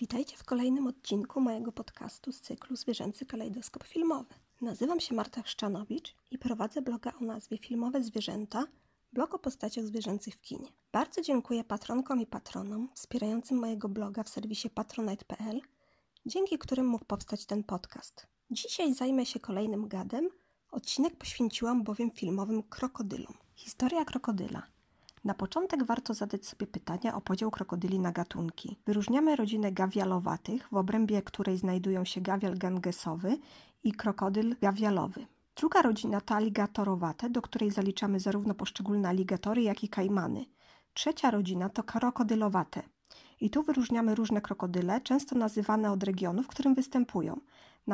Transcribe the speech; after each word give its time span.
Witajcie 0.00 0.36
w 0.36 0.44
kolejnym 0.44 0.86
odcinku 0.86 1.40
mojego 1.40 1.72
podcastu 1.72 2.32
z 2.32 2.40
cyklu 2.40 2.76
Zwierzęcy 2.76 3.26
Kalejdoskop 3.26 3.84
Filmowy. 3.84 4.34
Nazywam 4.60 5.00
się 5.00 5.14
Marta 5.14 5.42
Chrzczanowicz 5.42 6.14
i 6.30 6.38
prowadzę 6.38 6.82
bloga 6.82 7.12
o 7.20 7.24
nazwie 7.24 7.58
Filmowe 7.58 8.02
Zwierzęta, 8.02 8.64
blog 9.12 9.34
o 9.34 9.38
postaciach 9.38 9.84
zwierzęcych 9.84 10.34
w 10.34 10.40
kinie. 10.40 10.68
Bardzo 10.92 11.22
dziękuję 11.22 11.64
patronkom 11.64 12.20
i 12.20 12.26
patronom 12.26 12.88
wspierającym 12.94 13.58
mojego 13.58 13.88
bloga 13.88 14.22
w 14.22 14.28
serwisie 14.28 14.70
patronite.pl, 14.70 15.60
dzięki 16.26 16.58
którym 16.58 16.86
mógł 16.86 17.04
powstać 17.04 17.46
ten 17.46 17.64
podcast. 17.64 18.26
Dzisiaj 18.50 18.94
zajmę 18.94 19.26
się 19.26 19.40
kolejnym 19.40 19.88
gadem. 19.88 20.28
Odcinek 20.70 21.16
poświęciłam 21.16 21.82
bowiem 21.84 22.10
filmowym 22.10 22.62
krokodylom. 22.62 23.34
Historia 23.54 24.04
krokodyla– 24.04 24.62
początek 25.34 25.84
warto 25.84 26.14
zadać 26.14 26.46
sobie 26.46 26.66
pytania 26.66 27.14
o 27.14 27.20
podział 27.20 27.50
krokodyli 27.50 27.98
na 27.98 28.12
gatunki. 28.12 28.78
Wyróżniamy 28.86 29.36
rodzinę 29.36 29.72
gawialowatych, 29.72 30.68
w 30.72 30.76
obrębie 30.76 31.22
której 31.22 31.58
znajdują 31.58 32.04
się 32.04 32.20
gawial 32.20 32.58
gangesowy 32.58 33.38
i 33.84 33.92
krokodyl 33.92 34.56
gawialowy. 34.62 35.26
Druga 35.56 35.82
rodzina 35.82 36.20
to 36.20 36.34
aligatorowate, 36.34 37.30
do 37.30 37.42
której 37.42 37.70
zaliczamy 37.70 38.20
zarówno 38.20 38.54
poszczególne 38.54 39.08
aligatory, 39.08 39.62
jak 39.62 39.84
i 39.84 39.88
kajmany. 39.88 40.44
Trzecia 40.94 41.30
rodzina 41.30 41.68
to 41.68 41.82
krokodylowate. 41.82 42.82
I 43.40 43.50
tu 43.50 43.62
wyróżniamy 43.62 44.14
różne 44.14 44.40
krokodyle, 44.40 45.00
często 45.00 45.38
nazywane 45.38 45.92
od 45.92 46.02
regionu, 46.02 46.42
w 46.42 46.48
którym 46.48 46.74
występują 46.74 47.40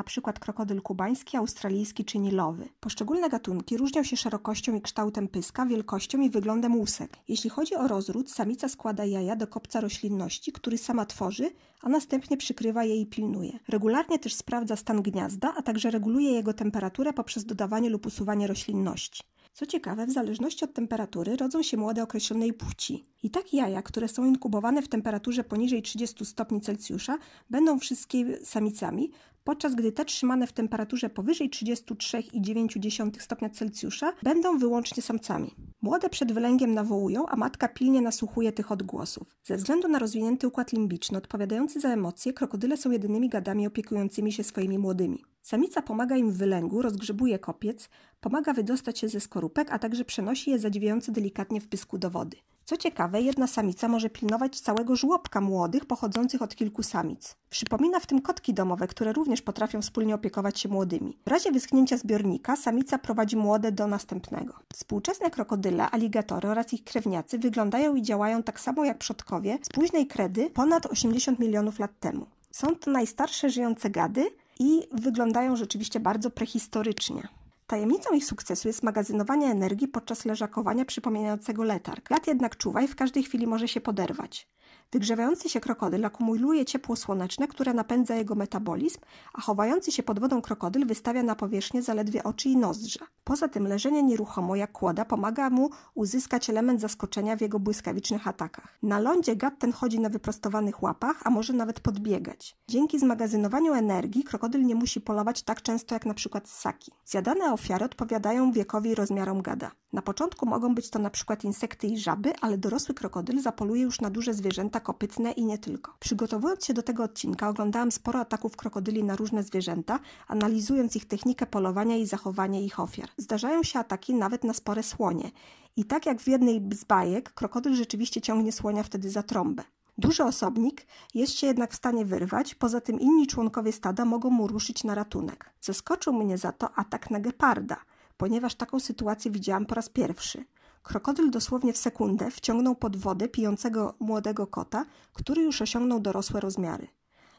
przykład 0.05 0.39
krokodyl 0.39 0.83
kubański, 0.83 1.37
australijski 1.37 2.05
czy 2.05 2.19
nilowy. 2.19 2.69
Poszczególne 2.81 3.29
gatunki 3.29 3.77
różnią 3.77 4.03
się 4.03 4.17
szerokością 4.17 4.75
i 4.75 4.81
kształtem 4.81 5.29
pyska, 5.29 5.67
wielkością 5.67 6.21
i 6.21 6.31
wyglądem 6.31 6.77
łusek. 6.77 7.17
Jeśli 7.29 7.51
chodzi 7.51 7.75
o 7.75 7.89
rozród, 7.89 8.31
samica 8.31 8.69
składa 8.69 9.05
jaja 9.05 9.37
do 9.37 9.47
kopca 9.47 9.81
roślinności, 9.81 10.53
który 10.53 10.79
sama 10.79 11.07
tworzy, 11.07 11.51
a 11.83 11.89
następnie 11.89 12.37
przykrywa 12.37 12.85
je 12.85 13.01
i 13.01 13.07
pilnuje. 13.07 13.59
Regularnie 13.69 14.19
też 14.19 14.35
sprawdza 14.35 14.77
stan 14.77 15.03
gniazda, 15.03 15.55
a 15.57 15.63
także 15.63 15.91
reguluje 15.91 16.33
jego 16.33 16.53
temperaturę 16.53 17.13
poprzez 17.13 17.45
dodawanie 17.45 17.91
lub 17.91 18.07
usuwanie 18.07 18.47
roślinności. 18.47 19.23
Co 19.57 19.67
ciekawe, 19.67 20.07
w 20.07 20.13
zależności 20.13 20.65
od 20.65 20.75
temperatury 20.75 21.37
rodzą 21.37 21.63
się 21.63 21.77
młode 21.77 22.03
określonej 22.03 22.53
płci. 22.53 23.07
I 23.23 23.31
tak 23.31 23.55
jaja, 23.55 23.83
które 23.83 24.09
są 24.09 24.25
inkubowane 24.25 24.83
w 24.83 24.89
temperaturze 24.89 25.45
poniżej 25.45 25.83
30 25.83 26.27
stopni 26.27 26.61
Celsjusza, 26.61 27.19
będą 27.51 27.79
wszystkie 27.79 28.39
samicami, 28.45 29.11
podczas 29.47 29.75
gdy 29.75 29.93
te 29.93 30.05
trzymane 30.05 30.47
w 30.47 30.53
temperaturze 30.53 31.11
powyżej 31.11 31.51
33,9 31.51 33.21
stopnia 33.21 33.51
Celsjusza 33.51 34.13
będą 34.23 34.59
wyłącznie 34.59 35.03
samcami. 35.03 35.55
Młode 35.83 36.09
przed 36.11 36.33
wylęgiem 36.33 36.75
nawołują, 36.75 37.27
a 37.27 37.37
matka 37.37 37.69
pilnie 37.69 38.01
nasłuchuje 38.01 38.53
tych 38.53 38.73
odgłosów. 38.73 39.37
Ze 39.45 39.57
względu 39.57 39.89
na 39.89 39.99
rozwinięty 39.99 40.49
układ 40.49 40.73
limbiczny 40.73 41.19
odpowiadający 41.19 41.81
za 41.81 41.89
emocje, 41.89 42.33
krokodyle 42.33 42.77
są 42.77 42.91
jedynymi 42.91 43.29
gadami 43.29 43.67
opiekującymi 43.67 44.33
się 44.33 44.45
swoimi 44.45 44.79
młodymi. 44.79 45.25
Samica 45.43 45.83
pomaga 45.83 46.17
im 46.17 46.33
w 46.33 46.37
wylęgu, 46.37 46.83
rozgrzebuje 46.83 47.39
kopiec, 47.39 47.89
pomaga 48.21 48.53
wydostać 48.53 48.99
się 48.99 49.09
ze 49.09 49.21
skorupek, 49.21 49.69
a 49.71 49.79
także 49.79 50.05
przenosi 50.05 50.51
je 50.51 50.59
zadziwiająco 50.59 51.13
delikatnie 51.13 51.61
w 51.61 51.69
pysku 51.69 51.99
do 51.99 52.11
wody. 52.11 52.37
Co 52.69 52.77
ciekawe, 52.77 53.23
jedna 53.23 53.47
samica 53.47 53.89
może 53.89 54.11
pilnować 54.11 54.61
całego 54.61 54.97
żłobka 54.97 55.41
młodych 55.41 55.85
pochodzących 55.85 56.43
od 56.43 56.57
kilku 56.57 56.83
samic. 56.83 57.37
Przypomina 57.51 58.01
w 58.01 58.07
tym 58.07 58.23
kotki 58.23 58.55
domowe, 58.55 58.87
które 58.87 59.13
również 59.13 59.43
potrafią 59.43 59.83
wspólnie 59.83 60.15
opiekować 60.15 60.61
się 60.61 60.69
młodymi. 60.69 61.19
W 61.27 61.31
razie 61.31 61.53
wyschnięcia 61.53 61.97
zbiornika 61.97 62.57
samica 62.57 62.99
prowadzi 62.99 63.37
młode 63.37 63.73
do 63.73 63.87
następnego. 63.87 64.55
Współczesne 64.75 65.31
krokodyle, 65.31 65.91
aligatory 65.91 66.49
oraz 66.49 66.73
ich 66.73 66.85
krewniacy 66.85 67.39
wyglądają 67.39 67.95
i 67.95 68.03
działają 68.03 68.43
tak 68.43 68.61
samo 68.61 68.85
jak 68.85 68.99
przodkowie 68.99 69.59
z 69.63 69.69
późnej 69.69 70.07
kredy 70.07 70.51
ponad 70.51 70.87
80 70.87 71.39
milionów 71.39 71.79
lat 71.79 72.01
temu. 72.01 72.27
Są 72.51 72.77
to 72.77 72.91
najstarsze 72.91 73.51
żyjące 73.51 73.91
gady 73.91 74.31
i 74.59 74.83
wyglądają 74.93 75.57
rzeczywiście 75.57 76.01
bardzo 76.01 76.31
prehistorycznie. 76.31 77.29
Tajemnicą 77.67 78.15
ich 78.15 78.25
sukcesu 78.25 78.69
jest 78.69 78.83
magazynowanie 78.83 79.47
energii 79.47 79.89
podczas 79.89 80.25
leżakowania 80.25 80.85
przypominającego 80.85 81.65
letarg. 81.65 82.09
Gad 82.09 82.27
jednak 82.27 82.57
czuwa 82.57 82.83
i 82.83 82.89
w 82.89 82.97
każdej 82.97 83.23
chwili 83.23 83.47
może 83.47 83.69
się 83.69 83.81
poderwać. 83.81 84.49
Wygrzewający 84.93 85.49
się 85.49 85.61
krokodyl 85.61 86.05
akumuluje 86.05 86.65
ciepło 86.65 86.97
słoneczne, 86.97 87.49
które 87.49 87.75
napędza 87.75 88.15
jego 88.15 88.35
metabolizm, 88.35 88.99
a 89.35 89.41
chowający 89.41 89.93
się 89.93 90.03
pod 90.03 90.21
wodą 90.21 90.43
krokodyl 90.43 90.87
wystawia 90.87 91.23
na 91.23 91.35
powierzchnię 91.35 91.83
zaledwie 91.83 92.25
oczy 92.25 92.49
i 92.49 92.57
nozdrza. 92.57 93.07
Poza 93.25 93.49
tym 93.49 93.67
leżenie 93.67 94.03
nieruchomo 94.03 94.57
jak 94.57 94.73
kłoda 94.73 95.05
pomaga 95.05 95.51
mu 95.51 95.71
uzyskać 95.95 96.51
element 96.51 96.81
zaskoczenia 96.81 97.37
w 97.37 97.41
jego 97.41 97.59
błyskawicznych 97.59 98.29
atakach. 98.29 98.79
Na 98.83 98.99
lądzie 99.01 99.37
gad 99.37 99.59
ten 99.59 99.73
chodzi 99.73 100.01
na 100.01 100.09
wyprostowanych 100.09 100.83
łapach, 100.83 101.21
a 101.25 101.31
może 101.31 101.53
nawet 101.53 101.81
podbiegać. 101.81 102.57
Dzięki 102.69 102.99
zmagazynowaniu 102.99 103.73
energii 103.73 104.25
krokodyl 104.25 104.67
nie 104.67 104.75
musi 104.75 105.01
polować 105.01 105.43
tak 105.43 105.63
często 105.63 105.95
jak 105.95 106.07
na 106.07 106.15
przykład 106.15 106.49
ssaki. 106.49 106.93
Zjadane 107.05 107.53
ofiary 107.53 107.85
odpowiadają 107.85 108.53
wiekowi 108.53 108.91
i 108.91 108.95
rozmiarom 108.95 109.43
gada. 109.43 109.71
Na 109.93 110.03
początku 110.03 110.47
mogą 110.47 110.75
być 110.75 110.91
to 110.91 110.99
na 110.99 111.11
przykład 111.11 111.45
insekty 111.45 111.87
i 111.87 111.99
żaby, 111.99 112.33
ale 112.41 112.59
dorosły 112.59 112.95
krokodyl 112.95 113.41
zapoluje 113.41 113.83
już 113.83 114.01
na 114.01 114.11
duże 114.11 114.35
zwierzęta 114.35 114.76
kopytne 114.81 115.33
i 115.33 115.45
nie 115.45 115.59
tylko. 115.59 115.95
Przygotowując 116.01 116.65
się 116.65 116.75
do 116.75 116.83
tego 116.83 117.03
odcinka, 117.03 117.49
oglądałam 117.49 117.93
sporo 117.93 118.21
ataków 118.21 118.57
krokodyli 118.57 119.05
na 119.05 119.17
różne 119.17 119.43
zwierzęta, 119.43 119.99
analizując 120.29 120.97
ich 120.97 121.09
technikę 121.09 121.47
polowania 121.47 121.97
i 121.97 122.07
zachowanie 122.07 122.65
ich 122.65 122.81
ofiar. 122.81 123.09
Zdarzają 123.17 123.63
się 123.63 123.79
ataki 123.79 124.15
nawet 124.15 124.45
na 124.45 124.55
spore 124.55 124.83
słonie. 124.83 125.31
I 125.77 125.85
tak 125.85 126.07
jak 126.07 126.21
w 126.21 126.29
jednej 126.29 126.63
z 126.73 126.85
bajek, 126.85 127.33
krokodyl 127.33 127.75
rzeczywiście 127.75 128.21
ciągnie 128.21 128.53
słonia 128.53 128.83
wtedy 128.83 129.11
za 129.11 129.23
trąbę. 129.23 129.63
Duży 129.99 130.25
osobnik 130.25 130.87
jest 131.15 131.33
się 131.33 131.47
jednak 131.47 131.73
w 131.73 131.77
stanie 131.77 132.05
wyrwać, 132.05 132.55
poza 132.55 132.81
tym 132.81 133.01
inni 133.01 133.27
członkowie 133.27 133.73
stada 133.73 134.05
mogą 134.05 134.31
mu 134.31 134.47
ruszyć 134.47 134.85
na 134.85 134.95
ratunek. 134.95 135.51
Zaskoczył 135.61 136.13
mnie 136.13 136.39
za 136.39 136.53
to 136.53 136.75
atak 136.75 137.11
na 137.11 137.21
geparda, 137.21 137.77
ponieważ 138.17 138.55
taką 138.55 138.81
sytuację 138.81 139.31
widziałam 139.31 139.67
po 139.67 139.75
raz 139.75 139.89
pierwszy. 139.89 140.45
Krokodyl 140.87 141.31
dosłownie 141.31 141.73
w 141.73 141.77
sekundę 141.77 142.31
wciągnął 142.31 142.75
pod 142.75 142.97
wodę 142.97 143.29
pijącego 143.29 143.95
młodego 144.01 144.47
kota, 144.47 144.87
który 145.13 145.43
już 145.43 145.63
osiągnął 145.63 146.01
dorosłe 146.01 146.41
rozmiary. 146.41 146.89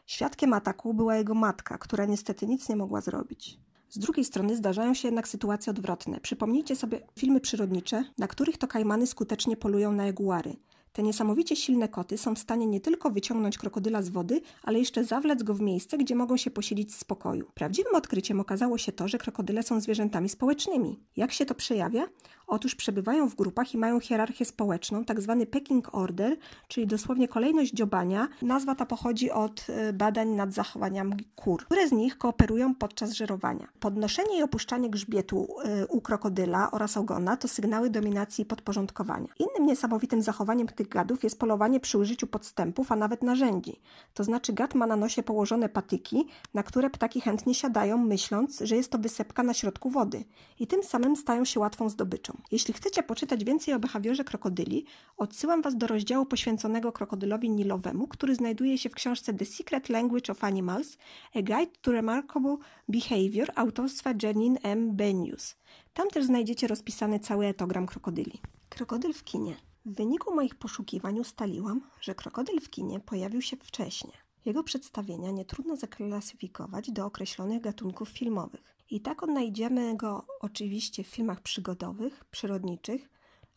Świadkiem 0.05 0.53
ataku 0.53 0.93
była 0.93 1.15
jego 1.15 1.33
matka, 1.33 1.77
która 1.77 2.05
niestety 2.05 2.47
nic 2.47 2.69
nie 2.69 2.75
mogła 2.75 3.01
zrobić. 3.01 3.59
Z 3.89 3.99
drugiej 3.99 4.25
strony 4.25 4.55
zdarzają 4.55 4.93
się 4.93 5.07
jednak 5.07 5.27
sytuacje 5.27 5.71
odwrotne. 5.71 6.19
Przypomnijcie 6.19 6.75
sobie 6.75 7.01
filmy 7.15 7.39
przyrodnicze, 7.39 8.03
na 8.17 8.27
których 8.27 8.57
to 8.57 8.67
kajmany 8.67 9.07
skutecznie 9.07 9.57
polują 9.57 9.91
na 9.91 10.05
jaguary. 10.05 10.55
Te 10.97 11.03
niesamowicie 11.03 11.55
silne 11.55 11.87
koty 11.87 12.17
są 12.17 12.35
w 12.35 12.39
stanie 12.39 12.67
nie 12.67 12.79
tylko 12.79 13.09
wyciągnąć 13.09 13.57
krokodyla 13.57 14.01
z 14.01 14.09
wody, 14.09 14.41
ale 14.63 14.79
jeszcze 14.79 15.03
zawlec 15.03 15.43
go 15.43 15.53
w 15.53 15.61
miejsce, 15.61 15.97
gdzie 15.97 16.15
mogą 16.15 16.37
się 16.37 16.51
posilić 16.51 16.91
w 16.91 16.99
spokoju. 16.99 17.51
Prawdziwym 17.53 17.95
odkryciem 17.95 18.39
okazało 18.39 18.77
się 18.77 18.91
to, 18.91 19.07
że 19.07 19.17
krokodyle 19.17 19.63
są 19.63 19.79
zwierzętami 19.79 20.29
społecznymi. 20.29 20.99
Jak 21.15 21.31
się 21.31 21.45
to 21.45 21.55
przejawia? 21.55 22.07
Otóż 22.47 22.75
przebywają 22.75 23.29
w 23.29 23.35
grupach 23.35 23.73
i 23.73 23.77
mają 23.77 23.99
hierarchię 23.99 24.45
społeczną, 24.45 25.05
tak 25.05 25.21
zwany 25.21 25.45
pecking 25.45 25.95
order, 25.95 26.37
czyli 26.67 26.87
dosłownie 26.87 27.27
kolejność 27.27 27.73
dziobania. 27.73 28.27
Nazwa 28.41 28.75
ta 28.75 28.85
pochodzi 28.85 29.31
od 29.31 29.65
e, 29.69 29.93
badań 29.93 30.29
nad 30.29 30.53
zachowaniami 30.53 31.15
kur, 31.35 31.65
które 31.65 31.87
z 31.87 31.91
nich 31.91 32.17
kooperują 32.17 32.75
podczas 32.75 33.11
żerowania. 33.11 33.67
Podnoszenie 33.79 34.39
i 34.39 34.43
opuszczanie 34.43 34.89
grzbietu 34.89 35.47
e, 35.63 35.87
u 35.87 36.01
krokodyla 36.01 36.71
oraz 36.71 36.97
ogona 36.97 37.37
to 37.37 37.47
sygnały 37.47 37.89
dominacji 37.89 38.41
i 38.41 38.45
podporządkowania. 38.45 39.27
Innym 39.39 39.67
niesamowitym 39.67 40.21
zachowaniem 40.21 40.67
tych 40.67 40.87
gadów 40.87 41.23
jest 41.23 41.39
polowanie 41.39 41.79
przy 41.79 41.97
użyciu 41.97 42.27
podstępów, 42.27 42.91
a 42.91 42.95
nawet 42.95 43.23
narzędzi. 43.23 43.79
To 44.13 44.23
znaczy 44.23 44.53
gad 44.53 44.75
ma 44.75 44.87
na 44.87 44.95
nosie 44.95 45.23
położone 45.23 45.69
patyki, 45.69 46.27
na 46.53 46.63
które 46.63 46.89
ptaki 46.89 47.21
chętnie 47.21 47.55
siadają, 47.55 47.97
myśląc, 47.97 48.59
że 48.59 48.75
jest 48.75 48.91
to 48.91 48.97
wysepka 48.97 49.43
na 49.43 49.53
środku 49.53 49.89
wody 49.89 50.23
i 50.59 50.67
tym 50.67 50.83
samym 50.83 51.15
stają 51.15 51.45
się 51.45 51.59
łatwą 51.59 51.89
zdobyczą. 51.89 52.36
Jeśli 52.51 52.73
chcecie 52.73 53.03
poczytać 53.03 53.43
więcej 53.43 53.73
o 53.73 53.79
behawiorze 53.79 54.23
krokodyli, 54.23 54.85
odsyłam 55.17 55.61
Was 55.61 55.77
do 55.77 55.87
rozdziału 55.87 56.25
poświęconego 56.25 56.91
krokodylowi 56.91 57.49
nilowemu, 57.49 58.07
który 58.07 58.35
znajduje 58.35 58.77
się 58.77 58.89
w 58.89 58.95
książce 58.95 59.33
The 59.33 59.45
Secret 59.45 59.89
Language 59.89 60.31
of 60.31 60.43
Animals– 60.43 60.97
A 61.35 61.41
Guide 61.41 61.71
to 61.81 61.91
Remarkable 61.91 62.57
Behavior 62.87 63.51
autorstwa 63.55 64.13
Janine 64.23 64.59
M. 64.63 64.95
Benius. 64.95 65.55
Tam 65.93 66.07
też 66.07 66.25
znajdziecie 66.25 66.67
rozpisany 66.67 67.19
cały 67.19 67.45
etogram 67.45 67.85
krokodyli. 67.85 68.41
Krokodyl 68.69 69.13
w 69.13 69.23
kinie. 69.23 69.55
W 69.85 69.95
wyniku 69.95 70.35
moich 70.35 70.55
poszukiwań 70.55 71.19
ustaliłam, 71.19 71.81
że 72.01 72.15
krokodyl 72.15 72.59
w 72.59 72.69
kinie 72.69 72.99
pojawił 72.99 73.41
się 73.41 73.57
wcześniej. 73.57 74.26
Jego 74.47 74.63
przedstawienia 74.63 75.31
nie 75.31 75.45
trudno 75.45 75.75
zaklasyfikować 75.75 76.91
do 76.91 77.05
określonych 77.05 77.61
gatunków 77.61 78.09
filmowych. 78.09 78.77
I 78.89 79.01
tak 79.01 79.23
odnajdziemy 79.23 79.97
go 79.97 80.25
oczywiście 80.39 81.03
w 81.03 81.07
filmach 81.07 81.41
przygodowych, 81.41 82.25
przyrodniczych 82.25 83.09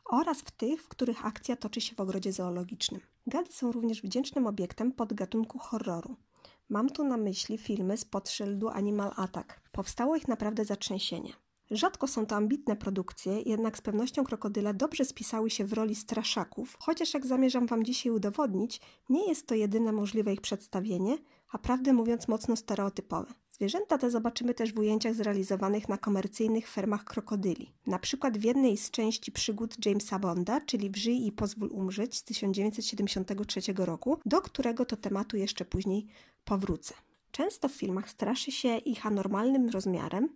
oraz 0.04 0.38
w 0.40 0.50
tych, 0.50 0.82
w 0.82 0.88
których 0.88 1.26
akcja 1.26 1.56
toczy 1.56 1.80
się 1.80 1.94
w 1.94 2.00
ogrodzie 2.00 2.32
zoologicznym. 2.32 3.00
Gady 3.26 3.52
są 3.52 3.72
również 3.72 4.02
wdzięcznym 4.02 4.46
obiektem 4.46 4.92
podgatunku 4.92 5.58
horroru. 5.58 6.16
Mam 6.68 6.90
tu 6.90 7.04
na 7.04 7.16
myśli 7.16 7.58
filmy 7.58 7.96
z 7.96 8.04
podszyldu 8.04 8.68
Animal 8.68 9.12
Attack. 9.16 9.60
Powstało 9.72 10.16
ich 10.16 10.28
naprawdę 10.28 10.64
zatrzęsienie. 10.64 11.32
Rzadko 11.70 12.06
są 12.08 12.26
to 12.26 12.36
ambitne 12.36 12.76
produkcje, 12.76 13.40
jednak 13.40 13.78
z 13.78 13.80
pewnością 13.80 14.24
krokodyle 14.24 14.74
dobrze 14.74 15.04
spisały 15.04 15.50
się 15.50 15.64
w 15.64 15.72
roli 15.72 15.94
straszaków, 15.94 16.76
chociaż 16.80 17.14
jak 17.14 17.26
zamierzam 17.26 17.66
Wam 17.66 17.84
dzisiaj 17.84 18.12
udowodnić, 18.12 18.80
nie 19.08 19.28
jest 19.28 19.46
to 19.46 19.54
jedyne 19.54 19.92
możliwe 19.92 20.32
ich 20.32 20.40
przedstawienie, 20.40 21.18
a 21.50 21.58
prawdę 21.58 21.92
mówiąc 21.92 22.28
mocno 22.28 22.56
stereotypowe. 22.56 23.34
Zwierzęta 23.50 23.98
te 23.98 24.10
zobaczymy 24.10 24.54
też 24.54 24.72
w 24.72 24.78
ujęciach 24.78 25.14
zrealizowanych 25.14 25.88
na 25.88 25.98
komercyjnych 25.98 26.68
fermach 26.68 27.04
krokodyli. 27.04 27.72
Na 27.86 27.98
przykład 27.98 28.38
w 28.38 28.44
jednej 28.44 28.76
z 28.76 28.90
części 28.90 29.32
przygód 29.32 29.86
Jamesa 29.86 30.18
Bonda, 30.18 30.60
czyli 30.60 30.90
Wrzyj 30.90 31.26
i 31.26 31.32
pozwól 31.32 31.70
umrzeć 31.72 32.16
z 32.16 32.24
1973 32.24 33.60
roku, 33.76 34.18
do 34.26 34.40
którego 34.40 34.84
to 34.84 34.96
tematu 34.96 35.36
jeszcze 35.36 35.64
później 35.64 36.06
powrócę. 36.44 36.94
Często 37.30 37.68
w 37.68 37.72
filmach 37.72 38.10
straszy 38.10 38.52
się 38.52 38.76
ich 38.76 39.06
anormalnym 39.06 39.68
rozmiarem, 39.68 40.28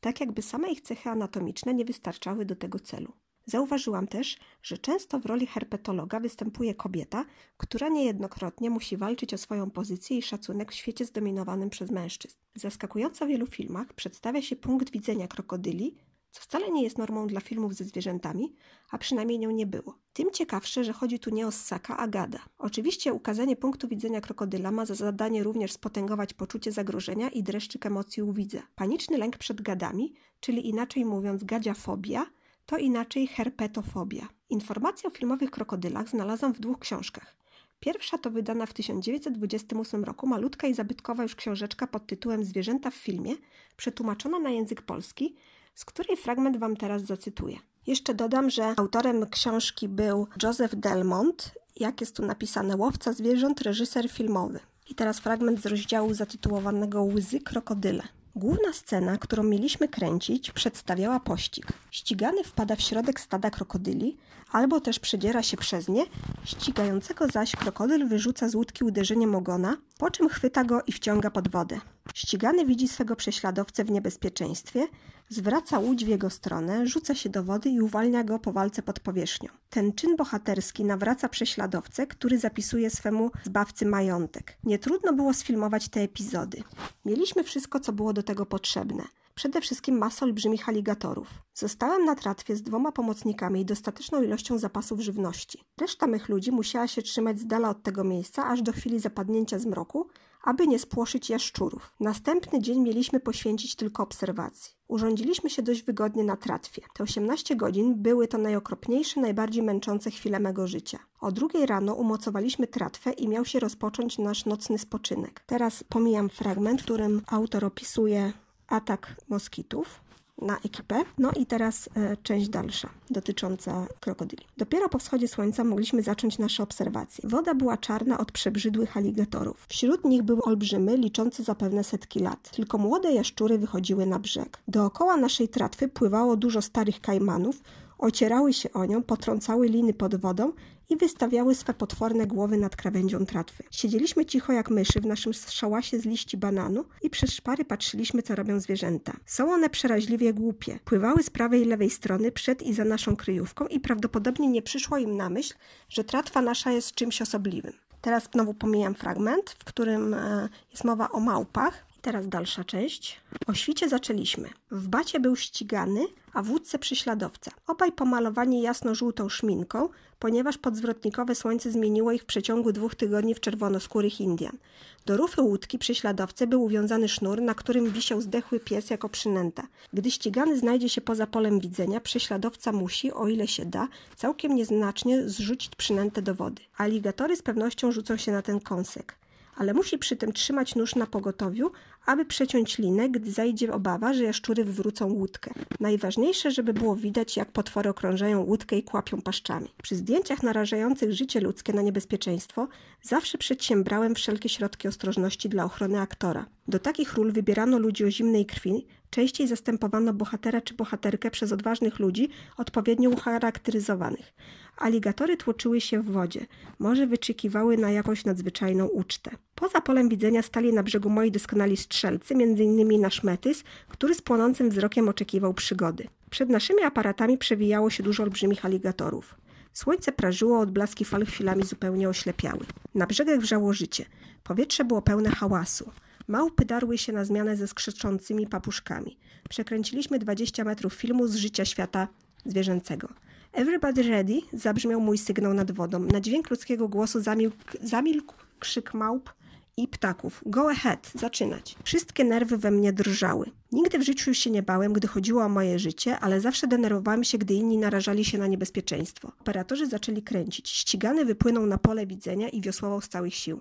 tak 0.00 0.20
jakby 0.20 0.42
same 0.42 0.70
ich 0.70 0.80
cechy 0.80 1.10
anatomiczne 1.10 1.74
nie 1.74 1.84
wystarczały 1.84 2.44
do 2.44 2.56
tego 2.56 2.80
celu. 2.80 3.12
Zauważyłam 3.46 4.08
też, 4.08 4.38
że 4.62 4.78
często 4.78 5.20
w 5.20 5.26
roli 5.26 5.46
herpetologa 5.46 6.20
występuje 6.20 6.74
kobieta, 6.74 7.24
która 7.56 7.88
niejednokrotnie 7.88 8.70
musi 8.70 8.96
walczyć 8.96 9.34
o 9.34 9.38
swoją 9.38 9.70
pozycję 9.70 10.18
i 10.18 10.22
szacunek 10.22 10.72
w 10.72 10.74
świecie 10.74 11.04
zdominowanym 11.04 11.70
przez 11.70 11.90
mężczyzn. 11.90 12.36
W 12.54 12.60
zaskakująco 12.60 13.26
wielu 13.26 13.46
filmach 13.46 13.92
przedstawia 13.92 14.42
się 14.42 14.56
punkt 14.56 14.90
widzenia 14.90 15.28
krokodyli, 15.28 15.96
co 16.38 16.44
wcale 16.44 16.70
nie 16.70 16.82
jest 16.82 16.98
normą 16.98 17.26
dla 17.26 17.40
filmów 17.40 17.74
ze 17.74 17.84
zwierzętami, 17.84 18.54
a 18.90 18.98
przynajmniej 18.98 19.38
nią 19.38 19.50
nie 19.50 19.66
było. 19.66 19.98
Tym 20.12 20.30
ciekawsze, 20.30 20.84
że 20.84 20.92
chodzi 20.92 21.18
tu 21.18 21.30
nie 21.30 21.46
o 21.46 21.50
ssaka, 21.50 21.96
a 21.96 22.08
gada. 22.08 22.38
Oczywiście 22.58 23.12
ukazanie 23.12 23.56
punktu 23.56 23.88
widzenia 23.88 24.20
krokodyla 24.20 24.70
ma 24.70 24.86
za 24.86 24.94
zadanie 24.94 25.42
również 25.42 25.72
spotęgować 25.72 26.34
poczucie 26.34 26.72
zagrożenia 26.72 27.28
i 27.28 27.42
dreszczyk 27.42 27.86
emocji 27.86 28.22
u 28.22 28.32
widza. 28.32 28.62
Paniczny 28.74 29.18
lęk 29.18 29.38
przed 29.38 29.62
gadami, 29.62 30.14
czyli 30.40 30.68
inaczej 30.68 31.04
mówiąc 31.04 31.44
gadziafobia, 31.44 32.26
to 32.66 32.76
inaczej 32.76 33.26
herpetofobia. 33.26 34.28
Informacje 34.50 35.08
o 35.08 35.12
filmowych 35.12 35.50
krokodylach 35.50 36.08
znalazłam 36.08 36.54
w 36.54 36.60
dwóch 36.60 36.78
książkach. 36.78 37.36
Pierwsza 37.80 38.18
to 38.18 38.30
wydana 38.30 38.66
w 38.66 38.72
1928 38.72 40.04
roku 40.04 40.26
malutka 40.26 40.66
i 40.66 40.74
zabytkowa 40.74 41.22
już 41.22 41.34
książeczka 41.34 41.86
pod 41.86 42.06
tytułem 42.06 42.44
Zwierzęta 42.44 42.90
w 42.90 42.94
filmie, 42.94 43.34
przetłumaczona 43.76 44.38
na 44.38 44.50
język 44.50 44.82
polski, 44.82 45.36
z 45.78 45.84
której 45.84 46.16
fragment 46.16 46.56
Wam 46.56 46.76
teraz 46.76 47.02
zacytuję. 47.02 47.56
Jeszcze 47.86 48.14
dodam, 48.14 48.50
że 48.50 48.74
autorem 48.76 49.26
książki 49.26 49.88
był 49.88 50.26
Joseph 50.42 50.74
Delmont, 50.74 51.52
jak 51.76 52.00
jest 52.00 52.16
tu 52.16 52.26
napisane, 52.26 52.76
łowca 52.76 53.12
zwierząt, 53.12 53.60
reżyser 53.60 54.10
filmowy. 54.10 54.60
I 54.90 54.94
teraz 54.94 55.18
fragment 55.18 55.60
z 55.60 55.66
rozdziału 55.66 56.14
zatytułowanego 56.14 57.02
Łzy 57.02 57.40
krokodyle. 57.40 58.02
Główna 58.36 58.72
scena, 58.72 59.18
którą 59.18 59.42
mieliśmy 59.42 59.88
kręcić, 59.88 60.50
przedstawiała 60.50 61.20
pościg. 61.20 61.66
Ścigany 61.90 62.44
wpada 62.44 62.76
w 62.76 62.80
środek 62.80 63.20
stada 63.20 63.50
krokodyli, 63.50 64.16
albo 64.52 64.80
też 64.80 64.98
przedziera 64.98 65.42
się 65.42 65.56
przez 65.56 65.88
nie, 65.88 66.04
ścigającego 66.44 67.28
zaś 67.28 67.56
krokodyl 67.56 68.08
wyrzuca 68.08 68.48
z 68.48 68.54
łódki 68.54 68.84
uderzeniem 68.84 69.34
ogona, 69.34 69.76
po 69.98 70.10
czym 70.10 70.28
chwyta 70.28 70.64
go 70.64 70.82
i 70.86 70.92
wciąga 70.92 71.30
pod 71.30 71.48
wodę. 71.48 71.80
Ścigany 72.14 72.66
widzi 72.66 72.88
swego 72.88 73.16
prześladowcę 73.16 73.84
w 73.84 73.90
niebezpieczeństwie, 73.90 74.86
zwraca 75.28 75.78
łódź 75.78 76.04
w 76.04 76.08
jego 76.08 76.30
stronę, 76.30 76.86
rzuca 76.86 77.14
się 77.14 77.28
do 77.28 77.44
wody 77.44 77.70
i 77.70 77.80
uwalnia 77.80 78.24
go 78.24 78.38
po 78.38 78.52
walce 78.52 78.82
pod 78.82 79.00
powierzchnią. 79.00 79.48
Ten 79.70 79.92
czyn 79.92 80.16
bohaterski 80.16 80.84
nawraca 80.84 81.28
prześladowcę, 81.28 82.06
który 82.06 82.38
zapisuje 82.38 82.90
swemu 82.90 83.30
zbawcy 83.44 83.86
majątek. 83.86 84.58
Nie 84.64 84.78
trudno 84.78 85.12
było 85.12 85.34
sfilmować 85.34 85.88
te 85.88 86.00
epizody. 86.00 86.62
Mieliśmy 87.04 87.44
wszystko, 87.44 87.80
co 87.80 87.92
było 87.92 88.12
do 88.12 88.22
tego 88.22 88.46
potrzebne. 88.46 89.02
Przede 89.38 89.60
wszystkim 89.60 89.98
masę 89.98 90.24
olbrzymich 90.24 90.68
aligatorów. 90.68 91.28
Zostałem 91.54 92.04
na 92.04 92.14
tratwie 92.14 92.56
z 92.56 92.62
dwoma 92.62 92.92
pomocnikami 92.92 93.60
i 93.60 93.64
dostateczną 93.64 94.22
ilością 94.22 94.58
zapasów 94.58 95.00
żywności. 95.00 95.64
Reszta 95.80 96.06
mych 96.06 96.28
ludzi 96.28 96.52
musiała 96.52 96.88
się 96.88 97.02
trzymać 97.02 97.40
z 97.40 97.46
dala 97.46 97.70
od 97.70 97.82
tego 97.82 98.04
miejsca, 98.04 98.46
aż 98.46 98.62
do 98.62 98.72
chwili 98.72 99.00
zapadnięcia 99.00 99.58
zmroku, 99.58 100.08
aby 100.48 100.66
nie 100.66 100.78
spłoszyć 100.78 101.30
jaszczurów. 101.30 101.92
Następny 102.00 102.60
dzień 102.60 102.80
mieliśmy 102.80 103.20
poświęcić 103.20 103.76
tylko 103.76 104.02
obserwacji. 104.02 104.74
Urządziliśmy 104.88 105.50
się 105.50 105.62
dość 105.62 105.82
wygodnie 105.82 106.24
na 106.24 106.36
tratwie. 106.36 106.82
Te 106.94 107.02
18 107.02 107.56
godzin 107.56 107.94
były 108.02 108.28
to 108.28 108.38
najokropniejsze, 108.38 109.20
najbardziej 109.20 109.62
męczące 109.62 110.10
chwile 110.10 110.40
mego 110.40 110.68
życia. 110.68 110.98
O 111.20 111.32
drugiej 111.32 111.66
rano 111.66 111.94
umocowaliśmy 111.94 112.66
tratwę 112.66 113.12
i 113.12 113.28
miał 113.28 113.44
się 113.44 113.60
rozpocząć 113.60 114.18
nasz 114.18 114.44
nocny 114.44 114.78
spoczynek. 114.78 115.42
Teraz 115.46 115.84
pomijam 115.84 116.28
fragment, 116.28 116.80
w 116.80 116.84
którym 116.84 117.22
autor 117.26 117.64
opisuje 117.64 118.32
atak 118.68 119.16
moskitów 119.28 120.07
na 120.42 120.58
ekipę. 120.58 121.04
No 121.18 121.30
i 121.36 121.46
teraz 121.46 121.88
e, 121.96 122.16
część 122.16 122.48
dalsza 122.48 122.88
dotycząca 123.10 123.86
krokodyli. 124.00 124.42
Dopiero 124.56 124.88
po 124.88 124.98
wschodzie 124.98 125.28
słońca 125.28 125.64
mogliśmy 125.64 126.02
zacząć 126.02 126.38
nasze 126.38 126.62
obserwacje. 126.62 127.28
Woda 127.28 127.54
była 127.54 127.76
czarna 127.76 128.18
od 128.18 128.32
przebrzydłych 128.32 128.96
aligatorów. 128.96 129.66
Wśród 129.68 130.04
nich 130.04 130.22
były 130.22 130.42
olbrzymy, 130.42 130.96
liczące 130.96 131.42
zapewne 131.42 131.84
setki 131.84 132.20
lat. 132.20 132.50
Tylko 132.50 132.78
młode 132.78 133.12
jaszczury 133.12 133.58
wychodziły 133.58 134.06
na 134.06 134.18
brzeg. 134.18 134.58
Dookoła 134.68 135.16
naszej 135.16 135.48
tratwy 135.48 135.88
pływało 135.88 136.36
dużo 136.36 136.62
starych 136.62 137.00
kajmanów, 137.00 137.62
ocierały 137.98 138.52
się 138.52 138.72
o 138.72 138.84
nią, 138.84 139.02
potrącały 139.02 139.68
liny 139.68 139.94
pod 139.94 140.16
wodą 140.16 140.52
i 140.88 140.96
wystawiały 140.96 141.54
swe 141.54 141.74
potworne 141.74 142.26
głowy 142.26 142.56
nad 142.56 142.76
krawędzią 142.76 143.26
tratwy. 143.26 143.64
Siedzieliśmy 143.70 144.26
cicho 144.26 144.52
jak 144.52 144.70
myszy 144.70 145.00
w 145.00 145.06
naszym 145.06 145.32
szałasie 145.32 145.98
z 145.98 146.04
liści 146.04 146.36
bananu 146.36 146.84
i 147.02 147.10
przez 147.10 147.32
szpary 147.32 147.64
patrzyliśmy, 147.64 148.22
co 148.22 148.34
robią 148.34 148.60
zwierzęta. 148.60 149.12
Są 149.26 149.52
one 149.52 149.70
przeraźliwie 149.70 150.34
głupie. 150.34 150.78
Pływały 150.84 151.22
z 151.22 151.30
prawej 151.30 151.62
i 151.62 151.64
lewej 151.64 151.90
strony, 151.90 152.32
przed 152.32 152.62
i 152.62 152.74
za 152.74 152.84
naszą 152.84 153.16
kryjówką 153.16 153.66
i 153.66 153.80
prawdopodobnie 153.80 154.48
nie 154.48 154.62
przyszło 154.62 154.98
im 154.98 155.16
na 155.16 155.30
myśl, 155.30 155.54
że 155.88 156.04
tratwa 156.04 156.42
nasza 156.42 156.72
jest 156.72 156.94
czymś 156.94 157.22
osobliwym. 157.22 157.72
Teraz 158.00 158.28
znowu 158.32 158.54
pomijam 158.54 158.94
fragment, 158.94 159.50
w 159.50 159.64
którym 159.64 160.14
e, 160.14 160.48
jest 160.70 160.84
mowa 160.84 161.08
o 161.10 161.20
małpach. 161.20 161.87
Teraz 162.08 162.28
dalsza 162.28 162.64
część. 162.64 163.20
O 163.46 163.54
świcie 163.54 163.88
zaczęliśmy. 163.88 164.48
W 164.70 164.88
bacie 164.88 165.20
był 165.20 165.36
ścigany, 165.36 166.06
a 166.32 166.42
w 166.42 166.50
łódce 166.50 166.78
prześladowca. 166.78 167.50
Obaj 167.66 167.92
pomalowani 167.92 168.62
jasno-żółtą 168.62 169.28
szminką, 169.28 169.88
ponieważ 170.18 170.58
podzwrotnikowe 170.58 171.34
słońce 171.34 171.70
zmieniło 171.70 172.12
ich 172.12 172.22
w 172.22 172.26
przeciągu 172.26 172.72
dwóch 172.72 172.94
tygodni 172.94 173.34
w 173.34 173.40
czerwonoskórych 173.40 174.20
Indian. 174.20 174.58
Do 175.06 175.16
rufy 175.16 175.42
łódki 175.42 175.78
prześladowcy 175.78 176.46
był 176.46 176.62
uwiązany 176.62 177.08
sznur, 177.08 177.42
na 177.42 177.54
którym 177.54 177.90
wisiał 177.90 178.20
zdechły 178.20 178.60
pies 178.60 178.90
jako 178.90 179.08
przynęta. 179.08 179.66
Gdy 179.92 180.10
ścigany 180.10 180.58
znajdzie 180.58 180.88
się 180.88 181.00
poza 181.00 181.26
polem 181.26 181.60
widzenia, 181.60 182.00
prześladowca 182.00 182.72
musi, 182.72 183.12
o 183.12 183.28
ile 183.28 183.48
się 183.48 183.64
da, 183.64 183.88
całkiem 184.16 184.54
nieznacznie 184.54 185.28
zrzucić 185.28 185.76
przynętę 185.76 186.22
do 186.22 186.34
wody. 186.34 186.62
Aligatory 186.76 187.36
z 187.36 187.42
pewnością 187.42 187.92
rzucą 187.92 188.16
się 188.16 188.32
na 188.32 188.42
ten 188.42 188.60
kąsek 188.60 189.18
ale 189.58 189.74
musi 189.74 189.98
przy 189.98 190.16
tym 190.16 190.32
trzymać 190.32 190.74
nóż 190.74 190.94
na 190.94 191.06
pogotowiu, 191.06 191.70
aby 192.08 192.24
przeciąć 192.24 192.78
linę, 192.78 193.08
gdy 193.08 193.30
zajdzie 193.30 193.72
obawa, 193.72 194.12
że 194.14 194.24
jaszczury 194.24 194.64
wywrócą 194.64 195.12
łódkę. 195.12 195.54
Najważniejsze, 195.80 196.50
żeby 196.50 196.72
było 196.72 196.96
widać, 196.96 197.36
jak 197.36 197.52
potwory 197.52 197.90
okrążają 197.90 198.40
łódkę 198.40 198.76
i 198.76 198.82
kłapią 198.82 199.22
paszczami. 199.22 199.68
Przy 199.82 199.96
zdjęciach 199.96 200.42
narażających 200.42 201.12
życie 201.12 201.40
ludzkie 201.40 201.72
na 201.72 201.82
niebezpieczeństwo 201.82 202.68
zawsze 203.02 203.38
przedsiębrałem 203.38 204.14
wszelkie 204.14 204.48
środki 204.48 204.88
ostrożności 204.88 205.48
dla 205.48 205.64
ochrony 205.64 206.00
aktora. 206.00 206.46
Do 206.68 206.78
takich 206.78 207.14
ról 207.14 207.32
wybierano 207.32 207.78
ludzi 207.78 208.04
o 208.04 208.10
zimnej 208.10 208.46
krwi, 208.46 208.86
Częściej 209.10 209.48
zastępowano 209.48 210.12
bohatera 210.14 210.60
czy 210.60 210.74
bohaterkę 210.74 211.30
przez 211.30 211.52
odważnych 211.52 211.98
ludzi 211.98 212.28
odpowiednio 212.56 213.10
ucharakteryzowanych. 213.10 214.32
Aligatory 214.76 215.36
tłoczyły 215.36 215.80
się 215.80 216.02
w 216.02 216.10
wodzie, 216.10 216.46
może 216.78 217.06
wyczekiwały 217.06 217.76
na 217.76 217.90
jakąś 217.90 218.24
nadzwyczajną 218.24 218.86
ucztę. 218.86 219.30
Poza 219.54 219.80
polem 219.80 220.08
widzenia 220.08 220.42
stali 220.42 220.72
na 220.72 220.82
brzegu 220.82 221.10
moi 221.10 221.30
doskonali 221.30 221.76
strzelcy, 221.76 222.34
m.in. 222.34 223.00
nasz 223.00 223.22
Metys, 223.22 223.64
który 223.88 224.14
z 224.14 224.22
płonącym 224.22 224.70
wzrokiem 224.70 225.08
oczekiwał 225.08 225.54
przygody. 225.54 226.08
Przed 226.30 226.48
naszymi 226.48 226.82
aparatami 226.82 227.38
przewijało 227.38 227.90
się 227.90 228.02
dużo 228.02 228.22
olbrzymich 228.22 228.64
aligatorów. 228.64 229.34
Słońce 229.72 230.12
prażyło, 230.12 230.60
odblaski 230.60 231.04
fal 231.04 231.26
chwilami 231.26 231.64
zupełnie 231.64 232.08
oślepiały. 232.08 232.66
Na 232.94 233.06
brzegach 233.06 233.38
wrzało 233.40 233.72
życie. 233.72 234.04
Powietrze 234.44 234.84
było 234.84 235.02
pełne 235.02 235.30
hałasu. 235.30 235.90
Małpy 236.28 236.64
darły 236.64 236.98
się 236.98 237.12
na 237.12 237.24
zmianę 237.24 237.56
ze 237.56 237.68
skrzyczącymi 237.68 238.46
papuszkami. 238.46 239.18
Przekręciliśmy 239.48 240.18
20 240.18 240.64
metrów 240.64 240.94
filmu 240.94 241.26
z 241.26 241.34
życia 241.34 241.64
świata 241.64 242.08
zwierzęcego. 242.46 243.08
Everybody 243.52 244.02
ready? 244.02 244.40
Zabrzmiał 244.52 245.00
mój 245.00 245.18
sygnał 245.18 245.54
nad 245.54 245.70
wodą. 245.70 245.98
Na 245.98 246.20
dźwięk 246.20 246.50
ludzkiego 246.50 246.88
głosu 246.88 247.20
zamilkł, 247.20 247.56
zamilkł 247.82 248.34
krzyk 248.58 248.94
małp 248.94 249.32
i 249.76 249.88
ptaków. 249.88 250.42
Go 250.46 250.70
ahead, 250.70 251.10
zaczynać. 251.14 251.76
Wszystkie 251.84 252.24
nerwy 252.24 252.58
we 252.58 252.70
mnie 252.70 252.92
drżały. 252.92 253.50
Nigdy 253.72 253.98
w 253.98 254.02
życiu 254.02 254.34
się 254.34 254.50
nie 254.50 254.62
bałem, 254.62 254.92
gdy 254.92 255.08
chodziło 255.08 255.44
o 255.44 255.48
moje 255.48 255.78
życie, 255.78 256.18
ale 256.18 256.40
zawsze 256.40 256.66
denerwowałem 256.66 257.24
się, 257.24 257.38
gdy 257.38 257.54
inni 257.54 257.78
narażali 257.78 258.24
się 258.24 258.38
na 258.38 258.46
niebezpieczeństwo. 258.46 259.32
Operatorzy 259.40 259.86
zaczęli 259.86 260.22
kręcić. 260.22 260.68
Ścigany 260.68 261.24
wypłynął 261.24 261.66
na 261.66 261.78
pole 261.78 262.06
widzenia 262.06 262.48
i 262.48 262.60
wiosłował 262.60 263.00
z 263.00 263.08
całych 263.08 263.34
sił. 263.34 263.60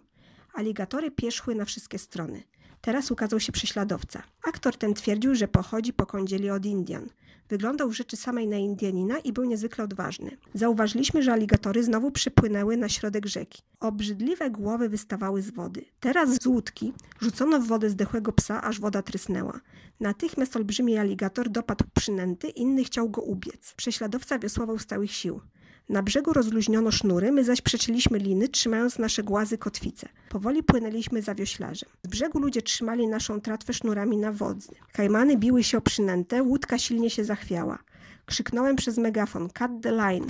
Aligatory 0.54 1.12
pierzchły 1.12 1.56
na 1.56 1.66
wszystkie 1.66 2.00
strony. 2.00 2.44
Teraz 2.82 3.12
ukazał 3.12 3.40
się 3.40 3.52
prześladowca. 3.52 4.24
Aktor 4.44 4.78
ten 4.78 4.94
twierdził, 4.94 5.36
że 5.36 5.48
pochodzi 5.48 5.94
po 5.94 6.06
kądzieli 6.06 6.50
od 6.50 6.66
Indian. 6.66 7.10
Wyglądał 7.50 7.90
w 7.90 7.94
rzeczy 7.94 8.18
samej 8.18 8.48
na 8.48 8.58
Indianina 8.58 9.20
i 9.20 9.34
był 9.34 9.46
niezwykle 9.46 9.84
odważny. 9.84 10.38
Zauważyliśmy, 10.54 11.24
że 11.24 11.34
aligatory 11.34 11.84
znowu 11.84 12.12
przypłynęły 12.12 12.78
na 12.78 12.90
środek 12.90 13.26
rzeki. 13.26 13.62
Obrzydliwe 13.80 14.52
głowy 14.52 14.90
wystawały 14.90 15.42
z 15.42 15.50
wody. 15.50 15.86
Teraz 16.00 16.42
z 16.42 16.46
łódki 16.46 16.94
rzucono 17.22 17.60
w 17.60 17.68
wodę 17.68 17.90
zdechłego 17.90 18.32
psa, 18.32 18.64
aż 18.64 18.80
woda 18.80 19.02
trysnęła. 19.02 19.60
Natychmiast 20.00 20.56
olbrzymi 20.56 20.98
aligator 20.98 21.50
dopadł 21.50 21.86
przynęty, 21.94 22.50
inny 22.50 22.84
chciał 22.84 23.10
go 23.10 23.22
ubiec. 23.22 23.74
Prześladowca 23.78 24.40
wiosłował 24.40 24.80
z 24.80 24.86
całych 24.86 25.12
sił. 25.12 25.42
Na 25.90 26.04
brzegu 26.04 26.34
rozluźniono 26.34 26.92
sznury, 26.92 27.32
my 27.32 27.44
zaś 27.44 27.62
przecięliśmy 27.62 28.20
liny, 28.20 28.48
trzymając 28.48 29.00
nasze 29.00 29.24
głazy 29.24 29.58
kotwice. 29.58 30.10
Powoli 30.30 30.64
płynęliśmy 30.64 31.22
za 31.22 31.36
wioślarzem. 31.36 31.90
Z 32.04 32.08
brzegu 32.08 32.40
ludzie 32.40 32.62
trzymali 32.62 33.08
naszą 33.08 33.42
tratwę 33.42 33.74
sznurami 33.74 34.18
na 34.18 34.32
wodzy. 34.32 34.72
Kajmany 34.92 35.38
biły 35.38 35.64
się 35.64 35.78
o 35.78 35.82
przynętę, 35.82 36.44
łódka 36.44 36.78
silnie 36.78 37.10
się 37.10 37.24
zachwiała. 37.24 37.80
Krzyknąłem 38.26 38.76
przez 38.76 38.98
megafon: 38.98 39.50
Cut 39.50 39.72
the 39.82 39.92
line! 39.92 40.26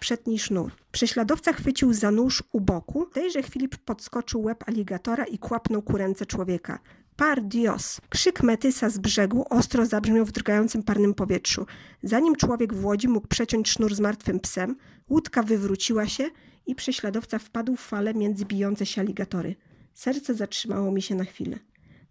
Przedni 0.00 0.38
sznur. 0.38 0.72
Prześladowca 0.92 1.52
chwycił 1.52 1.92
za 1.92 2.10
nóż 2.10 2.42
u 2.52 2.60
boku. 2.60 3.06
W 3.06 3.14
tejże 3.14 3.42
chwili 3.42 3.68
podskoczył 3.68 4.42
łeb 4.42 4.64
aligatora 4.68 5.24
i 5.24 5.38
kłapnął 5.38 5.82
ku 5.82 5.96
ręce 5.96 6.26
człowieka. 6.26 6.78
Par 7.20 7.42
Dios! 7.42 8.00
Krzyk 8.08 8.42
Metysa 8.42 8.90
z 8.90 8.98
brzegu 8.98 9.44
ostro 9.50 9.86
zabrzmiał 9.86 10.24
w 10.24 10.32
drgającym 10.32 10.82
parnym 10.82 11.14
powietrzu. 11.14 11.66
Zanim 12.02 12.36
człowiek 12.36 12.74
w 12.74 12.84
łodzi 12.84 13.08
mógł 13.08 13.28
przeciąć 13.28 13.68
sznur 13.68 13.94
z 13.94 14.00
martwym 14.00 14.40
psem, 14.40 14.76
łódka 15.10 15.42
wywróciła 15.42 16.06
się 16.06 16.24
i 16.66 16.74
prześladowca 16.74 17.38
wpadł 17.38 17.76
w 17.76 17.80
fale 17.80 18.14
między 18.14 18.44
bijące 18.44 18.86
się 18.86 19.00
aligatory. 19.00 19.54
Serce 19.94 20.34
zatrzymało 20.34 20.92
mi 20.92 21.02
się 21.02 21.14
na 21.14 21.24
chwilę. 21.24 21.58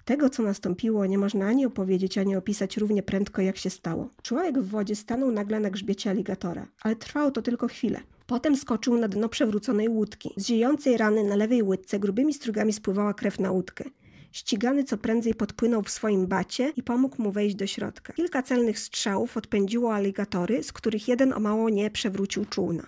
Tego, 0.06 0.30
co 0.30 0.44
nastąpiło, 0.44 1.06
nie 1.06 1.18
można 1.18 1.46
ani 1.46 1.66
opowiedzieć, 1.66 2.18
ani 2.18 2.36
opisać 2.36 2.78
równie 2.78 3.04
prędko, 3.04 3.42
jak 3.42 3.58
się 3.58 3.70
stało. 3.70 4.10
Człowiek 4.22 4.60
w 4.60 4.70
wodzie 4.70 4.96
stanął 4.96 5.32
nagle 5.32 5.60
na 5.60 5.70
grzbiecie 5.70 6.10
aligatora, 6.10 6.68
ale 6.82 6.96
trwało 6.96 7.32
to 7.32 7.42
tylko 7.42 7.68
chwilę. 7.68 8.00
Potem 8.28 8.56
skoczył 8.56 8.98
na 8.98 9.08
dno 9.08 9.30
przewróconej 9.30 9.90
łódki. 9.90 10.34
Z 10.38 10.48
ziejącej 10.48 10.98
rany 10.98 11.24
na 11.24 11.36
lewej 11.36 11.64
łydce 11.64 12.00
grubymi 12.00 12.34
strugami 12.34 12.74
spływała 12.74 13.14
krew 13.14 13.40
na 13.40 13.52
łódkę. 13.52 13.84
Ścigany 14.32 14.84
co 14.84 14.98
prędzej 14.98 15.36
podpłynął 15.36 15.84
w 15.84 15.90
swoim 15.90 16.28
bacie 16.28 16.74
i 16.76 16.84
pomógł 16.84 17.22
mu 17.22 17.32
wejść 17.32 17.56
do 17.56 17.68
środka. 17.68 18.14
Kilka 18.14 18.44
celnych 18.44 18.80
strzałów 18.80 19.38
odpędziło 19.38 19.94
aligatory, 19.94 20.64
z 20.64 20.72
których 20.72 21.08
jeden 21.08 21.34
o 21.34 21.40
mało 21.40 21.70
nie 21.70 21.92
przewrócił 21.92 22.46
czółna. 22.46 22.84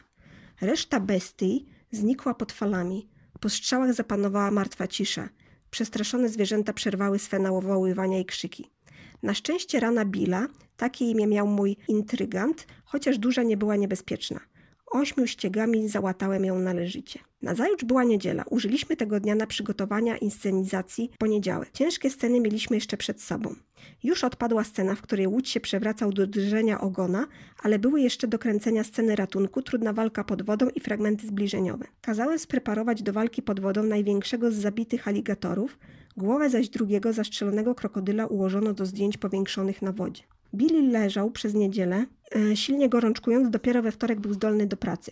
Reszta 0.62 1.00
bestii 1.00 1.66
znikła 1.92 2.34
pod 2.34 2.52
falami. 2.52 3.10
Po 3.40 3.50
strzałach 3.50 3.94
zapanowała 3.94 4.52
martwa 4.52 4.88
cisza. 4.88 5.30
Przestraszone 5.72 6.30
zwierzęta 6.30 6.74
przerwały 6.74 7.20
swe 7.20 7.40
nawoływania 7.40 8.20
i 8.20 8.26
krzyki. 8.26 8.72
Na 9.24 9.34
szczęście 9.34 9.80
rana 9.80 10.06
Billa, 10.06 10.48
takie 10.78 11.06
imię 11.06 11.28
miał 11.28 11.48
mój 11.48 11.78
intrygant, 11.88 12.68
chociaż 12.86 13.18
duża 13.18 13.44
nie 13.44 13.58
była 13.58 13.76
niebezpieczna. 13.76 14.40
Ośmiu 14.92 15.28
ściegami 15.28 15.90
załatałem 15.90 16.46
ją 16.46 16.60
należycie. 16.60 17.20
Nazajutrz 17.42 17.86
była 17.86 18.04
niedziela. 18.04 18.44
Użyliśmy 18.50 18.96
tego 18.96 19.20
dnia 19.20 19.36
na 19.36 19.48
przygotowania 19.48 20.18
inscenizacji 20.18 21.12
poniedziałek. 21.18 21.72
Ciężkie 21.72 22.10
sceny 22.10 22.40
mieliśmy 22.40 22.78
jeszcze 22.78 22.98
przed 22.98 23.22
sobą. 23.22 23.56
Już 24.04 24.24
odpadła 24.24 24.64
scena, 24.64 24.96
w 24.96 25.02
której 25.02 25.28
łódź 25.28 25.50
się 25.50 25.60
przewracał 25.60 26.14
do 26.14 26.28
drżenia 26.28 26.82
ogona, 26.82 27.28
ale 27.64 27.80
były 27.80 28.02
jeszcze 28.02 28.28
do 28.28 28.40
kręcenia 28.40 28.84
sceny 28.84 29.16
ratunku, 29.16 29.62
trudna 29.62 29.94
walka 29.94 30.24
pod 30.24 30.42
wodą 30.42 30.70
i 30.76 30.80
fragmenty 30.80 31.28
zbliżeniowe. 31.28 31.86
Kazałem 32.02 32.40
spreparować 32.40 33.04
do 33.04 33.14
walki 33.14 33.42
pod 33.42 33.60
wodą 33.60 33.84
największego 33.84 34.52
z 34.52 34.56
zabitych 34.56 35.08
aligatorów, 35.08 35.78
głowę 36.18 36.50
zaś 36.50 36.70
drugiego 36.70 37.14
zastrzelonego 37.14 37.76
krokodyla 37.76 38.26
ułożono 38.26 38.74
do 38.74 38.86
zdjęć 38.86 39.18
powiększonych 39.18 39.82
na 39.82 39.92
wodzie. 39.92 40.24
Billy 40.53 40.91
leżał 40.91 41.31
przez 41.31 41.53
niedzielę, 41.53 42.05
e, 42.36 42.55
silnie 42.55 42.89
gorączkując, 42.89 43.50
dopiero 43.50 43.81
we 43.81 43.91
wtorek 43.91 44.20
był 44.20 44.34
zdolny 44.34 44.67
do 44.67 44.77
pracy. 44.77 45.12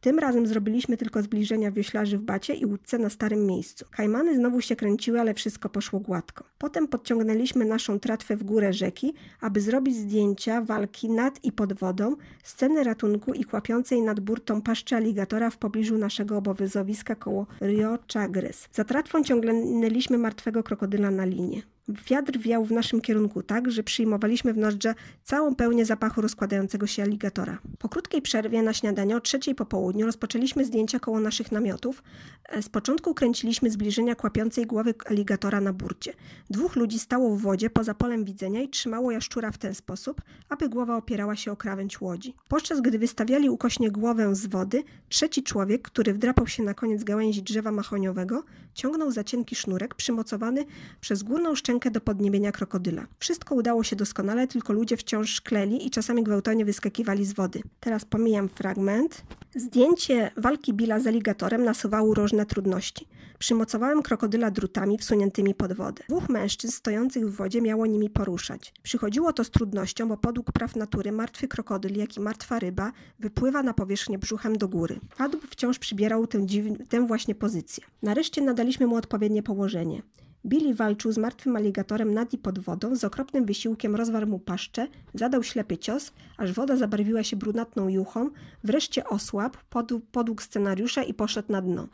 Tym 0.00 0.18
razem 0.18 0.46
zrobiliśmy 0.46 0.96
tylko 0.96 1.22
zbliżenia 1.22 1.70
wioślarzy 1.70 2.18
w 2.18 2.22
bacie 2.22 2.54
i 2.54 2.66
łódce 2.66 2.98
na 2.98 3.10
starym 3.10 3.46
miejscu. 3.46 3.84
Kajmany 3.90 4.36
znowu 4.36 4.60
się 4.60 4.76
kręciły, 4.76 5.20
ale 5.20 5.34
wszystko 5.34 5.68
poszło 5.68 6.00
gładko. 6.00 6.44
Potem 6.58 6.88
podciągnęliśmy 6.88 7.64
naszą 7.64 8.00
tratwę 8.00 8.36
w 8.36 8.42
górę 8.44 8.72
rzeki, 8.72 9.14
aby 9.40 9.60
zrobić 9.60 9.96
zdjęcia 9.96 10.60
walki 10.60 11.10
nad 11.10 11.44
i 11.44 11.52
pod 11.52 11.72
wodą, 11.72 12.16
sceny 12.42 12.84
ratunku 12.84 13.32
i 13.32 13.44
kłapiącej 13.44 14.02
nad 14.02 14.20
burtą 14.20 14.62
paszczy 14.62 14.96
aligatora 14.96 15.50
w 15.50 15.58
pobliżu 15.58 15.98
naszego 15.98 16.36
obowiązowiska 16.36 17.14
koło 17.14 17.46
Rio 17.60 17.98
Chagres. 18.12 18.68
Za 18.72 18.84
tratwą 18.84 19.22
ciągnęliśmy 19.22 20.18
martwego 20.18 20.62
krokodyla 20.62 21.10
na 21.10 21.24
linie. 21.24 21.62
Wiatr 21.88 22.38
wiał 22.38 22.64
w 22.64 22.72
naszym 22.72 23.00
kierunku 23.00 23.42
tak, 23.42 23.70
że 23.70 23.82
przyjmowaliśmy 23.82 24.52
w 24.52 24.58
nozdrze 24.58 24.94
całą 25.24 25.54
pełnię 25.54 25.84
zapachu 25.84 26.20
rozkładającego 26.20 26.86
się 26.86 27.02
aligatora. 27.02 27.58
Po 27.78 27.88
krótkiej 27.88 28.22
przerwie 28.22 28.62
na 28.62 28.72
śniadanie 28.72 29.16
o 29.16 29.20
trzeciej 29.20 29.54
po 29.54 29.66
południu 29.66 30.06
rozpoczęliśmy 30.06 30.64
zdjęcia 30.64 31.00
koło 31.00 31.20
naszych 31.20 31.52
namiotów. 31.52 32.02
E, 32.48 32.62
z 32.62 32.68
początku 32.68 33.14
kręciliśmy 33.14 33.70
zbliżenia 33.70 34.14
kłapiącej 34.14 34.66
głowy 34.66 34.94
aligatora 35.04 35.60
na 35.60 35.72
burcie. 35.72 36.12
Dwóch 36.50 36.76
ludzi 36.76 36.98
stało 36.98 37.36
w 37.36 37.40
wodzie 37.40 37.70
poza 37.70 37.94
polem 37.94 38.24
widzenia 38.24 38.62
i 38.62 38.68
trzymało 38.68 39.10
jaszczura 39.10 39.50
w 39.50 39.58
ten 39.58 39.74
sposób, 39.74 40.22
aby 40.48 40.68
głowa 40.68 40.96
opierała 40.96 41.36
się 41.36 41.52
o 41.52 41.56
krawędź 41.56 42.00
łodzi. 42.00 42.34
Podczas 42.48 42.80
gdy 42.80 42.98
wystawiali 42.98 43.50
ukośnie 43.50 43.90
głowę 43.90 44.34
z 44.34 44.46
wody, 44.46 44.82
trzeci 45.08 45.42
człowiek, 45.42 45.82
który 45.82 46.14
wdrapał 46.14 46.46
się 46.46 46.62
na 46.62 46.74
koniec 46.74 47.04
gałęzi 47.04 47.42
drzewa 47.42 47.72
mahoniowego, 47.72 48.44
ciągnął 48.76 49.10
za 49.10 49.24
cienki 49.24 49.56
sznurek 49.56 49.94
przymocowany 49.94 50.64
przez 51.00 51.22
górną 51.22 51.54
szczękę 51.54 51.90
do 51.90 52.00
podniebienia 52.00 52.52
krokodyla. 52.52 53.06
Wszystko 53.18 53.54
udało 53.54 53.82
się 53.84 53.96
doskonale, 53.96 54.46
tylko 54.46 54.72
ludzie 54.72 54.96
wciąż 54.96 55.30
szkleli 55.30 55.86
i 55.86 55.90
czasami 55.90 56.22
gwałtownie 56.22 56.64
wyskakiwali 56.64 57.24
z 57.24 57.32
wody. 57.32 57.62
Teraz 57.80 58.04
pomijam 58.04 58.48
fragment. 58.48 59.22
Zdjęcie 59.54 60.30
walki 60.36 60.74
Billa 60.74 61.00
z 61.00 61.06
aligatorem 61.06 61.64
nasuwało 61.64 62.14
różne 62.14 62.46
trudności. 62.46 63.06
Przymocowałem 63.38 64.02
krokodyla 64.02 64.50
drutami 64.50 64.98
wsuniętymi 64.98 65.54
pod 65.54 65.72
wodę. 65.72 66.04
Dwóch 66.08 66.28
mężczyzn 66.28 66.72
stojących 66.72 67.28
w 67.28 67.36
wodzie 67.36 67.62
miało 67.62 67.86
nimi 67.86 68.10
poruszać. 68.10 68.72
Przychodziło 68.82 69.32
to 69.32 69.44
z 69.44 69.50
trudnością, 69.50 70.08
bo 70.08 70.16
podług 70.16 70.52
praw 70.52 70.76
natury 70.76 71.12
martwy 71.12 71.48
krokodyl, 71.48 71.96
jak 71.96 72.16
i 72.16 72.20
martwa 72.20 72.58
ryba 72.58 72.92
wypływa 73.18 73.62
na 73.62 73.74
powierzchnię 73.74 74.18
brzuchem 74.18 74.58
do 74.58 74.68
góry. 74.68 75.00
Padł 75.18 75.38
wciąż 75.50 75.78
przybierał 75.78 76.26
tę, 76.26 76.38
dziw- 76.38 76.86
tę 76.88 77.06
właśnie 77.06 77.34
pozycję. 77.34 77.84
Nareszcie 78.02 78.42
nadaliśmy 78.42 78.86
mu 78.86 78.96
odpowiednie 78.96 79.42
położenie. 79.42 80.02
Billy 80.46 80.74
walczył 80.74 81.12
z 81.12 81.18
martwym 81.18 81.56
aligatorem 81.56 82.14
nad 82.14 82.32
i 82.32 82.38
pod 82.38 82.58
wodą, 82.58 82.96
z 82.96 83.04
okropnym 83.04 83.44
wysiłkiem 83.44 83.96
rozwarł 83.96 84.26
mu 84.26 84.38
paszczę, 84.38 84.88
zadał 85.14 85.42
ślepy 85.42 85.78
cios, 85.78 86.12
aż 86.36 86.52
woda 86.52 86.76
zabarwiła 86.76 87.22
się 87.22 87.36
brunatną 87.36 87.88
juchą, 87.88 88.30
wreszcie 88.64 89.04
osłabł, 89.04 89.58
podł, 89.70 90.00
podług 90.00 90.42
scenariusza 90.42 91.02
i 91.02 91.14
poszedł 91.14 91.52
na 91.52 91.62
dno. 91.62 91.88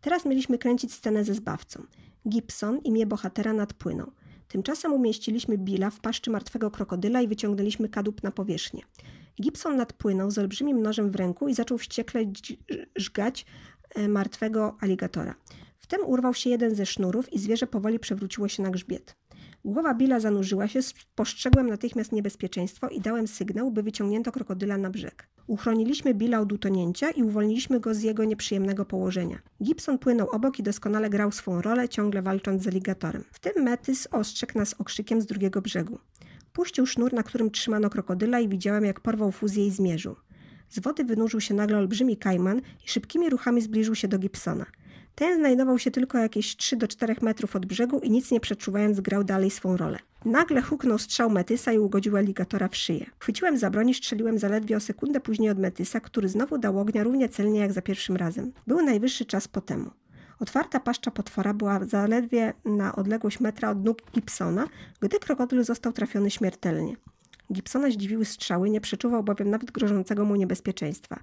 Teraz 0.00 0.24
mieliśmy 0.24 0.58
kręcić 0.58 0.94
scenę 0.94 1.24
ze 1.24 1.34
zbawcą. 1.34 1.82
Gibson, 2.28 2.78
imię 2.78 3.06
bohatera, 3.06 3.52
nadpłynął. 3.52 4.12
Tymczasem 4.48 4.92
umieściliśmy 4.92 5.58
Billa 5.58 5.90
w 5.90 6.00
paszczy 6.00 6.30
martwego 6.30 6.70
krokodyla 6.70 7.20
i 7.20 7.28
wyciągnęliśmy 7.28 7.88
kadłub 7.88 8.22
na 8.22 8.30
powierzchnię. 8.30 8.82
Gibson 9.42 9.76
nadpłynął 9.76 10.30
z 10.30 10.38
olbrzymim 10.38 10.82
nożem 10.82 11.10
w 11.10 11.16
ręku 11.16 11.48
i 11.48 11.54
zaczął 11.54 11.78
wściekle 11.78 12.20
żgać 12.96 13.46
e, 13.94 14.08
martwego 14.08 14.76
aligatora. 14.80 15.34
Wtem 15.88 16.06
urwał 16.06 16.34
się 16.34 16.50
jeden 16.50 16.74
ze 16.74 16.86
sznurów 16.86 17.32
i 17.32 17.38
zwierzę 17.38 17.66
powoli 17.66 17.98
przewróciło 17.98 18.48
się 18.48 18.62
na 18.62 18.70
grzbiet. 18.70 19.16
Głowa 19.64 19.94
Billa 19.94 20.20
zanurzyła 20.20 20.68
się, 20.68 20.82
spostrzegłem 20.82 21.66
natychmiast 21.66 22.12
niebezpieczeństwo 22.12 22.88
i 22.88 23.00
dałem 23.00 23.28
sygnał, 23.28 23.70
by 23.70 23.82
wyciągnięto 23.82 24.32
krokodyla 24.32 24.76
na 24.76 24.90
brzeg. 24.90 25.28
Uchroniliśmy 25.46 26.14
Billa 26.14 26.40
od 26.40 26.52
utonięcia 26.52 27.10
i 27.10 27.22
uwolniliśmy 27.22 27.80
go 27.80 27.94
z 27.94 28.02
jego 28.02 28.24
nieprzyjemnego 28.24 28.84
położenia. 28.84 29.38
Gibson 29.62 29.98
płynął 29.98 30.28
obok 30.30 30.58
i 30.58 30.62
doskonale 30.62 31.10
grał 31.10 31.32
swą 31.32 31.62
rolę, 31.62 31.88
ciągle 31.88 32.22
walcząc 32.22 32.62
z 32.62 32.66
aligatorem. 32.66 33.24
W 33.32 33.38
tym 33.38 33.62
Metys 33.62 34.08
ostrzegł 34.10 34.58
nas 34.58 34.74
okrzykiem 34.78 35.20
z 35.20 35.26
drugiego 35.26 35.62
brzegu. 35.62 35.98
Puścił 36.52 36.86
sznur, 36.86 37.12
na 37.12 37.22
którym 37.22 37.50
trzymano 37.50 37.90
krokodyla 37.90 38.40
i 38.40 38.48
widziałem, 38.48 38.84
jak 38.84 39.00
porwał 39.00 39.32
fuzję 39.32 39.66
i 39.66 39.70
zmierzył. 39.70 40.16
Z 40.68 40.78
wody 40.78 41.04
wynurzył 41.04 41.40
się 41.40 41.54
nagle 41.54 41.78
olbrzymi 41.78 42.16
kajman 42.16 42.60
i 42.84 42.88
szybkimi 42.88 43.30
ruchami 43.30 43.62
zbliżył 43.62 43.94
się 43.94 44.08
do 44.08 44.18
Gibsona. 44.18 44.66
Ten 45.18 45.38
znajdował 45.38 45.78
się 45.78 45.90
tylko 45.90 46.18
jakieś 46.18 46.56
3 46.56 46.76
do 46.76 46.88
4 46.88 47.16
metrów 47.22 47.56
od 47.56 47.66
brzegu 47.66 47.98
i 47.98 48.10
nic 48.10 48.30
nie 48.30 48.40
przeczuwając 48.40 49.00
grał 49.00 49.24
dalej 49.24 49.50
swą 49.50 49.76
rolę. 49.76 49.98
Nagle 50.24 50.62
huknął 50.62 50.98
strzał 50.98 51.30
Metysa 51.30 51.72
i 51.72 51.78
ugodził 51.78 52.16
aligatora 52.16 52.68
w 52.68 52.76
szyję. 52.76 53.06
Chwyciłem 53.18 53.58
za 53.58 53.70
broń 53.70 53.88
i 53.88 53.94
strzeliłem 53.94 54.38
zaledwie 54.38 54.76
o 54.76 54.80
sekundę 54.80 55.20
później 55.20 55.50
od 55.50 55.58
Metysa, 55.58 56.00
który 56.00 56.28
znowu 56.28 56.58
dał 56.58 56.80
ognia 56.80 57.04
równie 57.04 57.28
celnie 57.28 57.60
jak 57.60 57.72
za 57.72 57.82
pierwszym 57.82 58.16
razem. 58.16 58.52
Był 58.66 58.82
najwyższy 58.82 59.24
czas 59.24 59.48
po 59.48 59.60
temu. 59.60 59.90
Otwarta 60.40 60.80
paszcza 60.80 61.10
potwora 61.10 61.54
była 61.54 61.84
zaledwie 61.84 62.52
na 62.64 62.96
odległość 62.96 63.40
metra 63.40 63.70
od 63.70 63.84
nóg 63.84 64.02
Gibsona, 64.14 64.68
gdy 65.00 65.18
krokodyl 65.18 65.64
został 65.64 65.92
trafiony 65.92 66.30
śmiertelnie. 66.30 66.96
Gibsona 67.52 67.90
zdziwiły 67.90 68.24
strzały, 68.24 68.70
nie 68.70 68.80
przeczuwał 68.80 69.22
bowiem 69.22 69.50
nawet 69.50 69.70
grożącego 69.70 70.24
mu 70.24 70.36
niebezpieczeństwa. 70.36 71.20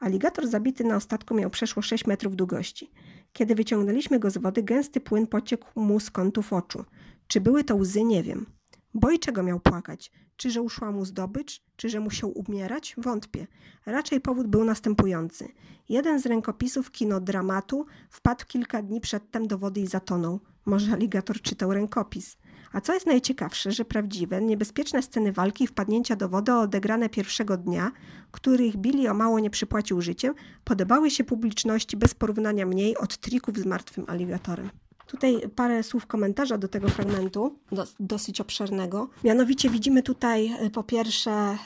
Aligator 0.00 0.46
zabity 0.46 0.84
na 0.84 0.96
ostatku 0.96 1.34
miał 1.34 1.50
przeszło 1.50 1.82
6 1.82 2.06
metrów 2.06 2.36
długości. 2.36 2.90
Kiedy 3.34 3.54
wyciągnęliśmy 3.54 4.18
go 4.18 4.30
z 4.30 4.38
wody, 4.38 4.62
gęsty 4.62 5.00
płyn 5.00 5.26
pociekł 5.26 5.80
mu 5.80 6.00
z 6.00 6.10
kątów 6.10 6.52
oczu. 6.52 6.84
Czy 7.26 7.40
były 7.40 7.64
to 7.64 7.76
łzy, 7.76 8.04
nie 8.04 8.22
wiem. 8.22 8.46
Bo 8.94 9.10
i 9.10 9.18
czego 9.18 9.42
miał 9.42 9.60
płakać? 9.60 10.12
Czy 10.36 10.50
że 10.50 10.62
uszła 10.62 10.90
mu 10.90 11.04
zdobycz? 11.04 11.62
Czy 11.76 11.88
że 11.88 12.00
musiał 12.00 12.38
umierać? 12.38 12.94
Wątpię. 12.98 13.46
Raczej 13.86 14.20
powód 14.20 14.46
był 14.46 14.64
następujący. 14.64 15.48
Jeden 15.88 16.20
z 16.20 16.26
rękopisów 16.26 16.90
kinodramatu 16.90 17.86
wpadł 18.10 18.44
kilka 18.46 18.82
dni 18.82 19.00
przedtem 19.00 19.46
do 19.46 19.58
wody 19.58 19.80
i 19.80 19.86
zatonął. 19.86 20.40
Może 20.66 20.92
aligator 20.92 21.40
czytał 21.40 21.72
rękopis. 21.72 22.36
A 22.74 22.80
co 22.80 22.94
jest 22.94 23.06
najciekawsze, 23.06 23.72
że 23.72 23.84
prawdziwe, 23.84 24.42
niebezpieczne 24.42 25.02
sceny 25.02 25.32
walki 25.32 25.64
i 25.64 25.66
wpadnięcia 25.66 26.16
do 26.16 26.28
wody 26.28 26.52
odegrane 26.52 27.08
pierwszego 27.08 27.56
dnia, 27.56 27.92
których 28.30 28.76
Billy 28.76 29.10
o 29.10 29.14
mało 29.14 29.40
nie 29.40 29.50
przypłacił 29.50 30.00
życiem, 30.00 30.34
podobały 30.64 31.10
się 31.10 31.24
publiczności 31.24 31.96
bez 31.96 32.14
porównania 32.14 32.66
mniej 32.66 32.96
od 32.96 33.18
trików 33.18 33.58
z 33.58 33.66
martwym 33.66 34.04
aligatorem. 34.08 34.70
Tutaj 35.06 35.40
parę 35.56 35.82
słów 35.82 36.06
komentarza 36.06 36.58
do 36.58 36.68
tego 36.68 36.88
fragmentu, 36.88 37.58
dosyć 38.00 38.40
obszernego. 38.40 39.08
Mianowicie 39.24 39.70
widzimy 39.70 40.02
tutaj 40.02 40.46
e, 40.46 40.70
po 40.70 40.82
pierwsze, 40.82 41.30
e, 41.30 41.58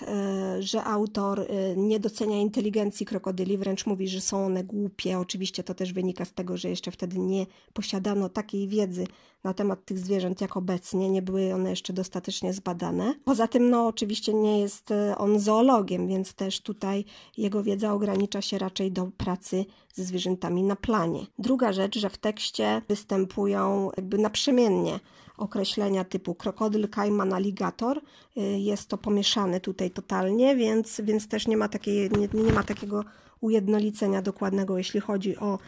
że 0.63 0.85
autor 0.85 1.41
e, 1.41 1.77
nie 1.77 2.01
docenia 2.01 2.41
inteligencji 2.41 3.07
krokodyli, 3.07 3.59
wręcz 3.59 3.87
mówi, 3.87 4.09
że 4.09 4.21
są 4.21 4.47
one 4.47 4.65
głupie. 4.65 5.19
Oczywiście 5.19 5.65
to 5.65 5.75
też 5.75 5.93
wynika 5.93 6.25
z 6.25 6.33
tego, 6.33 6.57
że 6.57 6.69
jeszcze 6.69 6.91
wtedy 6.91 7.19
nie 7.19 7.47
posiadano 7.73 8.29
takiej 8.29 8.69
wiedzy 8.69 9.07
na 9.45 9.55
temat 9.55 9.85
tych 9.85 9.99
zwierząt 9.99 10.41
jak 10.41 10.57
obecnie, 10.57 11.11
nie 11.11 11.23
były 11.23 11.55
one 11.55 11.71
jeszcze 11.71 11.93
dostatecznie 11.93 12.53
zbadane. 12.53 13.15
Poza 13.25 13.49
tym, 13.49 13.71
no 13.71 13.87
oczywiście 13.87 14.35
nie 14.35 14.61
jest 14.61 14.91
on 15.17 15.41
zoologiem, 15.41 16.09
więc 16.09 16.35
też 16.35 16.61
tutaj 16.61 17.05
jego 17.37 17.63
wiedza 17.63 17.93
ogranicza 17.93 18.43
się 18.43 18.59
raczej 18.59 18.93
do 18.93 19.11
pracy 19.17 19.65
ze 19.95 20.05
zwierzętami 20.05 20.63
na 20.63 20.77
planie. 20.77 21.27
Druga 21.39 21.73
rzecz, 21.73 21.99
że 21.99 22.11
w 22.11 22.19
tekście 22.19 22.83
występują 22.89 23.91
jakby 23.97 24.19
naprzemiennie 24.19 25.01
określenia 25.39 26.05
typu 26.05 26.35
krokodyl, 26.35 26.89
kajman, 26.89 27.33
aligator. 27.33 27.99
Y, 28.37 28.41
jest 28.41 28.89
to 28.89 28.99
pomieszane 28.99 29.61
tutaj 29.61 29.91
totalnie, 29.91 30.57
więc, 30.57 31.01
więc 31.05 31.29
też 31.29 31.47
nie 31.47 31.57
ma, 31.57 31.69
takiej, 31.69 32.11
nie, 32.11 32.43
nie 32.43 32.53
ma 32.53 32.63
takiego 32.63 33.05
ujednolicenia 33.41 34.23
dokładnego, 34.23 34.79
jeśli 34.79 35.01
chodzi 35.01 35.37
o 35.37 35.59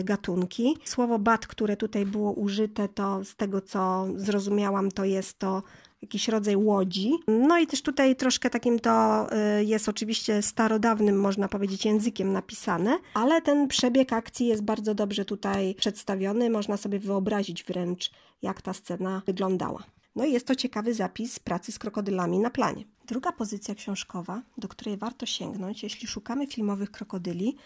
y, 0.00 0.04
gatunki. 0.04 0.76
Słowo 0.84 1.18
bat, 1.18 1.46
które 1.46 1.76
tutaj 1.76 2.06
było 2.06 2.32
użyte, 2.32 2.88
to 2.88 3.24
z 3.24 3.36
tego 3.36 3.60
co 3.60 4.06
zrozumiałam, 4.16 4.90
to 4.90 5.04
jest 5.04 5.38
to 5.38 5.62
jakiś 6.02 6.28
rodzaj 6.28 6.56
łodzi. 6.56 7.12
No 7.28 7.58
i 7.58 7.66
też 7.66 7.82
tutaj 7.82 8.16
troszkę 8.16 8.50
takim 8.50 8.78
to 8.78 9.26
y, 9.60 9.64
jest 9.64 9.88
oczywiście 9.88 10.42
starodawnym, 10.42 11.20
można 11.20 11.48
powiedzieć, 11.48 11.84
językiem 11.84 12.32
napisane, 12.32 12.98
ale 13.14 13.42
ten 13.42 13.68
przebieg 13.68 14.12
akcji 14.12 14.46
jest 14.46 14.62
bardzo 14.62 14.94
dobrze 14.94 15.24
tutaj 15.24 15.74
przedstawiony. 15.74 16.50
Można 16.50 16.76
sobie 16.76 16.98
wyobrazić 16.98 17.64
wręcz, 17.64 18.10
jak 18.42 18.62
ta 18.62 18.72
scena 18.72 19.22
wyglądała. 19.26 19.84
No 20.16 20.24
i 20.24 20.32
jest 20.32 20.46
to 20.46 20.54
ciekawy 20.54 20.94
zapis 20.94 21.38
pracy 21.38 21.72
z 21.72 21.78
krokodylami 21.78 22.38
na 22.38 22.50
planie. 22.50 22.84
Druga 23.06 23.32
pozycja 23.32 23.74
książkowa, 23.74 24.42
do 24.58 24.68
której 24.68 24.96
warto 24.96 25.26
sięgnąć, 25.26 25.82
jeśli 25.82 26.08
szukamy 26.08 26.46
filmowych 26.46 26.90
krokodyli, 26.90 27.56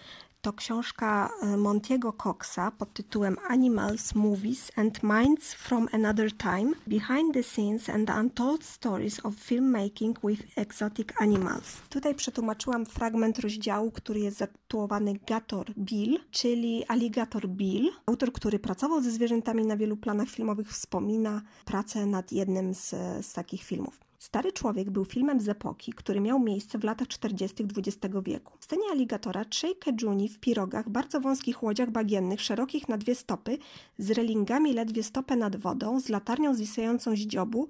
to 0.42 0.52
książka 0.52 1.30
e, 1.42 1.57
Montiego 1.57 2.12
Coxa 2.12 2.71
pod 2.78 2.92
tytułem 2.92 3.37
Animals, 3.49 4.14
Movies 4.14 4.71
and 4.76 5.02
Minds 5.02 5.54
from 5.54 5.88
Another 5.92 6.37
Time 6.37 6.73
Behind 6.87 7.35
the 7.35 7.42
Scenes 7.42 7.88
and 7.88 8.11
Untold 8.11 8.64
Stories 8.64 9.26
of 9.26 9.35
Filmmaking 9.35 10.18
with 10.25 10.42
Exotic 10.57 11.09
Animals. 11.18 11.76
Tutaj 11.90 12.14
przetłumaczyłam 12.14 12.87
fragment 12.87 13.38
rozdziału, 13.38 13.90
który 13.90 14.21
jest 14.21 14.38
zatytułowany 14.38 15.14
Gator 15.26 15.75
Bill, 15.78 16.21
czyli 16.30 16.85
Alligator 16.87 17.49
Bill. 17.49 17.90
Autor, 18.07 18.33
który 18.33 18.59
pracował 18.59 19.02
ze 19.02 19.11
zwierzętami 19.11 19.66
na 19.66 19.76
wielu 19.76 19.97
planach 19.97 20.28
filmowych, 20.28 20.73
wspomina 20.73 21.42
pracę 21.64 22.07
nad 22.07 22.33
jednym 22.33 22.75
z, 22.75 22.90
z 23.26 23.33
takich 23.33 23.62
filmów. 23.62 24.08
Stary 24.18 24.52
człowiek 24.52 24.90
był 24.90 25.04
filmem 25.04 25.40
z 25.40 25.48
epoki, 25.48 25.92
który 25.92 26.20
miał 26.20 26.40
miejsce 26.40 26.78
w 26.78 26.84
latach 26.84 27.08
40. 27.08 27.64
XX 27.76 28.14
wieku. 28.22 28.58
W 28.60 28.64
scenie 28.64 28.82
aligatora 28.92 29.44
trzej 29.44 29.76
kejuni 29.76 30.28
w 30.28 30.40
pirogach, 30.40 30.88
bardzo 30.88 31.20
wąskich 31.20 31.62
łodziach 31.62 31.90
bagiennych, 31.90 32.40
szerokich 32.40 32.88
na 32.88 32.98
dwie 32.98 33.14
stopy, 33.14 33.58
z 33.98 34.10
relingami 34.10 34.72
ledwie 34.72 35.02
stopę 35.02 35.37
nad 35.37 35.56
wodą, 35.56 36.00
z 36.00 36.08
latarnią 36.08 36.54
zwisającą 36.54 37.16
z 37.16 37.18
dziobu, 37.18 37.68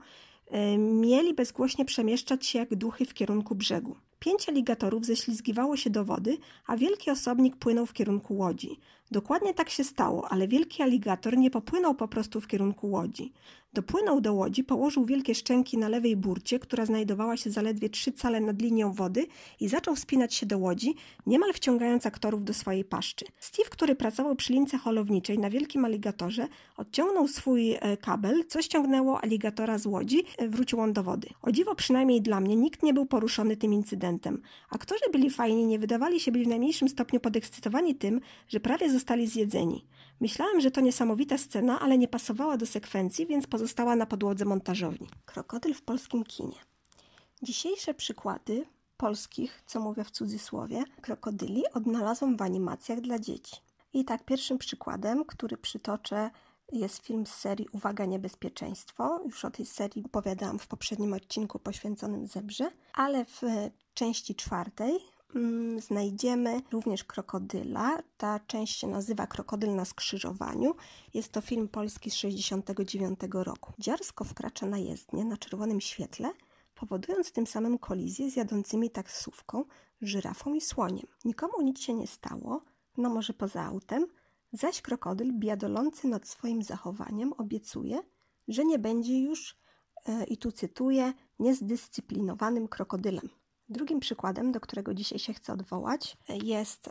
yy, 0.50 0.78
mieli 0.78 1.34
bezgłośnie 1.34 1.84
przemieszczać 1.84 2.46
się 2.46 2.58
jak 2.58 2.74
duchy 2.74 3.04
w 3.04 3.14
kierunku 3.14 3.54
brzegu. 3.54 3.96
Pięć 4.18 4.48
aligatorów 4.48 5.06
ześlizgiwało 5.06 5.76
się 5.76 5.90
do 5.90 6.04
wody, 6.04 6.38
a 6.66 6.76
wielki 6.76 7.10
osobnik 7.10 7.56
płynął 7.56 7.86
w 7.86 7.92
kierunku 7.92 8.36
łodzi. 8.36 8.78
Dokładnie 9.10 9.54
tak 9.54 9.70
się 9.70 9.84
stało, 9.84 10.28
ale 10.28 10.48
wielki 10.48 10.82
aligator 10.82 11.38
nie 11.38 11.50
popłynął 11.50 11.94
po 11.94 12.08
prostu 12.08 12.40
w 12.40 12.46
kierunku 12.46 12.90
łodzi. 12.90 13.32
Dopłynął 13.72 14.20
do 14.20 14.34
łodzi, 14.34 14.64
położył 14.64 15.04
wielkie 15.04 15.34
szczęki 15.34 15.78
na 15.78 15.88
lewej 15.88 16.16
burcie, 16.16 16.58
która 16.58 16.86
znajdowała 16.86 17.36
się 17.36 17.50
zaledwie 17.50 17.88
trzy 17.88 18.12
cale 18.12 18.40
nad 18.40 18.62
linią 18.62 18.92
wody 18.92 19.26
i 19.60 19.68
zaczął 19.68 19.96
wspinać 19.96 20.34
się 20.34 20.46
do 20.46 20.58
łodzi, 20.58 20.94
niemal 21.26 21.52
wciągając 21.52 22.06
aktorów 22.06 22.44
do 22.44 22.54
swojej 22.54 22.84
paszczy. 22.84 23.24
Steve, 23.38 23.70
który 23.70 23.94
pracował 23.94 24.36
przy 24.36 24.52
lince 24.52 24.78
holowniczej 24.78 25.38
na 25.38 25.50
wielkim 25.50 25.84
aligatorze, 25.84 26.48
odciągnął 26.76 27.28
swój 27.28 27.72
e, 27.72 27.96
kabel, 27.96 28.44
co 28.48 28.62
ściągnęło 28.62 29.20
aligatora 29.20 29.78
z 29.78 29.86
łodzi, 29.86 30.24
e, 30.38 30.48
wrócił 30.48 30.80
on 30.80 30.92
do 30.92 31.02
wody. 31.02 31.28
O 31.42 31.52
dziwo 31.52 31.74
przynajmniej 31.74 32.22
dla 32.22 32.40
mnie 32.40 32.56
nikt 32.56 32.82
nie 32.82 32.94
był 32.94 33.06
poruszony 33.06 33.56
tym 33.56 33.72
incydentem. 33.72 34.07
Aktorzy 34.70 35.04
byli 35.12 35.30
fajni, 35.30 35.66
nie 35.66 35.78
wydawali 35.78 36.20
się 36.20 36.32
być 36.32 36.44
w 36.44 36.48
najmniejszym 36.48 36.88
stopniu 36.88 37.20
podekscytowani 37.20 37.94
tym, 37.94 38.20
że 38.48 38.60
prawie 38.60 38.90
zostali 38.90 39.26
zjedzeni. 39.26 39.86
Myślałem, 40.20 40.60
że 40.60 40.70
to 40.70 40.80
niesamowita 40.80 41.38
scena, 41.38 41.80
ale 41.80 41.98
nie 41.98 42.08
pasowała 42.08 42.56
do 42.56 42.66
sekwencji, 42.66 43.26
więc 43.26 43.46
pozostała 43.46 43.96
na 43.96 44.06
podłodze 44.06 44.44
montażowni. 44.44 45.08
Krokodyl 45.24 45.74
w 45.74 45.82
polskim 45.82 46.24
kinie. 46.24 46.56
Dzisiejsze 47.42 47.94
przykłady 47.94 48.64
polskich, 48.96 49.62
co 49.66 49.80
mówię 49.80 50.04
w 50.04 50.10
cudzysłowie, 50.10 50.84
krokodyli 51.00 51.62
odnalazłam 51.74 52.36
w 52.36 52.42
animacjach 52.42 53.00
dla 53.00 53.18
dzieci. 53.18 53.56
I 53.92 54.04
tak 54.04 54.24
pierwszym 54.24 54.58
przykładem, 54.58 55.24
który 55.24 55.56
przytoczę, 55.56 56.30
jest 56.72 57.06
film 57.06 57.26
z 57.26 57.34
serii 57.34 57.68
Uwaga 57.72 58.04
Niebezpieczeństwo. 58.04 59.20
Już 59.24 59.44
o 59.44 59.50
tej 59.50 59.66
serii 59.66 60.04
opowiadałam 60.04 60.58
w 60.58 60.66
poprzednim 60.66 61.12
odcinku 61.12 61.58
poświęconym 61.58 62.26
Zebrze, 62.26 62.70
ale 62.92 63.24
w 63.24 63.42
części 63.94 64.34
czwartej 64.34 65.00
Mm, 65.34 65.80
znajdziemy 65.80 66.62
również 66.72 67.04
krokodyla. 67.04 68.02
Ta 68.16 68.40
część 68.46 68.78
się 68.78 68.86
nazywa 68.86 69.26
Krokodyl 69.26 69.74
na 69.74 69.84
skrzyżowaniu. 69.84 70.74
Jest 71.14 71.32
to 71.32 71.40
film 71.40 71.68
polski 71.68 72.10
z 72.10 72.14
1969 72.14 73.20
roku. 73.44 73.72
Dziarsko 73.78 74.24
wkracza 74.24 74.66
na 74.66 74.78
jezdnię 74.78 75.24
na 75.24 75.36
czerwonym 75.36 75.80
świetle, 75.80 76.30
powodując 76.74 77.32
tym 77.32 77.46
samym 77.46 77.78
kolizję 77.78 78.30
z 78.30 78.36
jadącymi 78.36 78.90
taksówką, 78.90 79.64
żyrafą 80.02 80.54
i 80.54 80.60
słoniem. 80.60 81.06
Nikomu 81.24 81.62
nic 81.62 81.80
się 81.80 81.94
nie 81.94 82.06
stało, 82.06 82.62
no 82.96 83.08
może 83.08 83.32
poza 83.32 83.62
autem, 83.62 84.06
zaś 84.52 84.82
krokodyl, 84.82 85.32
biadolący 85.38 86.08
nad 86.08 86.28
swoim 86.28 86.62
zachowaniem, 86.62 87.32
obiecuje, 87.32 88.02
że 88.48 88.64
nie 88.64 88.78
będzie 88.78 89.20
już, 89.22 89.58
e, 90.06 90.24
i 90.24 90.36
tu 90.36 90.52
cytuję, 90.52 91.12
niezdyscyplinowanym 91.38 92.68
krokodylem. 92.68 93.28
Drugim 93.68 94.00
przykładem, 94.00 94.52
do 94.52 94.60
którego 94.60 94.94
dzisiaj 94.94 95.18
się 95.18 95.34
chcę 95.34 95.52
odwołać, 95.52 96.16
jest 96.28 96.90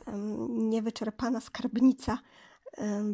niewyczerpana 0.49 1.41
skarbnica 1.41 2.17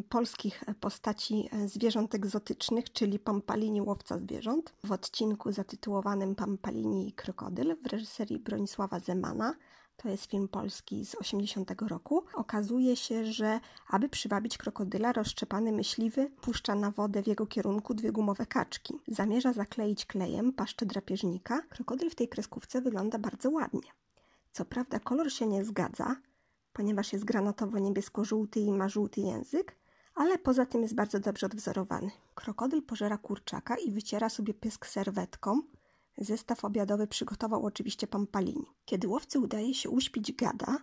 polskich 0.08 0.64
postaci 0.80 1.48
e, 1.52 1.68
zwierząt 1.68 2.14
egzotycznych, 2.14 2.92
czyli 2.92 3.18
Pampalini 3.18 3.82
łowca 3.82 4.18
zwierząt, 4.18 4.74
w 4.84 4.92
odcinku 4.92 5.52
zatytułowanym 5.52 6.34
Pampalini 6.34 7.08
i 7.08 7.12
krokodyl 7.12 7.76
w 7.82 7.86
reżyserii 7.86 8.38
Bronisława 8.38 9.00
Zemana 9.00 9.54
to 9.96 10.08
jest 10.08 10.30
film 10.30 10.48
polski 10.48 11.06
z 11.06 11.14
80 11.14 11.82
roku, 11.88 12.24
okazuje 12.34 12.96
się, 12.96 13.24
że 13.24 13.60
aby 13.88 14.08
przywabić 14.08 14.58
krokodyla, 14.58 15.12
rozszczepany 15.12 15.72
myśliwy 15.72 16.30
puszcza 16.40 16.74
na 16.74 16.90
wodę 16.90 17.22
w 17.22 17.26
jego 17.26 17.46
kierunku 17.46 17.94
dwie 17.94 18.12
gumowe 18.12 18.46
kaczki. 18.46 18.94
Zamierza 19.08 19.52
zakleić 19.52 20.06
klejem 20.06 20.52
paszczę 20.52 20.86
drapieżnika. 20.86 21.60
Krokodyl 21.68 22.10
w 22.10 22.14
tej 22.14 22.28
kreskówce 22.28 22.80
wygląda 22.80 23.18
bardzo 23.18 23.50
ładnie. 23.50 23.90
Co 24.52 24.64
prawda 24.64 25.00
kolor 25.00 25.32
się 25.32 25.46
nie 25.46 25.64
zgadza, 25.64 26.16
ponieważ 26.72 27.12
jest 27.12 27.24
granatowo-niebiesko-żółty 27.24 28.60
i 28.60 28.72
ma 28.72 28.88
żółty 28.88 29.20
język, 29.20 29.76
ale 30.14 30.38
poza 30.38 30.66
tym 30.66 30.82
jest 30.82 30.94
bardzo 30.94 31.20
dobrze 31.20 31.46
odwzorowany. 31.46 32.10
Krokodyl 32.34 32.82
pożera 32.82 33.18
kurczaka 33.18 33.76
i 33.76 33.90
wyciera 33.90 34.28
sobie 34.28 34.54
pysk 34.54 34.86
serwetką, 34.86 35.62
Zestaw 36.18 36.64
obiadowy 36.64 37.06
przygotował 37.06 37.66
oczywiście 37.66 38.06
Pampalini. 38.06 38.66
Kiedy 38.84 39.08
łowcy 39.08 39.38
udaje 39.38 39.74
się 39.74 39.90
uśpić 39.90 40.32
gada, 40.32 40.78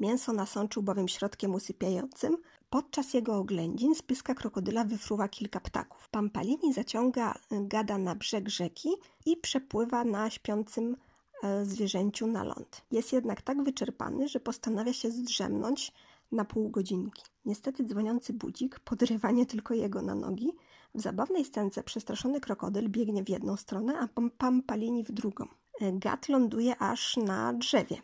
mięso 0.00 0.32
nasączył 0.32 0.82
bowiem 0.82 1.08
środkiem 1.08 1.54
usypiającym, 1.54 2.36
podczas 2.70 3.14
jego 3.14 3.36
oględzin 3.36 3.94
z 3.94 4.02
pyska 4.02 4.34
krokodyla 4.34 4.84
wyfruwa 4.84 5.28
kilka 5.28 5.60
ptaków. 5.60 6.08
Pampalini 6.08 6.72
zaciąga 6.72 7.34
gada 7.50 7.98
na 7.98 8.14
brzeg 8.14 8.48
rzeki 8.48 8.88
i 9.26 9.36
przepływa 9.36 10.04
na 10.04 10.30
śpiącym 10.30 10.96
e, 11.42 11.64
zwierzęciu 11.64 12.26
na 12.26 12.44
ląd. 12.44 12.82
Jest 12.90 13.12
jednak 13.12 13.42
tak 13.42 13.64
wyczerpany, 13.64 14.28
że 14.28 14.40
postanawia 14.40 14.92
się 14.92 15.10
zdrzemnąć 15.10 15.92
na 16.32 16.44
pół 16.44 16.70
godzinki. 16.70 17.22
Niestety 17.44 17.84
dzwoniący 17.84 18.32
budzik 18.32 18.80
podrywa 18.80 19.30
nie 19.30 19.46
tylko 19.46 19.74
jego 19.74 20.02
na 20.02 20.14
nogi, 20.14 20.52
W 20.94 21.00
zabawnej 21.00 21.44
scence 21.44 21.82
przestraszony 21.82 22.40
krokodyl 22.40 22.88
biegnie 22.88 23.24
w 23.24 23.28
jedną 23.28 23.56
stronę, 23.56 23.98
a 23.98 24.08
Pampalini 24.38 25.04
w 25.04 25.12
drugą. 25.12 25.44
E, 25.80 25.92
Gat 25.92 26.28
ląduje 26.28 26.78
aż 26.78 27.16
na 27.16 27.52
drzewie. 27.52 27.96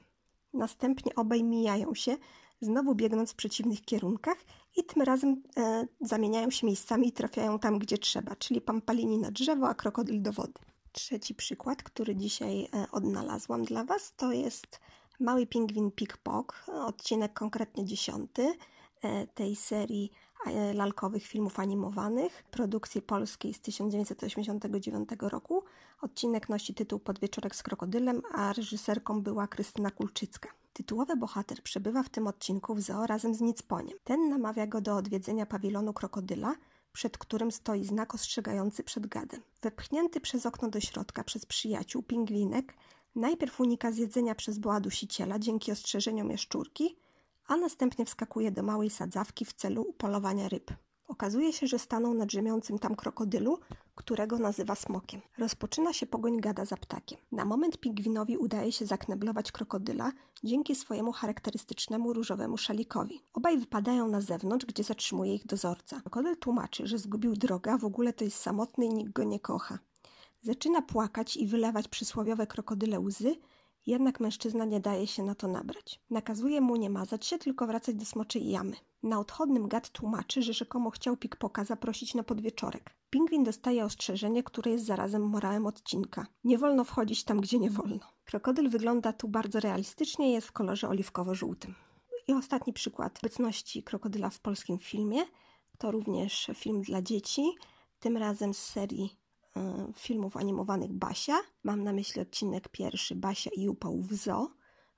Następnie 0.54 1.14
obaj 1.14 1.44
mijają 1.44 1.94
się, 1.94 2.16
znowu 2.60 2.94
biegnąc 2.94 3.32
w 3.32 3.34
przeciwnych 3.34 3.82
kierunkach 3.82 4.36
i 4.76 4.84
tym 4.84 5.02
razem 5.02 5.42
e, 5.56 5.86
zamieniają 6.00 6.50
się 6.50 6.66
miejscami 6.66 7.08
i 7.08 7.12
trafiają 7.12 7.58
tam, 7.58 7.78
gdzie 7.78 7.98
trzeba, 7.98 8.36
czyli 8.36 8.60
Pampalini 8.60 9.18
na 9.18 9.30
drzewo, 9.30 9.68
a 9.68 9.74
krokodyl 9.74 10.22
do 10.22 10.32
wody. 10.32 10.60
Trzeci 10.92 11.34
przykład, 11.34 11.82
który 11.82 12.16
dzisiaj 12.16 12.64
e, 12.64 12.86
odnalazłam 12.92 13.64
dla 13.64 13.84
Was, 13.84 14.12
to 14.16 14.32
jest 14.32 14.80
Mały 15.20 15.46
Pingwin 15.46 15.90
Pik-Pok, 15.90 16.70
odcinek 16.86 17.32
konkretnie 17.32 17.84
dziesiąty 17.84 18.52
e, 19.02 19.26
tej 19.26 19.56
serii 19.56 20.10
lalkowych 20.74 21.26
filmów 21.26 21.60
animowanych 21.60 22.44
produkcji 22.50 23.02
polskiej 23.02 23.54
z 23.54 23.60
1989 23.60 25.08
roku. 25.20 25.64
Odcinek 26.00 26.48
nosi 26.48 26.74
tytuł 26.74 26.98
Podwieczorek 26.98 27.56
z 27.56 27.62
krokodylem, 27.62 28.22
a 28.34 28.52
reżyserką 28.52 29.22
była 29.22 29.46
Krystyna 29.46 29.90
Kulczycka. 29.90 30.48
Tytułowy 30.72 31.16
bohater 31.16 31.62
przebywa 31.62 32.02
w 32.02 32.08
tym 32.08 32.26
odcinku 32.26 32.74
w 32.74 32.80
zoo 32.80 33.06
razem 33.06 33.34
z 33.34 33.40
Nicponiem. 33.40 33.98
Ten 34.04 34.28
namawia 34.28 34.66
go 34.66 34.80
do 34.80 34.96
odwiedzenia 34.96 35.46
pawilonu 35.46 35.92
krokodyla, 35.92 36.54
przed 36.92 37.18
którym 37.18 37.52
stoi 37.52 37.84
znak 37.84 38.14
ostrzegający 38.14 38.84
przed 38.84 39.06
gadem. 39.06 39.40
Wepchnięty 39.62 40.20
przez 40.20 40.46
okno 40.46 40.68
do 40.68 40.80
środka 40.80 41.24
przez 41.24 41.46
przyjaciół, 41.46 42.02
pingwinek 42.02 42.74
najpierw 43.14 43.60
unika 43.60 43.92
zjedzenia 43.92 44.34
przez 44.34 44.58
boa 44.58 44.80
dusiciela 44.80 45.38
dzięki 45.38 45.72
ostrzeżeniom 45.72 46.30
jaszczurki, 46.30 46.96
a 47.48 47.56
następnie 47.56 48.04
wskakuje 48.04 48.50
do 48.50 48.62
małej 48.62 48.90
sadzawki 48.90 49.44
w 49.44 49.52
celu 49.52 49.82
upolowania 49.82 50.48
ryb. 50.48 50.70
Okazuje 51.08 51.52
się, 51.52 51.66
że 51.66 51.78
stanął 51.78 52.14
na 52.14 52.26
drzemiącym 52.26 52.78
tam 52.78 52.96
krokodylu, 52.96 53.58
którego 53.94 54.38
nazywa 54.38 54.74
smokiem. 54.74 55.20
Rozpoczyna 55.38 55.92
się 55.92 56.06
pogoń 56.06 56.40
gada 56.40 56.64
za 56.64 56.76
ptakiem. 56.76 57.18
Na 57.32 57.44
moment 57.44 57.78
pingwinowi 57.78 58.36
udaje 58.36 58.72
się 58.72 58.86
zakneblować 58.86 59.52
krokodyla 59.52 60.12
dzięki 60.44 60.74
swojemu 60.74 61.12
charakterystycznemu 61.12 62.12
różowemu 62.12 62.58
szalikowi. 62.58 63.20
Obaj 63.32 63.58
wypadają 63.58 64.08
na 64.08 64.20
zewnątrz, 64.20 64.66
gdzie 64.66 64.84
zatrzymuje 64.84 65.34
ich 65.34 65.46
dozorca. 65.46 66.00
Krokodyl 66.00 66.36
tłumaczy, 66.36 66.86
że 66.86 66.98
zgubił 66.98 67.36
drogę, 67.36 67.78
w 67.78 67.84
ogóle 67.84 68.12
to 68.12 68.24
jest 68.24 68.36
samotny 68.36 68.86
i 68.86 68.94
nikt 68.94 69.12
go 69.12 69.24
nie 69.24 69.40
kocha. 69.40 69.78
Zaczyna 70.42 70.82
płakać 70.82 71.36
i 71.36 71.46
wylewać 71.46 71.88
przysłowiowe 71.88 72.46
krokodyle 72.46 73.00
łzy, 73.00 73.36
jednak 73.88 74.20
mężczyzna 74.20 74.64
nie 74.64 74.80
daje 74.80 75.06
się 75.06 75.22
na 75.22 75.34
to 75.34 75.48
nabrać. 75.48 76.00
Nakazuje 76.10 76.60
mu 76.60 76.76
nie 76.76 76.90
mazać 76.90 77.26
się, 77.26 77.38
tylko 77.38 77.66
wracać 77.66 77.94
do 77.94 78.04
smoczej 78.04 78.50
jamy. 78.50 78.76
Na 79.02 79.20
odchodnym 79.20 79.68
gad 79.68 79.90
tłumaczy, 79.90 80.42
że 80.42 80.52
rzekomo 80.52 80.90
chciał 80.90 81.16
Pikpoka 81.16 81.64
zaprosić 81.64 82.14
na 82.14 82.22
podwieczorek. 82.22 82.94
Pingwin 83.10 83.44
dostaje 83.44 83.84
ostrzeżenie, 83.84 84.42
które 84.42 84.70
jest 84.70 84.84
zarazem 84.84 85.22
morałem 85.22 85.66
odcinka. 85.66 86.26
Nie 86.44 86.58
wolno 86.58 86.84
wchodzić 86.84 87.24
tam, 87.24 87.40
gdzie 87.40 87.58
nie 87.58 87.70
wolno. 87.70 88.06
Krokodyl 88.24 88.68
wygląda 88.68 89.12
tu 89.12 89.28
bardzo 89.28 89.60
realistycznie, 89.60 90.32
jest 90.32 90.46
w 90.46 90.52
kolorze 90.52 90.88
oliwkowo-żółtym. 90.88 91.74
I 92.28 92.32
ostatni 92.32 92.72
przykład 92.72 93.18
obecności 93.18 93.82
krokodyla 93.82 94.30
w 94.30 94.40
polskim 94.40 94.78
filmie 94.78 95.24
to 95.78 95.90
również 95.90 96.50
film 96.54 96.82
dla 96.82 97.02
dzieci, 97.02 97.42
tym 98.00 98.16
razem 98.16 98.54
z 98.54 98.58
serii 98.58 99.17
filmów 99.94 100.36
animowanych 100.36 100.92
Basia. 100.92 101.40
Mam 101.62 101.84
na 101.84 101.92
myśli 101.92 102.22
odcinek 102.22 102.68
pierwszy 102.68 103.14
Basia 103.14 103.50
i 103.56 103.68
upał 103.68 104.00
w 104.00 104.14
zoo 104.14 104.50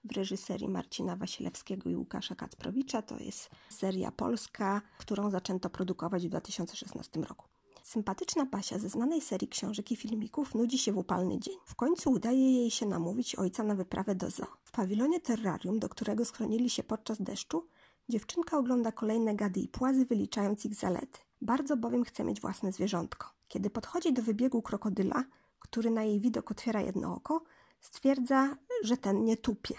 w 0.05 0.13
reżyserii 0.13 0.69
Marcina 0.69 1.17
Wasilewskiego 1.17 1.91
i 1.91 1.97
Łukasza 1.97 2.35
Kacprowicza. 2.35 3.03
To 3.03 3.19
jest 3.19 3.51
seria 3.71 4.13
polska, 4.13 4.83
którą 4.99 5.31
zaczęto 5.31 5.71
produkować 5.71 6.27
w 6.27 6.29
2016 6.29 7.21
roku. 7.21 7.49
Sympatyczna 7.83 8.47
Basia 8.47 8.79
ze 8.79 8.89
znanej 8.89 9.21
serii 9.21 9.49
książek 9.49 9.93
i 9.93 9.97
filmików 9.97 10.55
nudzi 10.55 10.79
się 10.79 10.93
w 10.93 10.99
upalny 10.99 11.39
dzień. 11.39 11.55
W 11.65 11.75
końcu 11.75 12.11
udaje 12.11 12.53
jej 12.53 12.71
się 12.71 12.87
namówić 12.87 13.35
ojca 13.35 13.63
na 13.63 13.75
wyprawę 13.75 14.15
do 14.15 14.31
zoo. 14.31 14.47
W 14.63 14.71
pawilonie 14.71 15.21
terrarium, 15.21 15.79
do 15.79 15.89
którego 15.89 16.25
schronili 16.25 16.71
się 16.71 16.83
podczas 16.83 17.23
deszczu, 17.23 17.67
dziewczynka 18.09 18.59
ogląda 18.59 18.93
kolejne 18.93 19.35
gady 19.35 19.61
i 19.61 19.69
płazy, 19.69 20.07
wyliczając 20.07 20.67
ich 20.67 20.75
zalety. 20.75 21.19
Bardzo 21.41 21.77
bowiem 21.77 22.05
chce 22.05 22.25
mieć 22.25 22.41
własne 22.41 22.73
zwierzątko. 22.73 23.40
Kiedy 23.51 23.71
podchodzi 23.71 24.13
do 24.13 24.23
wybiegu 24.23 24.63
krokodyla, 24.63 25.25
który 25.59 25.91
na 25.91 26.03
jej 26.03 26.21
widok 26.21 26.51
otwiera 26.51 26.81
jedno 26.81 27.15
oko, 27.15 27.43
stwierdza, 27.81 28.57
że 28.85 28.97
ten 28.97 29.25
nie 29.25 29.37
tupie, 29.37 29.75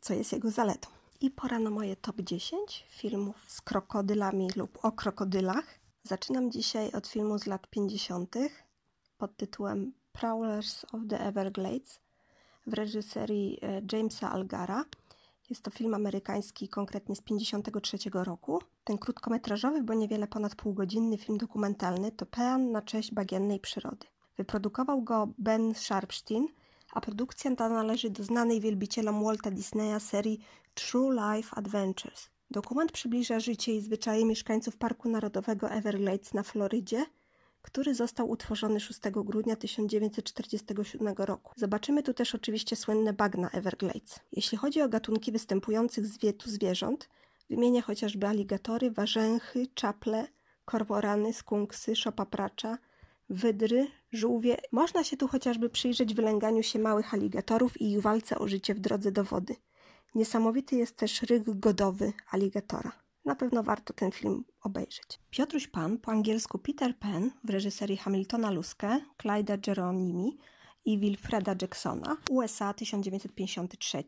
co 0.00 0.14
jest 0.14 0.32
jego 0.32 0.50
zaletą. 0.50 0.88
I 1.20 1.30
pora 1.30 1.58
na 1.58 1.70
moje 1.70 1.96
top 1.96 2.16
10 2.20 2.86
filmów 2.90 3.36
z 3.46 3.60
krokodylami 3.60 4.48
lub 4.56 4.78
o 4.84 4.92
krokodylach. 4.92 5.64
Zaczynam 6.02 6.50
dzisiaj 6.50 6.92
od 6.92 7.06
filmu 7.06 7.38
z 7.38 7.46
lat 7.46 7.66
50. 7.70 8.36
pod 9.18 9.36
tytułem 9.36 9.92
Prowlers 10.12 10.84
of 10.84 11.00
the 11.08 11.20
Everglades 11.20 12.00
w 12.66 12.74
reżyserii 12.74 13.58
e, 13.62 13.82
Jamesa 13.92 14.32
Algara. 14.32 14.84
Jest 15.50 15.62
to 15.62 15.70
film 15.70 15.94
amerykański, 15.94 16.68
konkretnie 16.68 17.16
z 17.16 17.20
53 17.20 17.98
roku. 18.12 18.58
Ten 18.90 18.98
krótkometrażowy, 18.98 19.82
bo 19.82 19.94
niewiele 19.94 20.26
ponad 20.26 20.54
półgodzinny 20.54 21.18
film 21.18 21.38
dokumentalny 21.38 22.12
to 22.12 22.26
pean 22.26 22.72
na 22.72 22.82
cześć 22.82 23.14
bagiennej 23.14 23.60
przyrody. 23.60 24.06
Wyprodukował 24.36 25.02
go 25.02 25.28
Ben 25.38 25.74
Sharpstein, 25.74 26.48
a 26.92 27.00
produkcja 27.00 27.56
ta 27.56 27.68
należy 27.68 28.10
do 28.10 28.24
znanej 28.24 28.60
wielbicielom 28.60 29.24
Walta 29.24 29.50
Disneya 29.50 30.00
serii 30.00 30.40
True 30.74 31.12
Life 31.12 31.56
Adventures. 31.56 32.30
Dokument 32.50 32.92
przybliża 32.92 33.40
życie 33.40 33.74
i 33.74 33.80
zwyczaje 33.80 34.24
mieszkańców 34.24 34.76
Parku 34.76 35.08
Narodowego 35.08 35.70
Everglades 35.70 36.34
na 36.34 36.42
Florydzie, 36.42 37.06
który 37.62 37.94
został 37.94 38.30
utworzony 38.30 38.80
6 38.80 39.00
grudnia 39.14 39.56
1947 39.56 41.14
roku. 41.18 41.52
Zobaczymy 41.56 42.02
tu 42.02 42.14
też 42.14 42.34
oczywiście 42.34 42.76
słynne 42.76 43.12
bagna 43.12 43.50
Everglades. 43.50 44.20
Jeśli 44.32 44.58
chodzi 44.58 44.82
o 44.82 44.88
gatunki 44.88 45.32
występujących 45.32 46.06
z 46.06 46.18
wietu 46.18 46.50
zwierząt, 46.50 47.08
wymienię 47.50 47.82
chociażby 47.82 48.26
aligatory, 48.26 48.90
warzęchy, 48.90 49.66
czaple, 49.74 50.28
kormorany, 50.64 51.32
skunksy, 51.32 51.96
szopapracza, 51.96 52.78
wydry, 53.30 53.86
żółwie. 54.12 54.56
Można 54.72 55.04
się 55.04 55.16
tu 55.16 55.28
chociażby 55.28 55.70
przyjrzeć 55.70 56.14
wylęganiu 56.14 56.62
się 56.62 56.78
małych 56.78 57.14
aligatorów 57.14 57.80
i 57.80 57.92
ich 57.92 58.02
walce 58.02 58.38
o 58.38 58.48
życie 58.48 58.74
w 58.74 58.80
drodze 58.80 59.12
do 59.12 59.24
wody. 59.24 59.56
Niesamowity 60.14 60.76
jest 60.76 60.96
też 60.96 61.22
ryk 61.22 61.58
godowy 61.58 62.12
aligatora. 62.30 62.92
Na 63.24 63.34
pewno 63.34 63.62
warto 63.62 63.92
ten 63.92 64.12
film 64.12 64.44
obejrzeć. 64.62 65.20
Piotruś 65.30 65.68
Pan, 65.68 65.98
po 65.98 66.10
angielsku 66.10 66.58
Peter 66.58 66.98
Pan, 66.98 67.30
w 67.44 67.50
reżyserii 67.50 67.96
Hamiltona 67.96 68.50
Luske, 68.50 69.00
Clyda 69.22 69.56
Geronimi 69.56 70.38
i 70.84 70.98
Wilfreda 70.98 71.54
Jacksona, 71.62 72.16
USA 72.30 72.74
1953. 72.74 74.04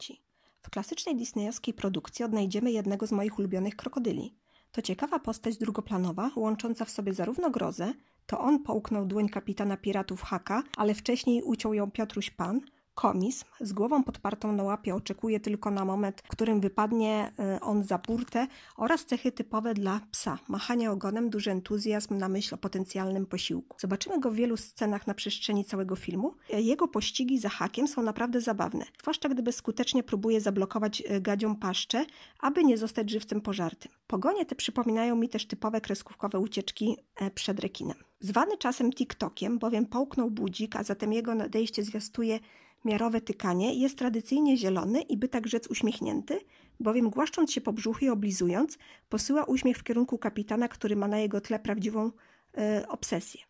W 0.63 0.71
klasycznej 0.71 1.17
disneyowskiej 1.17 1.75
produkcji 1.75 2.25
odnajdziemy 2.25 2.73
jednego 2.73 3.07
z 3.07 3.13
moich 3.13 3.39
ulubionych 3.39 3.77
krokodyli. 3.77 4.35
To 4.73 4.83
ciekawa 4.83 5.19
postać 5.19 5.57
drugoplanowa, 5.57 6.31
łącząca 6.37 6.85
w 6.85 6.91
sobie 6.91 7.15
zarówno 7.15 7.51
grozę, 7.51 7.95
to 8.27 8.41
on 8.41 8.63
połknął 8.63 9.07
dłoń 9.07 9.29
kapitana 9.29 9.77
piratów 9.77 10.23
Haka, 10.23 10.63
ale 10.77 10.95
wcześniej 10.95 11.43
uciął 11.43 11.75
ją 11.75 11.91
Piotruś 11.91 12.31
Pan, 12.31 12.61
Komism 12.95 13.45
z 13.61 13.73
głową 13.73 14.05
podpartą 14.05 14.53
na 14.53 14.63
łapie 14.63 14.95
oczekuje 14.95 15.41
tylko 15.41 15.71
na 15.71 15.85
moment, 15.85 16.23
w 16.25 16.29
którym 16.29 16.61
wypadnie 16.61 17.33
e, 17.39 17.61
on 17.61 17.85
za 17.85 17.99
burtę 17.99 18.47
oraz 18.77 19.05
cechy 19.05 19.33
typowe 19.33 19.75
dla 19.75 20.01
psa. 20.11 20.39
Machanie 20.49 20.91
ogonem, 20.91 21.31
duży 21.31 21.51
entuzjazm 21.51 22.19
na 22.19 22.29
myśl 22.29 22.55
o 22.55 22.59
potencjalnym 22.59 23.27
posiłku. 23.27 23.77
Zobaczymy 23.81 24.21
go 24.21 24.31
w 24.31 24.35
wielu 24.35 24.57
scenach 24.57 25.07
na 25.07 25.15
przestrzeni 25.15 25.65
całego 25.65 25.97
filmu. 25.97 26.35
E, 26.51 26.63
jego 26.63 26.89
pościgi 26.89 27.39
za 27.39 27.49
hakiem 27.49 27.89
są 27.89 28.03
naprawdę 28.03 28.41
zabawne, 28.41 28.85
zwłaszcza 29.01 29.29
gdy 29.29 29.53
skutecznie 29.53 30.03
próbuje 30.03 30.41
zablokować 30.41 31.03
e, 31.07 31.21
gadzią 31.21 31.57
paszczę, 31.57 32.07
aby 32.41 32.65
nie 32.65 32.79
zostać 32.79 33.11
żywcem 33.11 33.41
pożartym. 33.41 33.93
Pogonie 34.07 34.47
te 34.47 34.55
przypominają 34.55 35.17
mi 35.17 35.29
też 35.29 35.47
typowe 35.47 35.81
kreskówkowe 35.81 36.39
ucieczki 36.39 36.97
przed 37.35 37.61
rekinem. 37.61 37.97
Zwany 38.21 38.59
czasem 38.59 38.93
TikTokiem, 38.93 39.59
bowiem 39.59 39.87
połknął 39.87 40.31
budzik, 40.31 40.77
a 40.77 40.83
zatem 40.83 41.13
jego 41.13 41.35
nadejście 41.35 41.83
zwiastuje 41.83 42.39
miarowe 42.85 43.21
tykanie, 43.21 43.75
jest 43.75 43.99
tradycyjnie 43.99 44.57
zielony 44.57 45.01
i 45.01 45.17
by 45.17 45.29
tak 45.29 45.47
rzec 45.47 45.67
uśmiechnięty, 45.67 46.41
bowiem 46.81 47.11
głaszcząc 47.11 47.53
się 47.53 47.61
po 47.61 47.73
brzuchu 47.73 48.05
i 48.05 48.09
oblizując, 48.09 48.79
posyła 49.09 49.45
uśmiech 49.45 49.79
w 49.79 49.85
kierunku 49.85 50.19
kapitana, 50.19 50.69
który 50.69 50.97
ma 50.97 51.09
na 51.09 51.19
jego 51.19 51.41
tle 51.41 51.59
prawdziwą 51.59 52.11
e, 52.57 52.85
obsesję. 52.89 53.41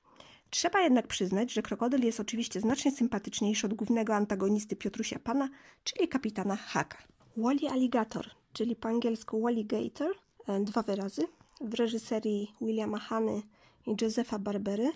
Trzeba 0.51 0.81
jednak 0.81 1.07
przyznać, 1.07 1.53
że 1.53 1.63
krokodyl 1.63 2.03
jest 2.03 2.21
oczywiście 2.21 2.61
znacznie 2.61 2.93
sympatyczniejszy 2.93 3.67
od 3.67 3.75
głównego 3.75 4.15
antagonisty 4.15 4.77
Piotrusia 4.77 5.19
Pana, 5.19 5.49
czyli 5.85 6.09
kapitana 6.09 6.57
Haka. 6.57 6.99
Wally 7.37 7.69
Alligator, 7.71 8.31
czyli 8.53 8.77
po 8.77 8.89
angielsku 8.89 9.43
Wally 9.43 9.65
Gator, 9.65 10.15
e, 10.49 10.61
dwa 10.61 10.83
wyrazy, 10.83 11.23
w 11.61 11.75
reżyserii 11.75 12.55
Williama 12.61 12.99
Hany 12.99 13.43
i 13.87 13.97
Josepha 14.01 14.39
Barbery, 14.39 14.91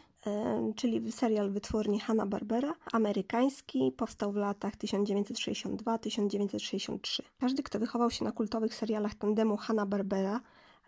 czyli 0.77 1.13
serial 1.13 1.51
wytwórni 1.51 2.01
Hanna-Barbera, 2.01 2.75
amerykański, 2.93 3.93
powstał 3.97 4.33
w 4.33 4.37
latach 4.37 4.77
1962-1963. 4.77 7.23
Każdy, 7.39 7.63
kto 7.63 7.79
wychował 7.79 8.11
się 8.11 8.25
na 8.25 8.33
kultowych 8.33 8.75
serialach 8.75 9.15
tandemu 9.15 9.57
Hanna-Barbera, 9.57 10.41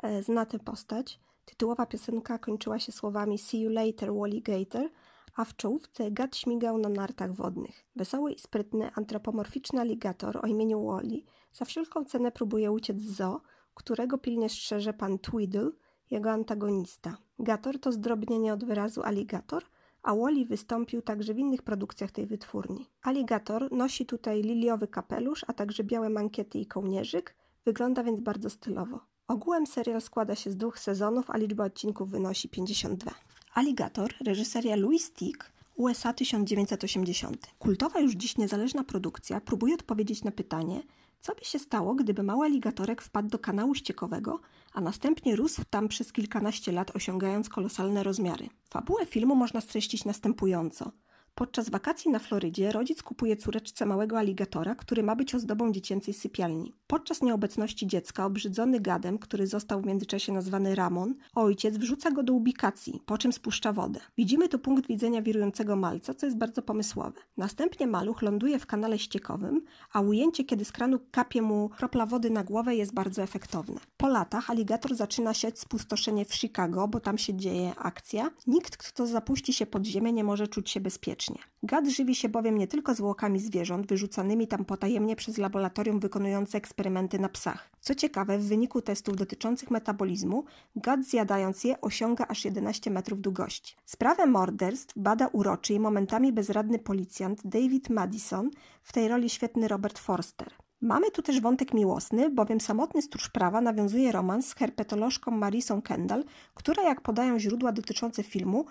e, 0.03 0.22
zna 0.22 0.46
tę 0.46 0.59
postać. 0.59 1.20
Tytułowa 1.44 1.87
piosenka 1.87 2.38
kończyła 2.38 2.79
się 2.79 2.92
słowami 2.92 3.38
See 3.38 3.61
you 3.61 3.70
later, 3.70 4.11
Gator, 4.42 4.90
a 5.37 5.44
w 5.44 5.57
czołówce 5.57 6.11
gad 6.11 6.37
śmigał 6.37 6.79
na 6.79 6.88
nartach 6.88 7.35
wodnych. 7.35 7.85
Wesoły 7.96 8.33
i 8.33 8.38
sprytny, 8.38 8.90
antropomorficzny 8.94 9.81
aligator 9.81 10.40
o 10.42 10.46
imieniu 10.46 10.87
Wally 10.87 11.22
za 11.53 11.64
wszelką 11.64 12.05
cenę 12.05 12.33
próbuje 12.33 12.72
uciec 12.72 13.01
z 13.01 13.16
zoo, 13.16 13.40
którego 13.74 14.18
pilnie 14.18 14.48
strzeże 14.48 14.92
pan 14.92 15.18
Tweedle, 15.18 15.70
jego 16.11 16.31
antagonista. 16.31 17.16
Gator 17.38 17.81
to 17.81 17.92
zdrobnienie 17.92 18.53
od 18.53 18.64
wyrazu 18.64 19.03
aligator, 19.03 19.64
a 20.03 20.14
Wally 20.14 20.44
wystąpił 20.44 21.03
także 21.03 21.35
w 21.35 21.38
innych 21.38 21.62
produkcjach 21.62 22.11
tej 22.11 22.27
wytwórni. 22.27 22.87
Aligator 23.03 23.73
nosi 23.73 24.07
tutaj 24.07 24.42
liliowy 24.42 24.88
kapelusz, 24.88 25.44
a 25.47 25.53
także 25.53 25.85
białe 25.85 26.11
mankiety 26.11 26.59
i 26.59 26.66
kołnierzyk, 26.66 27.35
wygląda 27.64 28.03
więc 28.05 28.21
bardzo 28.21 28.51
stylowo. 28.51 29.01
Ogółem 29.29 29.66
serial 29.66 30.01
składa 30.01 30.35
się 30.35 30.51
z 30.51 30.57
dwóch 30.57 30.79
sezonów, 30.79 31.31
a 31.31 31.37
liczba 31.37 31.64
odcinków 31.64 32.11
wynosi 32.11 32.49
52. 32.49 33.11
Alligator, 33.55 34.14
reżyseria 34.25 34.77
Louis 34.77 35.12
Tick, 35.12 35.53
USA 35.77 36.12
1980. 36.12 37.47
Kultowa 37.59 38.01
już 38.01 38.12
dziś 38.12 38.37
niezależna 38.37 38.85
produkcja 38.85 39.40
próbuje 39.40 39.75
odpowiedzieć 39.75 40.25
na 40.25 40.31
pytanie, 40.31 40.83
co 41.20 41.35
by 41.35 41.44
się 41.44 41.59
stało, 41.59 41.94
gdyby 41.94 42.22
mały 42.22 42.46
aligatorek 42.46 43.02
wpadł 43.02 43.28
do 43.28 43.38
kanału 43.38 43.74
ściekowego, 43.74 44.40
a 44.72 44.81
następnie 44.81 45.37
rósł 45.37 45.62
tam 45.70 45.88
przez 45.88 46.12
kilkanaście 46.12 46.72
lat, 46.72 46.96
osiągając 46.96 47.48
kolosalne 47.48 48.02
rozmiary. 48.02 48.48
Fabułę 48.70 49.07
filmu 49.07 49.35
można 49.35 49.61
streścić 49.61 50.04
następująco– 50.04 50.92
Podczas 51.38 51.70
wakacji 51.70 52.11
na 52.11 52.18
Florydzie 52.18 52.72
rodzic 52.72 53.03
kupuje 53.03 53.37
córeczce 53.37 53.87
małego 53.87 54.18
aligatora, 54.18 54.74
który 54.74 55.03
ma 55.03 55.16
być 55.16 55.35
ozdobą 55.35 55.72
dziecięcej 55.72 56.14
sypialni. 56.14 56.74
Podczas 56.87 57.22
nieobecności 57.22 57.87
dziecka, 57.87 58.27
obrzydzony 58.27 58.81
gadem, 58.81 59.18
który 59.18 59.46
został 59.46 59.81
w 59.81 59.87
międzyczasie 59.87 60.33
nazwany 60.33 60.74
Ramon, 60.74 61.14
ojciec 61.35 61.77
wrzuca 61.77 62.11
go 62.11 62.22
do 62.22 62.33
ubikacji, 62.33 63.03
po 63.07 63.18
czym 63.18 63.33
spuszcza 63.33 63.72
wodę. 63.72 64.01
Widzimy 64.16 64.48
tu 64.48 64.59
punkt 64.59 64.87
widzenia 64.87 65.22
wirującego 65.22 65.77
malca, 65.77 66.14
co 66.14 66.27
jest 66.27 66.38
bardzo 66.38 66.62
pomysłowe. 66.62 67.20
Następnie 67.37 67.87
maluch 67.87 68.22
ląduje 68.22 68.59
w 68.59 68.66
kanale 68.66 68.98
ściekowym, 68.98 69.64
a 69.92 70.01
ujęcie, 70.01 70.44
kiedy 70.44 70.64
z 70.64 70.72
kranu 70.72 70.98
kapie 71.11 71.42
mu 71.42 71.68
kropla 71.68 72.07
wody 72.07 72.31
na 72.31 72.44
głowę, 72.44 72.77
jest 72.77 72.94
bardzo 72.94 73.22
efektowne. 73.22 73.81
Po 73.96 74.09
latach 74.09 74.51
aligator 74.51 74.94
zaczyna 74.94 75.35
siać 75.35 75.59
spustoszenie 75.59 76.24
w 76.24 76.35
Chicago, 76.35 76.88
bo 76.88 77.01
tam 77.01 77.18
się 77.18 77.35
dzieje 77.35 77.74
akcja. 77.77 78.31
Nikt, 78.46 78.77
kto 78.77 79.07
zapuści 79.07 79.53
się 79.53 79.66
pod 79.66 79.87
ziemię, 79.87 80.12
nie 80.12 80.24
może 80.24 80.48
czuć 80.48 80.70
się 80.70 80.81
bezpiecznie. 80.81 81.28
Gad 81.62 81.88
żywi 81.88 82.14
się 82.14 82.29
bowiem 82.29 82.59
nie 82.59 82.67
tylko 82.67 82.95
zwłokami 82.95 83.41
zwierząt 83.41 83.87
wyrzucanymi 83.87 84.49
tam 84.49 84.64
potajemnie 84.64 85.17
przez 85.17 85.38
laboratorium 85.38 86.01
wykonujące 86.01 86.59
eksperymenty 86.59 87.19
na 87.19 87.29
psach. 87.29 87.71
Co 87.81 87.95
ciekawe, 87.95 88.38
w 88.38 88.49
wyniku 88.49 88.83
testów 88.83 89.17
dotyczących 89.17 89.71
metabolizmu, 89.71 90.45
gad 90.77 91.05
zjadając 91.05 91.64
je 91.64 91.81
osiąga 91.81 92.27
aż 92.29 92.45
11 92.45 92.91
metrów 92.91 93.21
długości. 93.21 93.77
Sprawę 93.85 94.27
morderstw 94.27 94.95
bada 94.97 95.27
uroczy 95.27 95.75
i 95.75 95.81
momentami 95.81 96.33
bezradny 96.33 96.79
policjant 96.79 97.41
David 97.45 97.91
Madison, 97.91 98.51
w 98.83 98.93
tej 98.93 99.09
roli 99.09 99.31
świetny 99.31 99.69
Robert 99.69 99.99
Forster. 99.99 100.53
Mamy 100.81 101.11
tu 101.11 101.23
też 101.23 101.41
wątek 101.41 101.75
miłosny, 101.75 102.31
bowiem 102.31 102.61
samotny 102.61 103.03
stróż 103.03 103.29
prawa 103.29 103.61
nawiązuje 103.61 104.12
romans 104.12 104.47
z 104.47 104.55
herpetolożką 104.55 105.31
Marisą 105.31 105.83
Kendall, 105.83 106.25
która, 106.55 106.83
jak 106.83 107.01
podają 107.01 107.38
źródła 107.38 107.73
dotyczące 107.73 108.23
filmu, 108.23 108.67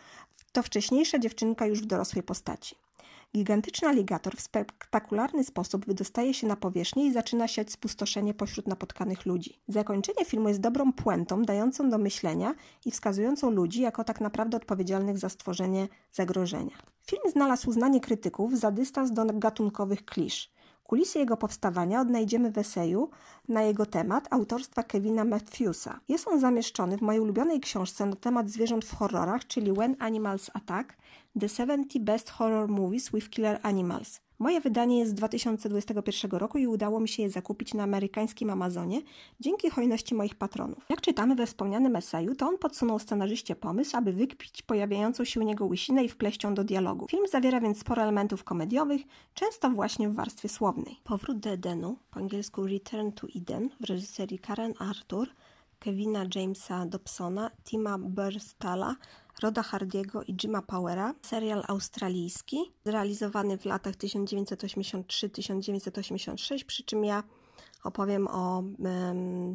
to 0.57 0.63
wcześniejsza 0.63 1.19
dziewczynka 1.19 1.65
już 1.65 1.81
w 1.81 1.85
dorosłej 1.85 2.23
postaci. 2.23 2.75
Gigantyczny 3.35 3.87
aligator 3.87 4.35
w 4.35 4.41
spektakularny 4.41 5.43
sposób 5.43 5.85
wydostaje 5.85 6.33
się 6.33 6.47
na 6.47 6.55
powierzchnię 6.55 7.05
i 7.05 7.13
zaczyna 7.13 7.47
siać 7.47 7.71
spustoszenie 7.71 8.33
pośród 8.33 8.67
napotkanych 8.67 9.25
ludzi. 9.25 9.59
Zakończenie 9.67 10.25
filmu 10.25 10.47
jest 10.47 10.59
dobrą 10.59 10.93
puentą, 10.93 11.43
dającą 11.43 11.89
do 11.89 11.97
myślenia 11.97 12.55
i 12.85 12.91
wskazującą 12.91 13.51
ludzi 13.51 13.81
jako 13.81 14.03
tak 14.03 14.21
naprawdę 14.21 14.57
odpowiedzialnych 14.57 15.17
za 15.17 15.29
stworzenie 15.29 15.87
zagrożenia. 16.11 16.77
Film 17.07 17.31
znalazł 17.31 17.69
uznanie 17.69 17.99
krytyków 17.99 18.59
za 18.59 18.71
dystans 18.71 19.11
do 19.11 19.25
gatunkowych 19.25 20.05
klisz. 20.05 20.51
Kulisy 20.87 21.19
jego 21.19 21.37
powstawania 21.37 22.01
odnajdziemy 22.01 22.51
w 22.51 22.57
eseju 22.57 23.09
na 23.47 23.61
jego 23.61 23.85
temat 23.85 24.27
autorstwa 24.31 24.83
Kevina 24.83 25.25
Matthewsa. 25.25 25.99
Jest 26.07 26.27
on 26.27 26.39
zamieszczony 26.39 26.97
w 26.97 27.01
mojej 27.01 27.21
ulubionej 27.21 27.59
książce 27.59 28.05
na 28.05 28.15
temat 28.15 28.49
zwierząt 28.49 28.85
w 28.85 28.95
horrorach, 28.95 29.47
czyli 29.47 29.71
When 29.71 29.95
Animals 29.99 30.49
Attack– 30.53 30.97
The 31.39 31.49
70 31.49 32.03
Best 32.03 32.29
Horror 32.29 32.69
Movies 32.69 33.11
with 33.11 33.29
Killer 33.29 33.59
Animals. 33.63 34.26
Moje 34.39 34.61
wydanie 34.61 34.99
jest 34.99 35.11
z 35.11 35.13
2021 35.13 36.31
roku 36.31 36.57
i 36.57 36.67
udało 36.67 36.99
mi 36.99 37.07
się 37.07 37.23
je 37.23 37.29
zakupić 37.29 37.73
na 37.73 37.83
amerykańskim 37.83 38.49
Amazonie 38.49 39.01
dzięki 39.39 39.69
hojności 39.69 40.15
moich 40.15 40.35
patronów. 40.35 40.85
Jak 40.89 41.01
czytamy 41.01 41.35
we 41.35 41.45
wspomnianym 41.45 41.95
eseju, 41.95 42.35
to 42.35 42.47
on 42.47 42.57
podsunął 42.57 42.99
scenarzyście 42.99 43.55
pomysł, 43.55 43.97
aby 43.97 44.13
wykpić 44.13 44.61
pojawiającą 44.61 45.25
się 45.25 45.39
u 45.39 45.43
niego 45.43 45.65
łysinę 45.65 46.03
i 46.03 46.09
wpleść 46.09 46.43
ją 46.43 46.53
do 46.53 46.63
dialogu. 46.63 47.07
Film 47.07 47.27
zawiera 47.31 47.61
więc 47.61 47.79
sporo 47.79 48.01
elementów 48.01 48.43
komediowych, 48.43 49.01
często 49.33 49.69
właśnie 49.69 50.09
w 50.09 50.15
warstwie 50.15 50.49
słownej. 50.49 50.99
Powrót 51.03 51.39
do 51.39 51.49
Edenu, 51.49 51.97
po 52.11 52.19
angielsku 52.19 52.67
Return 52.67 53.11
to 53.11 53.27
Eden, 53.35 53.69
w 53.79 53.83
reżyserii 53.83 54.39
Karen 54.39 54.73
Arthur, 54.79 55.29
Kevina 55.79 56.25
Jamesa 56.35 56.85
Dobsona, 56.85 57.51
Tima 57.63 57.97
Burstala, 57.97 58.95
Roda 59.41 59.63
Hardiego 59.63 60.23
i 60.23 60.33
Jima 60.33 60.61
Powera, 60.61 61.13
serial 61.21 61.63
australijski, 61.67 62.57
zrealizowany 62.85 63.57
w 63.57 63.65
latach 63.65 63.95
1983-1986, 63.95 66.65
przy 66.65 66.83
czym 66.83 67.05
ja 67.05 67.23
opowiem 67.83 68.27
o 68.27 68.59
um, 68.59 68.75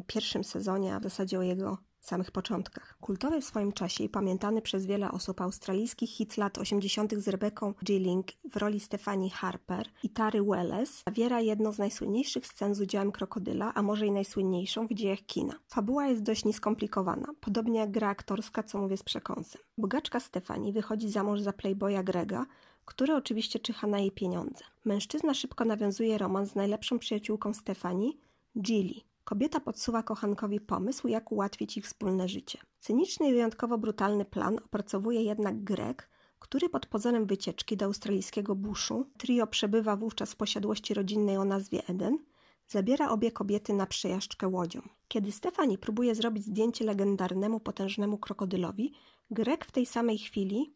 pierwszym 0.07 0.43
sezonie, 0.43 0.95
a 0.95 0.99
w 0.99 1.03
zasadzie 1.03 1.39
o 1.39 1.41
jego 1.41 1.77
samych 2.05 2.31
początkach. 2.31 2.97
Kultowy 3.01 3.41
w 3.41 3.45
swoim 3.45 3.71
czasie 3.71 4.03
i 4.03 4.09
pamiętany 4.09 4.61
przez 4.61 4.85
wiele 4.85 5.11
osób 5.11 5.41
australijski 5.41 6.07
hit 6.07 6.37
lat 6.37 6.57
80. 6.57 7.13
z 7.17 7.27
Rebeką 7.27 7.73
Gilling 7.83 8.27
w 8.51 8.57
roli 8.57 8.79
Stefani 8.79 9.29
Harper 9.29 9.89
i 10.03 10.09
Tary 10.09 10.43
Welles 10.43 11.03
zawiera 11.07 11.41
jedną 11.41 11.71
z 11.71 11.77
najsłynniejszych 11.77 12.47
scen 12.47 12.75
z 12.75 12.81
udziałem 12.81 13.11
krokodyla, 13.11 13.73
a 13.73 13.81
może 13.81 14.07
i 14.07 14.11
najsłynniejszą 14.11 14.87
w 14.87 14.93
dziejach 14.93 15.19
kina. 15.19 15.53
Fabuła 15.67 16.07
jest 16.07 16.23
dość 16.23 16.45
nieskomplikowana, 16.45 17.27
podobnie 17.41 17.79
jak 17.79 17.91
gra 17.91 18.09
aktorska, 18.09 18.63
co 18.63 18.77
mówię 18.77 18.97
z 18.97 19.03
przekąsem. 19.03 19.61
Bogaczka 19.77 20.19
Stefani 20.19 20.73
wychodzi 20.73 21.09
za 21.09 21.23
mąż 21.23 21.41
za 21.41 21.53
playboya 21.53 22.03
Grega, 22.03 22.45
który 22.85 23.15
oczywiście 23.15 23.59
czyha 23.59 23.87
na 23.87 23.99
jej 23.99 24.11
pieniądze. 24.11 24.63
Mężczyzna 24.85 25.33
szybko 25.33 25.65
nawiązuje 25.65 26.17
romans 26.17 26.49
z 26.49 26.55
najlepszą 26.55 26.99
przyjaciółką 26.99 27.53
Stefani, 27.53 28.17
Gilly. 28.61 29.12
Kobieta 29.23 29.59
podsuwa 29.59 30.03
kochankowi 30.03 30.59
pomysł, 30.59 31.07
jak 31.07 31.31
ułatwić 31.31 31.77
ich 31.77 31.85
wspólne 31.85 32.27
życie. 32.27 32.59
Cyniczny 32.79 33.29
i 33.29 33.31
wyjątkowo 33.31 33.77
brutalny 33.77 34.25
plan 34.25 34.57
opracowuje 34.65 35.23
jednak 35.23 35.63
Greg, 35.63 36.09
który 36.39 36.69
pod 36.69 36.85
pozorem 36.85 37.25
wycieczki 37.25 37.77
do 37.77 37.85
australijskiego 37.85 38.55
buszu, 38.55 39.09
trio 39.17 39.47
przebywa 39.47 39.95
wówczas 39.95 40.33
w 40.33 40.35
posiadłości 40.35 40.93
rodzinnej 40.93 41.37
o 41.37 41.45
nazwie 41.45 41.87
Eden, 41.87 42.17
zabiera 42.67 43.09
obie 43.09 43.31
kobiety 43.31 43.73
na 43.73 43.85
przejażdżkę 43.85 44.47
łodzią. 44.47 44.81
Kiedy 45.07 45.31
Stefani 45.31 45.77
próbuje 45.77 46.15
zrobić 46.15 46.45
zdjęcie 46.45 46.85
legendarnemu, 46.85 47.59
potężnemu 47.59 48.17
krokodylowi, 48.17 48.93
Greg 49.31 49.65
w 49.65 49.71
tej 49.71 49.85
samej 49.85 50.17
chwili 50.17 50.73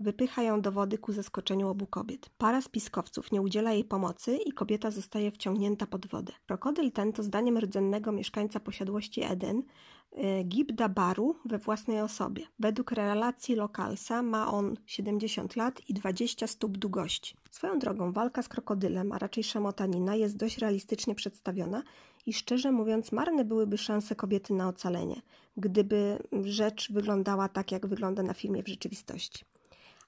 Wypycha 0.00 0.42
ją 0.42 0.60
do 0.60 0.72
wody 0.72 0.98
ku 0.98 1.12
zaskoczeniu 1.12 1.68
obu 1.68 1.86
kobiet. 1.86 2.30
Para 2.38 2.60
spiskowców 2.60 3.32
nie 3.32 3.42
udziela 3.42 3.72
jej 3.72 3.84
pomocy 3.84 4.36
i 4.36 4.52
kobieta 4.52 4.90
zostaje 4.90 5.30
wciągnięta 5.30 5.86
pod 5.86 6.06
wodę. 6.06 6.32
Krokodyl 6.46 6.92
ten 6.92 7.12
to 7.12 7.22
zdaniem 7.22 7.58
rdzennego 7.58 8.12
mieszkańca 8.12 8.60
posiadłości 8.60 9.22
Eden 9.22 9.62
y, 9.62 10.44
Gibda 10.44 10.88
Baru 10.88 11.36
we 11.44 11.58
własnej 11.58 12.00
osobie. 12.00 12.42
Według 12.58 12.92
relacji 12.92 13.54
Lokalsa 13.54 14.22
ma 14.22 14.52
on 14.52 14.76
70 14.86 15.56
lat 15.56 15.80
i 15.88 15.94
20 15.94 16.46
stóp 16.46 16.78
długości. 16.78 17.34
Swoją 17.50 17.78
drogą 17.78 18.12
walka 18.12 18.42
z 18.42 18.48
krokodylem, 18.48 19.12
a 19.12 19.18
raczej 19.18 19.44
szamotanina 19.44 20.16
jest 20.16 20.36
dość 20.36 20.58
realistycznie 20.58 21.14
przedstawiona 21.14 21.82
i 22.26 22.32
szczerze 22.32 22.72
mówiąc 22.72 23.12
marne 23.12 23.44
byłyby 23.44 23.78
szanse 23.78 24.14
kobiety 24.16 24.54
na 24.54 24.68
ocalenie, 24.68 25.22
gdyby 25.56 26.18
rzecz 26.42 26.92
wyglądała 26.92 27.48
tak, 27.48 27.72
jak 27.72 27.86
wygląda 27.86 28.22
na 28.22 28.34
filmie 28.34 28.62
w 28.62 28.68
rzeczywistości 28.68 29.44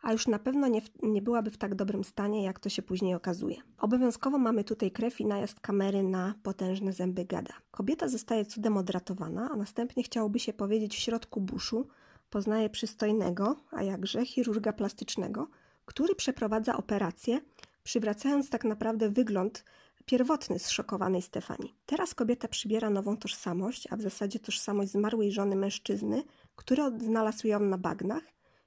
a 0.02 0.12
już 0.12 0.26
na 0.26 0.38
pewno 0.38 0.68
nie, 0.68 0.82
nie 1.02 1.22
byłaby 1.22 1.50
w 1.50 1.58
tak 1.58 1.74
dobrym 1.74 2.04
stanie, 2.04 2.44
jak 2.44 2.58
to 2.58 2.68
się 2.68 2.82
później 2.82 3.14
okazuje. 3.14 3.56
Obowiązkowo 3.78 4.38
mamy 4.38 4.64
tutaj 4.64 4.90
krew 4.90 5.20
i 5.20 5.26
najazd 5.26 5.60
kamery 5.60 6.02
na 6.02 6.34
potężne 6.42 6.92
zęby 6.92 7.24
gada. 7.24 7.54
Kobieta 7.70 8.08
zostaje 8.08 8.46
cudem 8.46 8.76
odratowana, 8.76 9.48
a 9.52 9.56
następnie 9.56 10.02
chciałoby 10.02 10.38
się 10.38 10.52
powiedzieć 10.52 10.96
w 10.96 10.98
środku 10.98 11.40
buszu 11.40 11.88
poznaje 12.30 12.70
przystojnego, 12.70 13.56
a 13.70 13.82
jakże 13.82 14.26
chirurga 14.26 14.72
plastycznego, 14.72 15.48
który 15.84 16.14
przeprowadza 16.14 16.76
operację, 16.76 17.40
przywracając 17.82 18.50
tak 18.50 18.64
naprawdę 18.64 19.10
wygląd 19.10 19.64
pierwotny 20.06 20.58
zszokowanej 20.58 21.22
Stefanii. 21.22 21.74
Teraz 21.86 22.14
kobieta 22.14 22.48
przybiera 22.48 22.90
nową 22.90 23.16
tożsamość, 23.16 23.88
a 23.90 23.96
w 23.96 24.02
zasadzie 24.02 24.38
tożsamość 24.38 24.90
zmarłej 24.90 25.32
żony 25.32 25.56
mężczyzny, 25.56 26.22
który 26.56 26.82
odnalazł 26.82 27.46
ją 27.46 27.60
na 27.60 27.78
bagnach 27.78 28.22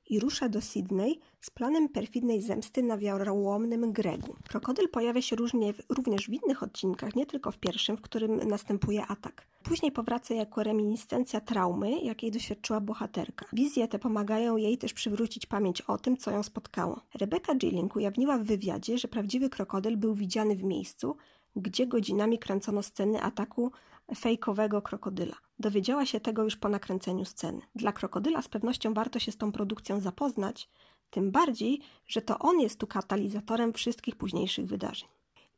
i 0.10 0.20
rusza 0.20 0.50
do 0.50 0.62
Sydney 0.62 1.20
z 1.42 1.50
planem 1.50 1.90
perfidnej 1.90 2.42
zemsty 2.42 2.84
na 2.84 2.98
wiarołomnym 2.98 3.94
Gregu. 3.94 4.36
Krokodyl 4.48 4.90
pojawia 4.90 5.22
się 5.22 5.36
różnie, 5.36 5.74
również 5.90 6.26
w 6.28 6.34
innych 6.34 6.64
odcinkach, 6.64 7.16
nie 7.16 7.26
tylko 7.26 7.52
w 7.52 7.58
pierwszym, 7.58 7.98
w 7.98 8.02
którym 8.02 8.38
następuje 8.38 9.06
atak. 9.06 9.48
Później 9.64 9.92
powraca 9.92 10.34
jako 10.34 10.64
reminiscencja 10.64 11.42
traumy, 11.42 12.00
jakiej 12.00 12.32
doświadczyła 12.32 12.82
bohaterka. 12.82 13.46
Wizje 13.54 13.88
te 13.88 14.00
pomagają 14.00 14.58
jej 14.58 14.78
też 14.78 14.94
przywrócić 14.94 15.46
pamięć 15.46 15.82
o 15.82 15.98
tym, 15.98 16.18
co 16.18 16.32
ją 16.32 16.44
spotkało. 16.44 17.02
Rebecca 17.14 17.56
Gilling 17.56 17.96
ujawniła 17.96 18.38
w 18.38 18.44
wywiadzie, 18.44 18.98
że 18.98 19.08
prawdziwy 19.08 19.50
krokodyl 19.50 19.98
był 19.98 20.16
widziany 20.16 20.56
w 20.56 20.64
miejscu, 20.64 21.16
gdzie 21.56 21.88
godzinami 21.88 22.40
kręcono 22.40 22.84
sceny 22.84 23.22
ataku 23.22 23.72
fejkowego 24.16 24.82
krokodyla. 24.82 25.36
Dowiedziała 25.60 26.06
się 26.06 26.20
tego 26.20 26.44
już 26.44 26.56
po 26.56 26.70
nakręceniu 26.70 27.26
sceny. 27.26 27.62
Dla 27.76 27.92
krokodyla 27.92 28.42
z 28.42 28.48
pewnością 28.48 28.94
warto 28.94 29.20
się 29.20 29.32
z 29.32 29.38
tą 29.38 29.52
produkcją 29.52 30.00
zapoznać, 30.00 30.70
tym 31.10 31.32
bardziej, 31.32 31.82
że 32.08 32.22
to 32.22 32.40
on 32.40 32.60
jest 32.60 32.80
tu 32.80 32.88
katalizatorem 32.88 33.74
wszystkich 33.74 34.16
późniejszych 34.16 34.66
wydarzeń. 34.66 35.10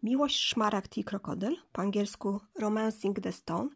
Miłość, 0.03 0.39
szmaragd 0.39 0.97
i 0.97 1.03
krokodyl, 1.03 1.55
po 1.71 1.81
angielsku 1.81 2.39
Romancing 2.60 3.19
the 3.19 3.31
Stone, 3.31 3.69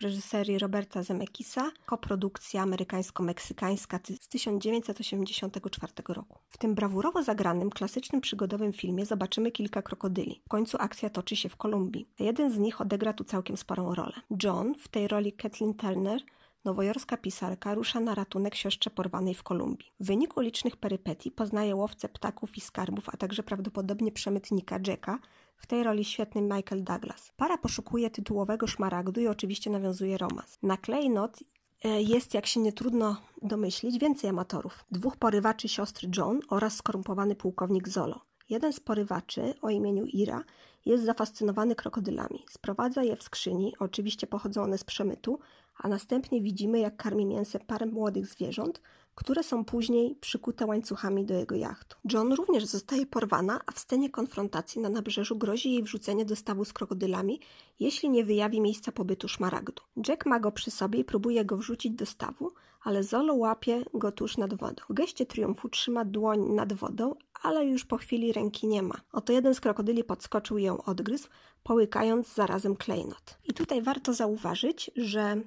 w 0.00 0.02
reżyserii 0.02 0.58
Roberta 0.58 1.02
Zemeckisa, 1.02 1.70
koprodukcja 1.86 2.62
amerykańsko-meksykańska 2.62 3.98
z 4.20 4.28
1984 4.28 5.92
roku. 6.08 6.38
W 6.48 6.58
tym 6.58 6.74
brawurowo 6.74 7.22
zagranym, 7.22 7.70
klasycznym 7.70 8.20
przygodowym 8.20 8.72
filmie 8.72 9.06
zobaczymy 9.06 9.50
kilka 9.50 9.82
krokodyli. 9.82 10.42
W 10.46 10.48
końcu 10.48 10.76
akcja 10.80 11.10
toczy 11.10 11.36
się 11.36 11.48
w 11.48 11.56
Kolumbii. 11.56 12.08
Jeden 12.18 12.52
z 12.52 12.58
nich 12.58 12.80
odegra 12.80 13.12
tu 13.12 13.24
całkiem 13.24 13.56
sporą 13.56 13.94
rolę. 13.94 14.12
John, 14.42 14.74
w 14.74 14.88
tej 14.88 15.08
roli 15.08 15.32
Kathleen 15.32 15.74
Turner, 15.74 16.20
nowojorska 16.64 17.16
pisarka 17.16 17.74
rusza 17.74 18.00
na 18.00 18.14
ratunek 18.14 18.54
siostrze 18.54 18.90
porwanej 18.90 19.34
w 19.34 19.42
Kolumbii. 19.42 19.92
W 20.00 20.06
wyniku 20.06 20.40
licznych 20.40 20.76
perypetii 20.76 21.30
poznaje 21.30 21.76
łowcę 21.76 22.08
ptaków 22.08 22.56
i 22.56 22.60
skarbów, 22.60 23.08
a 23.08 23.16
także 23.16 23.42
prawdopodobnie 23.42 24.12
przemytnika 24.12 24.78
Jacka, 24.86 25.18
w 25.56 25.66
tej 25.66 25.82
roli 25.82 26.04
świetny 26.04 26.42
Michael 26.42 26.84
Douglas. 26.84 27.32
Para 27.36 27.58
poszukuje 27.58 28.10
tytułowego 28.10 28.66
szmaragdu 28.66 29.20
i 29.20 29.26
oczywiście 29.26 29.70
nawiązuje 29.70 30.18
romans. 30.18 30.58
Na 30.62 30.76
klejnot 30.76 31.38
e, 31.84 32.02
jest, 32.02 32.34
jak 32.34 32.46
się 32.46 32.60
nie 32.60 32.72
trudno 32.72 33.16
domyślić, 33.42 33.98
więcej 33.98 34.30
amatorów. 34.30 34.84
Dwóch 34.90 35.16
porywaczy 35.16 35.68
siostry 35.68 36.08
John 36.16 36.40
oraz 36.48 36.76
skorumpowany 36.76 37.36
pułkownik 37.36 37.88
Zolo. 37.88 38.20
Jeden 38.48 38.72
z 38.72 38.80
porywaczy 38.80 39.54
o 39.62 39.70
imieniu 39.70 40.04
Ira 40.04 40.44
jest 40.86 41.04
zafascynowany 41.04 41.74
krokodylami. 41.74 42.44
Sprowadza 42.50 43.02
je 43.02 43.16
w 43.16 43.22
skrzyni, 43.22 43.74
oczywiście 43.78 44.26
pochodzą 44.26 44.62
one 44.62 44.78
z 44.78 44.84
przemytu, 44.84 45.38
a 45.76 45.88
następnie 45.88 46.40
widzimy, 46.40 46.78
jak 46.78 46.96
karmi 46.96 47.26
mięsem 47.26 47.60
parę 47.66 47.86
młodych 47.86 48.26
zwierząt, 48.26 48.80
które 49.16 49.42
są 49.42 49.64
później 49.64 50.16
przykute 50.20 50.66
łańcuchami 50.66 51.24
do 51.24 51.34
jego 51.34 51.54
jachtu. 51.54 51.96
John 52.12 52.32
również 52.32 52.64
zostaje 52.64 53.06
porwana, 53.06 53.60
a 53.66 53.72
w 53.72 53.78
scenie 53.78 54.10
konfrontacji 54.10 54.80
na 54.80 54.88
nabrzeżu 54.88 55.36
grozi 55.36 55.72
jej 55.72 55.82
wrzucenie 55.82 56.24
do 56.24 56.36
stawu 56.36 56.64
z 56.64 56.72
krokodylami, 56.72 57.40
jeśli 57.80 58.10
nie 58.10 58.24
wyjawi 58.24 58.60
miejsca 58.60 58.92
pobytu 58.92 59.28
szmaragdu. 59.28 59.82
Jack 60.08 60.26
ma 60.26 60.40
go 60.40 60.52
przy 60.52 60.70
sobie 60.70 60.98
i 60.98 61.04
próbuje 61.04 61.44
go 61.44 61.56
wrzucić 61.56 61.92
do 61.92 62.06
stawu, 62.06 62.52
ale 62.82 63.02
Zolo 63.02 63.34
łapie 63.34 63.84
go 63.94 64.12
tuż 64.12 64.36
nad 64.36 64.54
wodą. 64.54 64.82
W 64.88 64.94
geście 64.94 65.26
triumfu 65.26 65.68
trzyma 65.68 66.04
dłoń 66.04 66.40
nad 66.40 66.72
wodą, 66.72 67.14
ale 67.42 67.64
już 67.64 67.84
po 67.84 67.96
chwili 67.96 68.32
ręki 68.32 68.66
nie 68.66 68.82
ma. 68.82 68.94
Oto 69.12 69.32
jeden 69.32 69.54
z 69.54 69.60
krokodyli 69.60 70.04
podskoczył 70.04 70.58
i 70.58 70.62
ją 70.62 70.82
odgryzł, 70.82 71.28
połykając 71.62 72.34
zarazem 72.34 72.76
klejnot. 72.76 73.38
I 73.44 73.54
tutaj 73.54 73.82
warto 73.82 74.14
zauważyć, 74.14 74.90
że 74.96 75.40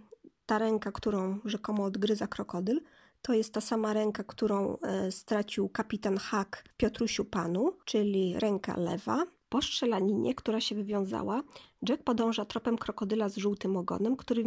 ta 0.45 0.58
ręka, 0.58 0.91
którą 0.91 1.39
rzekomo 1.45 1.84
odgryza 1.84 2.27
krokodyl, 2.27 2.82
to 3.21 3.34
jest 3.34 3.53
ta 3.53 3.62
sama 3.62 3.93
ręka, 3.93 4.23
którą 4.23 4.77
e, 4.77 5.12
stracił 5.12 5.69
kapitan 5.69 6.17
Hack 6.17 6.63
Piotrusiu 6.77 7.25
Panu, 7.25 7.71
czyli 7.86 8.39
ręka 8.39 8.77
lewa. 8.77 9.25
Po 9.49 9.62
strzelaninie, 9.62 10.36
która 10.36 10.62
się 10.62 10.75
wywiązała, 10.75 11.43
Jack 11.89 12.03
podąża 12.03 12.45
tropem 12.45 12.77
krokodyla 12.77 13.29
z 13.29 13.38
żółtym 13.38 13.77
ogonem, 13.77 14.15
który 14.15 14.43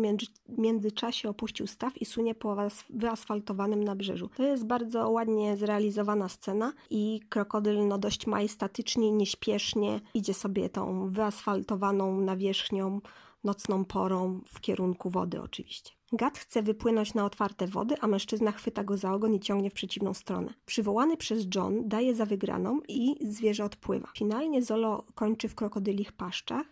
w 0.48 0.58
międzyczasie 0.58 1.28
opuścił 1.28 1.66
staw 1.66 1.98
i 1.98 2.04
sunie 2.04 2.34
po 2.34 2.56
wyasfaltowanym 2.90 3.84
nabrzeżu. 3.84 4.30
To 4.36 4.42
jest 4.42 4.66
bardzo 4.66 5.10
ładnie 5.10 5.56
zrealizowana 5.56 6.28
scena 6.28 6.72
i 6.90 7.20
krokodyl 7.28 7.86
no 7.88 7.98
dość 7.98 8.26
majestatycznie, 8.26 9.12
nieśpiesznie 9.12 10.00
idzie 10.14 10.34
sobie 10.34 10.68
tą 10.68 11.10
wyasfaltowaną 11.10 12.20
nawierzchnią 12.20 13.00
nocną 13.44 13.84
porą 13.84 14.40
w 14.46 14.60
kierunku 14.60 15.10
wody 15.10 15.40
oczywiście. 15.42 15.92
Gad 16.12 16.38
chce 16.38 16.62
wypłynąć 16.62 17.14
na 17.14 17.24
otwarte 17.24 17.66
wody, 17.66 17.94
a 18.00 18.06
mężczyzna 18.06 18.52
chwyta 18.52 18.84
go 18.84 18.96
za 18.96 19.12
ogon 19.12 19.34
i 19.34 19.40
ciągnie 19.40 19.70
w 19.70 19.74
przeciwną 19.74 20.14
stronę. 20.14 20.54
Przywołany 20.66 21.16
przez 21.16 21.46
John 21.54 21.88
daje 21.88 22.14
za 22.14 22.26
wygraną 22.26 22.80
i 22.88 23.26
zwierzę 23.26 23.64
odpływa. 23.64 24.08
Finalnie 24.16 24.62
Zolo 24.62 25.04
kończy 25.14 25.48
w 25.48 25.54
krokodylich 25.54 26.12
paszczach, 26.12 26.66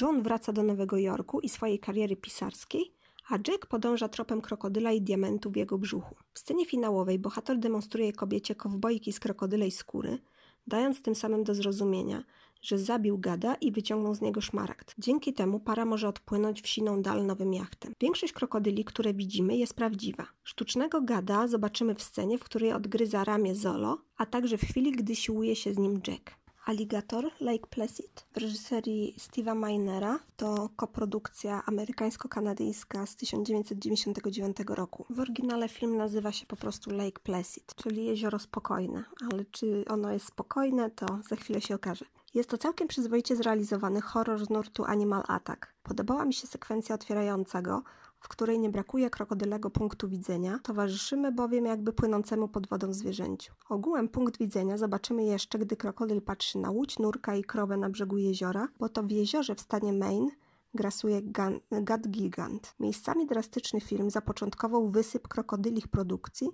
John 0.00 0.22
wraca 0.22 0.52
do 0.52 0.62
Nowego 0.62 0.96
Jorku 0.96 1.40
i 1.40 1.48
swojej 1.48 1.78
kariery 1.78 2.16
pisarskiej, 2.16 2.94
a 3.28 3.38
Jack 3.48 3.66
podąża 3.66 4.08
tropem 4.08 4.40
krokodyla 4.40 4.92
i 4.92 5.02
diamentu 5.02 5.50
w 5.50 5.56
jego 5.56 5.78
brzuchu. 5.78 6.14
W 6.32 6.38
scenie 6.38 6.66
finałowej 6.66 7.18
bohater 7.18 7.58
demonstruje 7.58 8.12
kobiecie 8.12 8.54
kowbojki 8.54 9.12
z 9.12 9.20
krokodylej 9.20 9.70
skóry, 9.70 10.18
dając 10.66 11.02
tym 11.02 11.14
samym 11.14 11.44
do 11.44 11.54
zrozumienia, 11.54 12.24
że 12.62 12.78
zabił 12.78 13.18
gada 13.18 13.54
i 13.54 13.72
wyciągnął 13.72 14.14
z 14.14 14.20
niego 14.20 14.40
szmaragd. 14.40 14.94
Dzięki 14.98 15.34
temu 15.34 15.60
para 15.60 15.84
może 15.84 16.08
odpłynąć 16.08 16.62
w 16.62 16.66
siną 16.68 17.02
dal 17.02 17.26
nowym 17.26 17.54
jachtem. 17.54 17.92
Większość 18.00 18.32
krokodyli, 18.32 18.84
które 18.84 19.14
widzimy, 19.14 19.56
jest 19.56 19.74
prawdziwa. 19.74 20.26
Sztucznego 20.44 21.02
gada 21.02 21.48
zobaczymy 21.48 21.94
w 21.94 22.02
scenie, 22.02 22.38
w 22.38 22.44
której 22.44 22.72
odgryza 22.72 23.24
ramię 23.24 23.54
Zolo, 23.54 23.98
a 24.16 24.26
także 24.26 24.58
w 24.58 24.62
chwili, 24.62 24.92
gdy 24.92 25.16
siłuje 25.16 25.56
się 25.56 25.74
z 25.74 25.78
nim 25.78 26.00
Jack. 26.08 26.40
Alligator 26.64 27.30
Lake 27.40 27.66
Placid 27.70 28.26
w 28.32 28.36
reżyserii 28.36 29.14
Steve'a 29.18 29.66
Minera 29.66 30.18
to 30.36 30.68
koprodukcja 30.76 31.62
amerykańsko-kanadyjska 31.66 33.06
z 33.06 33.16
1999 33.16 34.56
roku. 34.68 35.06
W 35.10 35.20
oryginale 35.20 35.68
film 35.68 35.96
nazywa 35.96 36.32
się 36.32 36.46
po 36.46 36.56
prostu 36.56 36.90
Lake 36.90 37.20
Placid, 37.22 37.74
czyli 37.74 38.04
jezioro 38.04 38.38
spokojne, 38.38 39.04
ale 39.32 39.44
czy 39.44 39.84
ono 39.88 40.12
jest 40.12 40.26
spokojne, 40.26 40.90
to 40.90 41.06
za 41.28 41.36
chwilę 41.36 41.60
się 41.60 41.74
okaże. 41.74 42.04
Jest 42.34 42.50
to 42.50 42.58
całkiem 42.58 42.88
przyzwoicie 42.88 43.36
zrealizowany 43.36 44.00
horror 44.00 44.46
z 44.46 44.50
nurtu 44.50 44.84
Animal 44.84 45.22
Attack. 45.28 45.74
Podobała 45.82 46.24
mi 46.24 46.34
się 46.34 46.46
sekwencja 46.46 46.94
otwierająca 46.94 47.62
go, 47.62 47.82
w 48.20 48.28
której 48.28 48.58
nie 48.58 48.70
brakuje 48.70 49.10
krokodylego 49.10 49.70
punktu 49.70 50.08
widzenia, 50.08 50.58
towarzyszymy 50.62 51.32
bowiem 51.32 51.66
jakby 51.66 51.92
płynącemu 51.92 52.48
pod 52.48 52.68
wodą 52.68 52.92
zwierzęciu. 52.92 53.54
Ogółem 53.68 54.08
punkt 54.08 54.38
widzenia 54.38 54.78
zobaczymy 54.78 55.24
jeszcze, 55.24 55.58
gdy 55.58 55.76
krokodyl 55.76 56.22
patrzy 56.22 56.58
na 56.58 56.70
łódź, 56.70 56.98
nurka 56.98 57.34
i 57.34 57.44
krowę 57.44 57.76
na 57.76 57.90
brzegu 57.90 58.18
jeziora, 58.18 58.68
bo 58.78 58.88
to 58.88 59.02
w 59.02 59.10
jeziorze 59.10 59.54
w 59.54 59.60
stanie 59.60 59.92
Maine 59.92 60.30
grasuje 60.74 61.22
Gad 61.70 62.08
Gigant. 62.08 62.74
Miejscami 62.80 63.26
drastyczny 63.26 63.80
film 63.80 64.10
zapoczątkował 64.10 64.90
wysyp 64.90 65.28
krokodylich 65.28 65.88
produkcji, 65.88 66.48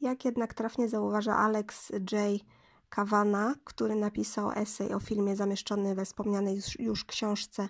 jak 0.00 0.24
jednak 0.24 0.54
trafnie 0.54 0.88
zauważa 0.88 1.36
Alex 1.36 1.90
J. 1.90 2.40
Kawana, 2.90 3.54
który 3.64 3.94
napisał 3.94 4.50
esej 4.50 4.94
o 4.94 5.00
filmie 5.00 5.36
zamieszczony 5.36 5.94
we 5.94 6.04
wspomnianej 6.04 6.60
już 6.78 7.04
książce 7.04 7.68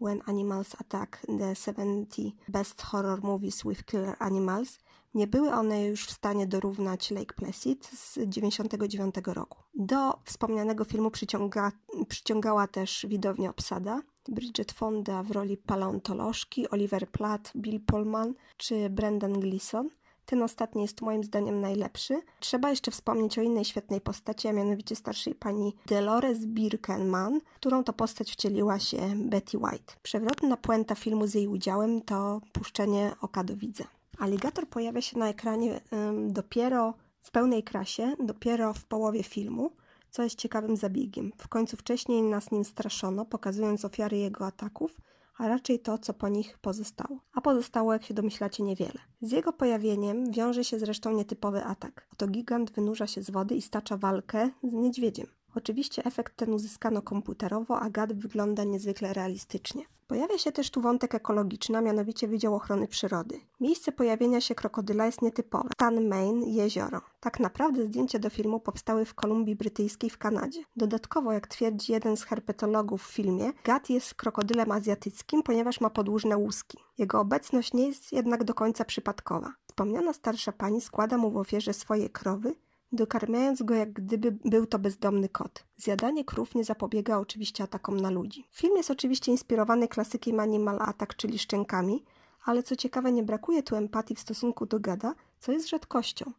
When 0.00 0.22
Animals 0.26 0.74
Attack 0.80 1.26
the 1.38 1.54
70 1.54 2.16
Best 2.48 2.82
Horror 2.82 3.22
Movies 3.22 3.62
with 3.64 3.84
Killer 3.84 4.16
Animals, 4.18 4.78
nie 5.14 5.26
były 5.26 5.52
one 5.52 5.84
już 5.84 6.06
w 6.06 6.10
stanie 6.10 6.46
dorównać 6.46 7.10
Lake 7.10 7.34
Placid 7.34 7.86
z 7.86 8.14
1999 8.14 9.14
roku. 9.26 9.62
Do 9.74 10.18
wspomnianego 10.24 10.84
filmu 10.84 11.10
przyciąga, 11.10 11.72
przyciągała 12.08 12.66
też 12.66 13.06
widownia 13.08 13.50
obsada. 13.50 14.02
Bridget 14.28 14.72
Fonda 14.72 15.22
w 15.22 15.30
roli 15.30 15.56
paleontolożki, 15.56 16.70
Oliver 16.70 17.10
Platt, 17.10 17.52
Bill 17.56 17.80
Pullman 17.80 18.34
czy 18.56 18.90
Brendan 18.90 19.40
Gleeson– 19.40 19.90
ten 20.26 20.42
ostatni 20.42 20.82
jest 20.82 21.00
moim 21.00 21.24
zdaniem 21.24 21.60
najlepszy. 21.60 22.20
Trzeba 22.40 22.70
jeszcze 22.70 22.90
wspomnieć 22.90 23.38
o 23.38 23.42
innej 23.42 23.64
świetnej 23.64 24.00
postaci, 24.00 24.48
a 24.48 24.52
mianowicie 24.52 24.96
starszej 24.96 25.34
pani 25.34 25.74
Dolores 25.86 26.46
Birkenman, 26.46 27.40
którą 27.56 27.84
to 27.84 27.92
postać 27.92 28.32
wcieliła 28.32 28.78
się 28.78 28.98
Betty 29.16 29.58
White. 29.58 29.94
Przewrotna 30.02 30.56
puenta 30.56 30.94
filmu 30.94 31.26
z 31.26 31.34
jej 31.34 31.48
udziałem 31.48 32.02
to 32.02 32.40
puszczenie 32.52 33.12
oka 33.20 33.44
do 33.44 33.56
widza. 33.56 33.84
Aligator 34.18 34.68
pojawia 34.68 35.00
się 35.00 35.18
na 35.18 35.28
ekranie 35.28 35.80
ym, 35.92 36.32
dopiero 36.32 36.94
w 37.22 37.30
pełnej 37.30 37.62
krasie, 37.62 38.16
dopiero 38.24 38.72
w 38.74 38.84
połowie 38.84 39.22
filmu, 39.22 39.70
co 40.10 40.22
jest 40.22 40.38
ciekawym 40.38 40.76
zabiegiem. 40.76 41.32
W 41.36 41.48
końcu 41.48 41.76
wcześniej 41.76 42.22
nas 42.22 42.50
nim 42.50 42.64
straszono, 42.64 43.24
pokazując 43.24 43.84
ofiary 43.84 44.16
jego 44.16 44.46
ataków, 44.46 45.00
a 45.38 45.48
raczej 45.48 45.80
to, 45.80 45.98
co 45.98 46.14
po 46.14 46.28
nich 46.28 46.58
pozostało. 46.58 47.20
A 47.32 47.40
pozostało, 47.40 47.92
jak 47.92 48.04
się 48.04 48.14
domyślacie, 48.14 48.62
niewiele. 48.62 49.00
Z 49.20 49.30
jego 49.32 49.52
pojawieniem 49.52 50.32
wiąże 50.32 50.64
się 50.64 50.78
zresztą 50.78 51.12
nietypowy 51.12 51.64
atak. 51.64 52.08
Oto 52.12 52.26
gigant 52.26 52.70
wynurza 52.70 53.06
się 53.06 53.22
z 53.22 53.30
wody 53.30 53.54
i 53.54 53.62
stacza 53.62 53.96
walkę 53.96 54.50
z 54.62 54.72
niedźwiedziem. 54.72 55.26
Oczywiście 55.54 56.04
efekt 56.04 56.36
ten 56.36 56.52
uzyskano 56.52 57.02
komputerowo, 57.02 57.80
a 57.80 57.90
gad 57.90 58.12
wygląda 58.12 58.64
niezwykle 58.64 59.12
realistycznie. 59.12 59.82
Pojawia 60.06 60.38
się 60.38 60.52
też 60.52 60.70
tu 60.70 60.80
wątek 60.80 61.14
ekologiczny, 61.14 61.78
a 61.78 61.80
mianowicie 61.80 62.28
Wydział 62.28 62.54
Ochrony 62.54 62.88
Przyrody. 62.88 63.40
Miejsce 63.60 63.92
pojawienia 63.92 64.40
się 64.40 64.54
krokodyla 64.54 65.06
jest 65.06 65.22
nietypowe. 65.22 65.68
Stan 65.72 66.08
Main, 66.08 66.42
jezioro. 66.42 67.00
Tak 67.20 67.40
naprawdę 67.40 67.86
zdjęcia 67.86 68.18
do 68.18 68.30
filmu 68.30 68.60
powstały 68.60 69.04
w 69.04 69.14
Kolumbii 69.14 69.56
Brytyjskiej 69.56 70.10
w 70.10 70.18
Kanadzie. 70.18 70.62
Dodatkowo, 70.76 71.32
jak 71.32 71.46
twierdzi 71.46 71.92
jeden 71.92 72.16
z 72.16 72.24
herpetologów 72.24 73.02
w 73.02 73.12
filmie, 73.12 73.52
gad 73.64 73.90
jest 73.90 74.14
krokodylem 74.14 74.72
azjatyckim, 74.72 75.42
ponieważ 75.42 75.80
ma 75.80 75.90
podłużne 75.90 76.36
łuski. 76.36 76.78
Jego 76.98 77.20
obecność 77.20 77.72
nie 77.72 77.86
jest 77.86 78.12
jednak 78.12 78.44
do 78.44 78.54
końca 78.54 78.84
przypadkowa. 78.84 79.52
Wspomniana 79.66 80.12
starsza 80.12 80.52
pani 80.52 80.80
składa 80.80 81.16
mu 81.16 81.30
w 81.30 81.36
ofierze 81.36 81.72
swoje 81.72 82.08
krowy, 82.08 82.54
dokarmiając 82.92 83.62
go 83.62 83.74
jak 83.74 83.92
gdyby 83.92 84.32
był 84.44 84.66
to 84.66 84.78
bezdomny 84.78 85.28
kot. 85.28 85.64
Zjadanie 85.76 86.24
krów 86.24 86.54
nie 86.54 86.64
zapobiega 86.64 87.18
oczywiście 87.18 87.64
atakom 87.64 88.00
na 88.00 88.10
ludzi. 88.10 88.46
Film 88.50 88.76
jest 88.76 88.90
oczywiście 88.90 89.32
inspirowany 89.32 89.88
klasykiem 89.88 90.40
Animal 90.40 90.78
Attack, 90.80 91.14
czyli 91.14 91.38
szczękami, 91.38 92.04
ale 92.44 92.62
co 92.62 92.76
ciekawe 92.76 93.12
nie 93.12 93.22
brakuje 93.22 93.62
tu 93.62 93.76
empatii 93.76 94.14
w 94.14 94.20
stosunku 94.20 94.66
do 94.66 94.80
gada, 94.80 95.14
co 95.38 95.52
jest 95.52 95.68
rzadkością. 95.68 96.32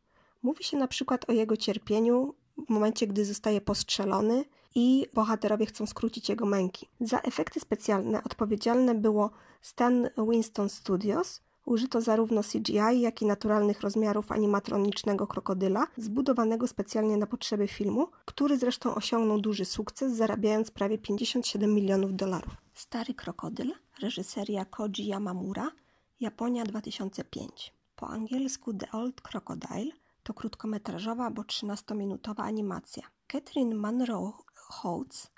Mówi 0.43 0.63
się 0.63 0.77
na 0.77 0.87
przykład 0.87 1.29
o 1.29 1.33
jego 1.33 1.57
cierpieniu 1.57 2.33
w 2.67 2.69
momencie, 2.69 3.07
gdy 3.07 3.25
zostaje 3.25 3.61
postrzelony 3.61 4.45
i 4.75 5.07
bohaterowie 5.13 5.65
chcą 5.65 5.85
skrócić 5.85 6.29
jego 6.29 6.45
męki. 6.45 6.89
Za 6.99 7.19
efekty 7.19 7.59
specjalne 7.59 8.23
odpowiedzialne 8.23 8.95
było 8.95 9.31
Stan 9.61 10.09
Winston 10.17 10.69
Studios– 10.69 11.41
Użyto 11.67 12.01
zarówno 12.01 12.41
CGI, 12.43 13.01
jak 13.01 13.21
i 13.21 13.25
naturalnych 13.25 13.81
rozmiarów 13.81 14.31
animatronicznego 14.31 15.27
krokodyla, 15.27 15.87
zbudowanego 15.97 16.67
specjalnie 16.67 17.17
na 17.17 17.27
potrzeby 17.27 17.67
filmu, 17.67 18.07
który 18.25 18.57
zresztą 18.57 18.95
osiągnął 18.95 19.41
duży 19.41 19.65
sukces, 19.65 20.13
zarabiając 20.13 20.71
prawie 20.71 20.97
57 20.97 21.73
milionów 21.73 22.15
dolarów. 22.15 22.53
Stary 22.73 23.13
krokodyl, 23.13 23.73
reżyseria 24.01 24.65
Koji 24.65 25.07
Yamamura, 25.07 25.71
Japonia 26.19 26.63
2005. 26.63 27.73
Po 27.95 28.07
angielsku 28.07 28.73
The 28.73 28.91
Old 28.91 29.21
Crocodile 29.21 29.91
to 30.23 30.33
krótkometrażowa, 30.33 31.31
bo 31.31 31.41
13-minutowa 31.41 32.41
animacja. 32.41 33.03
Catherine 33.27 33.75
Monroe 33.75 34.31
Holtz 34.55 35.31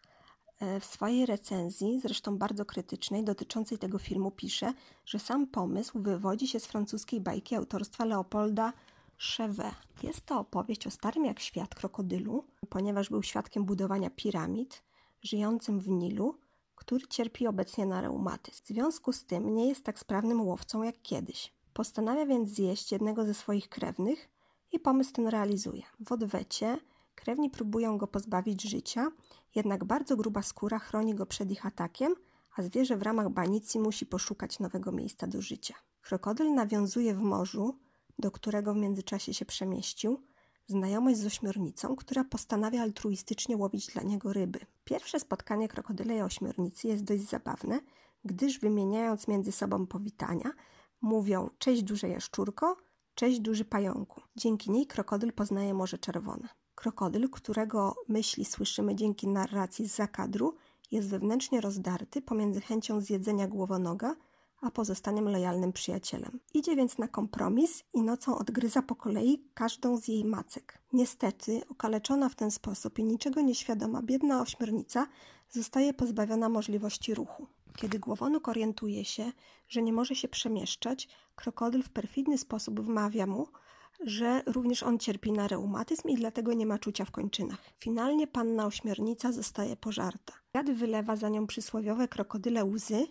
w 0.80 0.86
swojej 0.86 1.26
recenzji, 1.26 2.00
zresztą 2.02 2.38
bardzo 2.38 2.66
krytycznej, 2.66 3.24
dotyczącej 3.24 3.78
tego 3.78 3.98
filmu 4.00 4.32
pisze, 4.32 4.74
że 5.06 5.20
sam 5.20 5.48
pomysł 5.48 6.00
wywodzi 6.02 6.48
się 6.48 6.60
z 6.60 6.66
francuskiej 6.66 7.22
bajki 7.22 7.56
autorstwa 7.56 8.06
Leopolda 8.06 8.74
Chevet. 9.18 9.74
Jest 10.04 10.26
to 10.26 10.40
opowieść 10.40 10.88
o 10.88 10.92
starym 10.92 11.26
jak 11.26 11.40
świat 11.40 11.76
krokodylu, 11.76 12.46
ponieważ 12.70 13.10
był 13.10 13.24
świadkiem 13.24 13.66
budowania 13.66 14.10
piramid, 14.10 14.84
żyjącym 15.22 15.80
w 15.80 15.88
Nilu, 15.88 16.36
który 16.76 17.08
cierpi 17.08 17.48
obecnie 17.48 17.86
na 17.86 18.02
reumatyzm. 18.02 18.64
W 18.64 18.68
związku 18.68 19.14
z 19.14 19.26
tym 19.26 19.56
nie 19.56 19.68
jest 19.68 19.84
tak 19.84 20.00
sprawnym 20.00 20.42
łowcą 20.42 20.84
jak 20.84 21.02
kiedyś. 21.02 21.54
Postanawia 21.74 22.26
więc 22.26 22.50
zjeść 22.50 22.92
jednego 22.92 23.26
ze 23.26 23.34
swoich 23.34 23.70
krewnych 23.70 24.30
i 24.72 24.80
pomysł 24.80 25.14
ten 25.14 25.28
realizuje. 25.28 25.84
W 26.00 26.12
odwecie 26.12 26.78
krewni 27.20 27.50
próbują 27.50 27.98
go 27.98 28.08
pozbawić 28.08 28.64
życia, 28.64 29.12
jednak 29.56 29.86
bardzo 29.86 30.18
gruba 30.18 30.42
skóra 30.42 30.80
chroni 30.80 31.16
go 31.16 31.26
przed 31.26 31.52
ich 31.52 31.66
atakiem, 31.66 32.16
a 32.56 32.64
zwierzę 32.64 32.98
w 32.98 33.02
ramach 33.02 33.30
banicji 33.30 33.80
musi 33.80 34.06
poszukać 34.06 34.60
nowego 34.60 34.92
miejsca 34.92 35.28
do 35.28 35.42
życia. 35.42 35.76
Krokodyl 36.02 36.54
nawiązuje 36.54 37.16
w 37.16 37.22
morzu, 37.22 37.80
do 38.20 38.32
którego 38.32 38.74
w 38.74 38.78
międzyczasie 38.78 39.34
się 39.34 39.46
przemieścił, 39.46 40.24
znajomość 40.68 41.18
z 41.18 41.26
ośmiornicą, 41.26 41.96
która 41.96 42.24
postanawia 42.24 42.82
altruistycznie 42.82 43.58
łowić 43.58 43.88
dla 43.88 44.04
niego 44.04 44.34
ryby. 44.34 44.60
Pierwsze 44.84 45.20
spotkanie 45.20 45.68
krokodyla 45.68 46.14
i 46.14 46.22
ośmiornicy 46.22 46.88
jest 46.88 47.04
dość 47.04 47.24
zabawne, 47.24 47.80
gdyż 48.26 48.60
wymieniając 48.60 49.28
między 49.28 49.52
sobą 49.52 49.88
powitania, 49.88 50.52
mówią 51.02 51.50
cześć 51.58 51.84
duże 51.84 52.10
jaszczurko, 52.10 52.78
cześć 53.16 53.40
duży 53.40 53.66
pająku. 53.66 54.22
Dzięki 54.36 54.72
niej 54.72 54.88
krokodyl 54.88 55.34
poznaje 55.34 55.74
Morze 55.74 55.98
Czerwone. 55.98 56.59
Krokodyl, 56.80 57.30
którego 57.30 57.96
myśli 58.08 58.46
słyszymy 58.46 58.96
dzięki 58.96 59.28
narracji 59.28 59.88
z 59.88 59.96
zakadru, 59.96 60.56
jest 60.92 61.10
wewnętrznie 61.10 61.62
rozdarty 61.62 62.22
pomiędzy 62.22 62.62
chęcią 62.62 63.02
zjedzenia 63.02 63.48
głowonoga, 63.48 64.16
a 64.62 64.72
pozostaniem 64.72 65.30
lojalnym 65.30 65.74
przyjacielem. 65.74 66.40
Idzie 66.54 66.76
więc 66.76 66.98
na 66.98 67.08
kompromis 67.08 67.84
i 67.94 68.02
nocą 68.02 68.38
odgryza 68.38 68.82
po 68.82 68.96
kolei 68.96 69.44
każdą 69.54 69.98
z 69.98 70.08
jej 70.08 70.26
macek. 70.26 70.80
Niestety, 70.94 71.62
okaleczona 71.70 72.30
w 72.30 72.36
ten 72.36 72.52
sposób 72.52 73.00
i 73.00 73.04
niczego 73.04 73.42
nieświadoma 73.42 74.02
biedna 74.02 74.42
ośmiornica 74.42 75.08
zostaje 75.50 75.94
pozbawiona 75.94 76.50
możliwości 76.50 77.14
ruchu. 77.14 77.48
Kiedy 77.76 78.00
głowonóg 78.00 78.48
orientuje 78.48 79.06
się, 79.06 79.32
że 79.70 79.82
nie 79.82 79.94
może 79.94 80.16
się 80.16 80.28
przemieszczać, 80.28 81.08
krokodyl 81.36 81.84
w 81.84 81.90
perfidny 81.90 82.38
sposób 82.38 82.80
wmawia 82.80 83.28
mu, 83.28 83.48
że 84.06 84.44
również 84.46 84.84
on 84.84 85.00
cierpi 85.00 85.32
na 85.32 85.48
reumatyzm 85.48 86.10
i 86.10 86.16
dlatego 86.16 86.54
nie 86.54 86.66
ma 86.66 86.80
czucia 86.80 87.06
w 87.06 87.12
kończynach. 87.12 87.60
Finalnie 87.80 88.28
panna 88.28 88.66
ośmiornica 88.66 89.32
zostaje 89.32 89.76
pożarta. 89.76 90.34
Gad 90.54 90.72
wylewa 90.72 91.16
za 91.16 91.30
nią 91.30 91.48
przysłowiowe 91.48 92.08
krokodyle 92.08 92.66
łzy, 92.66 93.08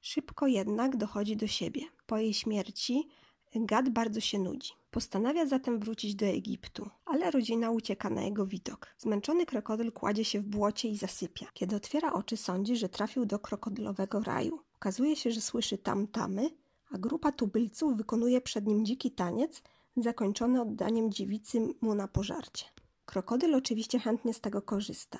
szybko 0.00 0.46
jednak 0.46 0.96
dochodzi 0.96 1.36
do 1.36 1.46
siebie. 1.46 1.82
Po 2.06 2.18
jej 2.18 2.34
śmierci 2.34 3.08
Gad 3.54 3.88
bardzo 3.88 4.20
się 4.20 4.38
nudzi. 4.38 4.72
Postanawia 4.90 5.46
zatem 5.46 5.78
wrócić 5.78 6.14
do 6.14 6.26
Egiptu, 6.26 6.90
ale 7.04 7.30
rodzina 7.30 7.70
ucieka 7.70 8.10
na 8.10 8.22
jego 8.22 8.46
widok. 8.46 8.86
Zmęczony 8.98 9.46
krokodyl 9.46 9.92
kładzie 9.92 10.24
się 10.24 10.40
w 10.40 10.46
błocie 10.46 10.88
i 10.88 10.96
zasypia. 10.96 11.46
Kiedy 11.54 11.76
otwiera 11.76 12.12
oczy, 12.12 12.36
sądzi, 12.36 12.76
że 12.76 12.88
trafił 12.88 13.26
do 13.26 13.38
krokodylowego 13.38 14.20
raju. 14.20 14.60
Okazuje 14.74 15.16
się, 15.16 15.30
że 15.30 15.40
słyszy 15.40 15.78
tam-tamy, 15.78 16.50
a 16.90 16.98
grupa 16.98 17.32
tubylców 17.32 17.96
wykonuje 17.96 18.40
przed 18.40 18.66
nim 18.66 18.84
dziki 18.84 19.10
taniec, 19.10 19.62
zakończony 19.96 20.62
oddaniem 20.62 21.12
dziewicy 21.12 21.74
mu 21.80 21.94
na 21.94 22.08
pożarcie. 22.08 22.64
Krokodyl 23.04 23.54
oczywiście 23.54 23.98
chętnie 23.98 24.34
z 24.34 24.40
tego 24.40 24.62
korzysta. 24.62 25.18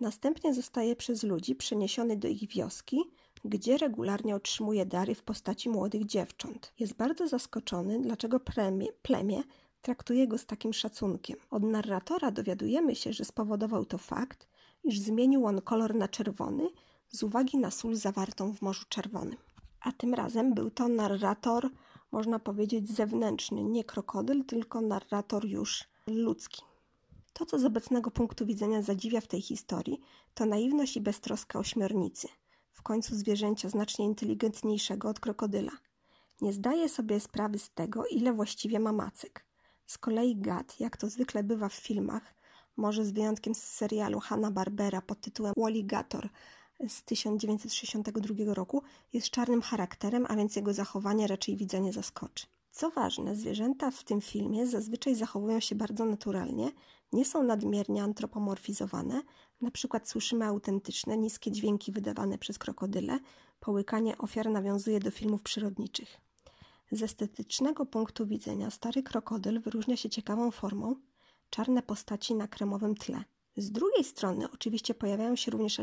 Następnie 0.00 0.54
zostaje 0.54 0.96
przez 0.96 1.22
ludzi 1.22 1.54
przeniesiony 1.54 2.16
do 2.16 2.28
ich 2.28 2.48
wioski, 2.48 3.04
gdzie 3.44 3.78
regularnie 3.78 4.36
otrzymuje 4.36 4.86
dary 4.86 5.14
w 5.14 5.22
postaci 5.22 5.68
młodych 5.68 6.06
dziewcząt. 6.06 6.72
Jest 6.78 6.94
bardzo 6.94 7.28
zaskoczony, 7.28 8.00
dlaczego 8.00 8.40
plemię, 8.40 8.86
plemię 9.02 9.42
traktuje 9.82 10.28
go 10.28 10.38
z 10.38 10.46
takim 10.46 10.72
szacunkiem. 10.72 11.36
Od 11.50 11.62
narratora 11.62 12.30
dowiadujemy 12.30 12.94
się, 12.94 13.12
że 13.12 13.24
spowodował 13.24 13.84
to 13.84 13.98
fakt, 13.98 14.48
iż 14.84 14.98
zmienił 14.98 15.46
on 15.46 15.60
kolor 15.60 15.94
na 15.94 16.08
czerwony 16.08 16.68
z 17.08 17.22
uwagi 17.22 17.58
na 17.58 17.70
sól 17.70 17.94
zawartą 17.94 18.54
w 18.54 18.62
Morzu 18.62 18.84
Czerwonym. 18.88 19.36
A 19.80 19.92
tym 19.92 20.14
razem 20.14 20.54
był 20.54 20.70
to 20.70 20.88
narrator 20.88 21.70
można 22.12 22.38
powiedzieć, 22.38 22.90
zewnętrzny, 22.90 23.64
nie 23.64 23.84
krokodyl, 23.84 24.44
tylko 24.44 24.80
narrator 24.80 25.44
już 25.44 25.84
ludzki. 26.06 26.62
To, 27.32 27.46
co 27.46 27.58
z 27.58 27.64
obecnego 27.64 28.10
punktu 28.10 28.46
widzenia 28.46 28.82
zadziwia 28.82 29.20
w 29.20 29.26
tej 29.26 29.42
historii, 29.42 30.00
to 30.34 30.46
naiwność 30.46 30.96
i 30.96 31.00
beztroska 31.00 31.58
ośmiornicy, 31.58 32.28
w 32.72 32.82
końcu 32.82 33.14
zwierzęcia 33.14 33.68
znacznie 33.68 34.04
inteligentniejszego 34.04 35.08
od 35.08 35.20
krokodyla. 35.20 35.72
Nie 36.40 36.52
zdaje 36.52 36.88
sobie 36.88 37.20
sprawy 37.20 37.58
z 37.58 37.70
tego, 37.70 38.06
ile 38.06 38.32
właściwie 38.32 38.80
ma 38.80 38.92
macek. 38.92 39.46
Z 39.86 39.98
kolei 39.98 40.36
gad, 40.36 40.80
jak 40.80 40.96
to 40.96 41.08
zwykle 41.08 41.42
bywa 41.42 41.68
w 41.68 41.74
filmach, 41.74 42.34
może 42.76 43.04
z 43.04 43.10
wyjątkiem 43.10 43.54
z 43.54 43.62
serialu 43.62 44.20
Hanna-Barbera 44.20 45.02
pod 45.02 45.20
tytułem 45.20 45.54
Walligator 45.56 46.28
z 46.88 47.02
1962 47.02 48.54
roku 48.54 48.82
jest 49.12 49.30
czarnym 49.30 49.62
charakterem, 49.62 50.26
a 50.28 50.36
więc 50.36 50.56
jego 50.56 50.72
zachowanie 50.72 51.26
raczej 51.26 51.56
widza 51.56 51.78
nie 51.78 51.92
zaskoczy. 51.92 52.46
Co 52.70 52.90
ważne, 52.90 53.36
zwierzęta 53.36 53.90
w 53.90 54.04
tym 54.04 54.20
filmie 54.20 54.66
zazwyczaj 54.66 55.14
zachowują 55.14 55.60
się 55.60 55.74
bardzo 55.74 56.04
naturalnie, 56.04 56.72
nie 57.12 57.24
są 57.24 57.42
nadmiernie 57.42 58.02
antropomorfizowane, 58.02 59.22
na 59.60 59.70
przykład 59.70 60.08
słyszymy 60.08 60.44
autentyczne, 60.44 61.16
niskie 61.16 61.52
dźwięki 61.52 61.92
wydawane 61.92 62.38
przez 62.38 62.58
krokodyle, 62.58 63.18
połykanie 63.60 64.18
ofiar 64.18 64.50
nawiązuje 64.50 65.00
do 65.00 65.10
filmów 65.10 65.42
przyrodniczych. 65.42 66.20
Z 66.92 67.02
estetycznego 67.02 67.86
punktu 67.86 68.26
widzenia 68.26 68.70
stary 68.70 69.02
krokodyl 69.02 69.60
wyróżnia 69.60 69.96
się 69.96 70.10
ciekawą 70.10 70.50
formą, 70.50 70.94
czarne 71.50 71.82
postaci 71.82 72.34
na 72.34 72.48
kremowym 72.48 72.94
tle– 72.94 73.24
z 73.56 73.70
drugiej 73.70 74.04
strony, 74.04 74.50
oczywiście 74.54 74.94
pojawiają 74.94 75.36
się 75.36 75.50
również 75.50 75.80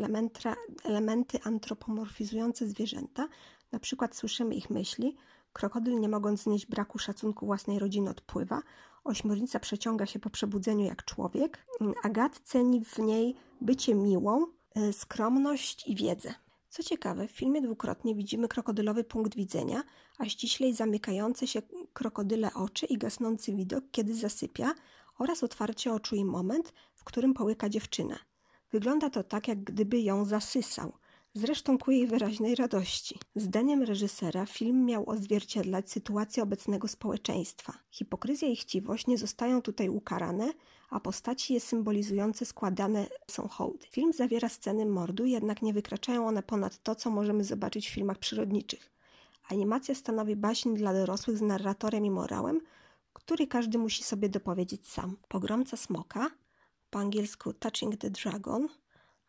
elementy 0.84 1.39
antropomorfizujące 1.43 2.67
zwierzęta, 2.67 3.28
na 3.71 3.80
przykład 3.80 4.15
słyszymy 4.15 4.55
ich 4.55 4.69
myśli, 4.69 5.17
krokodyl 5.53 5.99
nie 5.99 6.09
mogąc 6.09 6.43
znieść 6.43 6.65
braku 6.65 6.99
szacunku 6.99 7.45
własnej 7.45 7.80
rodziny 7.80 8.09
odpływa, 8.09 8.61
ośmiornica 9.03 9.59
przeciąga 9.59 10.05
się 10.05 10.19
po 10.19 10.30
przebudzeniu 10.30 10.86
jak 10.86 11.05
człowiek, 11.05 11.65
a 12.03 12.09
gad 12.09 12.39
ceni 12.43 12.86
w 12.86 12.97
niej 12.97 13.36
bycie 13.61 13.95
miłą, 13.95 14.45
e, 14.76 14.93
skromność 14.93 15.88
i 15.88 15.95
wiedzę. 15.95 16.34
Co 16.69 16.84
ciekawe, 16.84 17.28
w 17.28 17.32
filmie 17.32 17.61
dwukrotnie 17.61 18.15
widzimy 18.15 18.47
krokodylowy 18.47 19.03
punkt 19.03 19.36
widzenia, 19.36 19.84
a 20.17 20.26
ściślej 20.26 20.74
zamykające 20.74 21.47
się 21.47 21.61
krokodyle 21.93 22.53
oczy 22.53 22.86
i 22.86 22.97
gasnący 22.97 23.55
widok, 23.55 23.84
kiedy 23.91 24.15
zasypia, 24.15 24.74
oraz 25.17 25.43
otwarcie 25.43 25.93
oczu 25.93 26.15
i 26.15 26.26
moment, 26.26 26.74
w 27.04 27.06
którym 27.06 27.34
połyka 27.34 27.70
dziewczynę. 27.70 28.20
Wygląda 28.72 29.10
to 29.10 29.24
tak, 29.24 29.47
jak 29.47 29.64
gdyby 29.64 29.99
ją 29.99 30.26
zasysał. 30.26 30.93
Zresztą 31.34 31.78
ku 31.78 31.91
jej 31.91 32.08
wyraźnej 32.08 32.56
radości. 32.56 33.20
Zdaniem 33.36 33.84
reżysera 33.84 34.45
film 34.45 34.86
miał 34.86 35.10
odzwierciedlać 35.10 35.91
sytuację 35.91 36.43
obecnego 36.43 36.88
społeczeństwa. 36.88 37.74
Hipokryzja 37.91 38.47
i 38.47 38.56
chciwość 38.56 39.08
nie 39.08 39.18
zostają 39.18 39.62
tutaj 39.62 39.89
ukarane, 39.89 40.54
a 40.89 40.99
postaci 40.99 41.54
je 41.54 41.60
symbolizujące 41.60 42.45
składane 42.45 43.08
są 43.28 43.47
hołdy. 43.47 43.86
Film 43.91 44.14
zawiera 44.14 44.49
sceny 44.49 44.86
mordu, 44.86 45.26
jednak 45.26 45.62
nie 45.62 45.74
wykraczają 45.74 46.28
one 46.28 46.43
ponad 46.43 46.84
to, 46.84 46.95
co 46.95 47.10
możemy 47.10 47.43
zobaczyć 47.43 47.89
w 47.89 47.93
filmach 47.93 48.18
przyrodniczych. 48.18 48.91
Animacja 49.49 49.95
stanowi 49.95 50.36
baśń 50.36 50.74
dla 50.74 50.93
dorosłych 50.93 51.38
z 51.38 51.41
narratorem 51.41 52.06
i 52.06 52.12
morałem, 52.12 52.62
który 53.14 53.47
każdy 53.47 53.78
musi 53.78 54.04
sobie 54.04 54.30
dopowiedzieć 54.30 54.88
sam. 54.88 55.18
Pogromca 55.28 55.78
smoka, 55.78 56.30
po 56.94 57.00
angielsku 57.00 57.54
Touching 57.54 57.98
the 57.98 58.10
Dragon, 58.10 58.68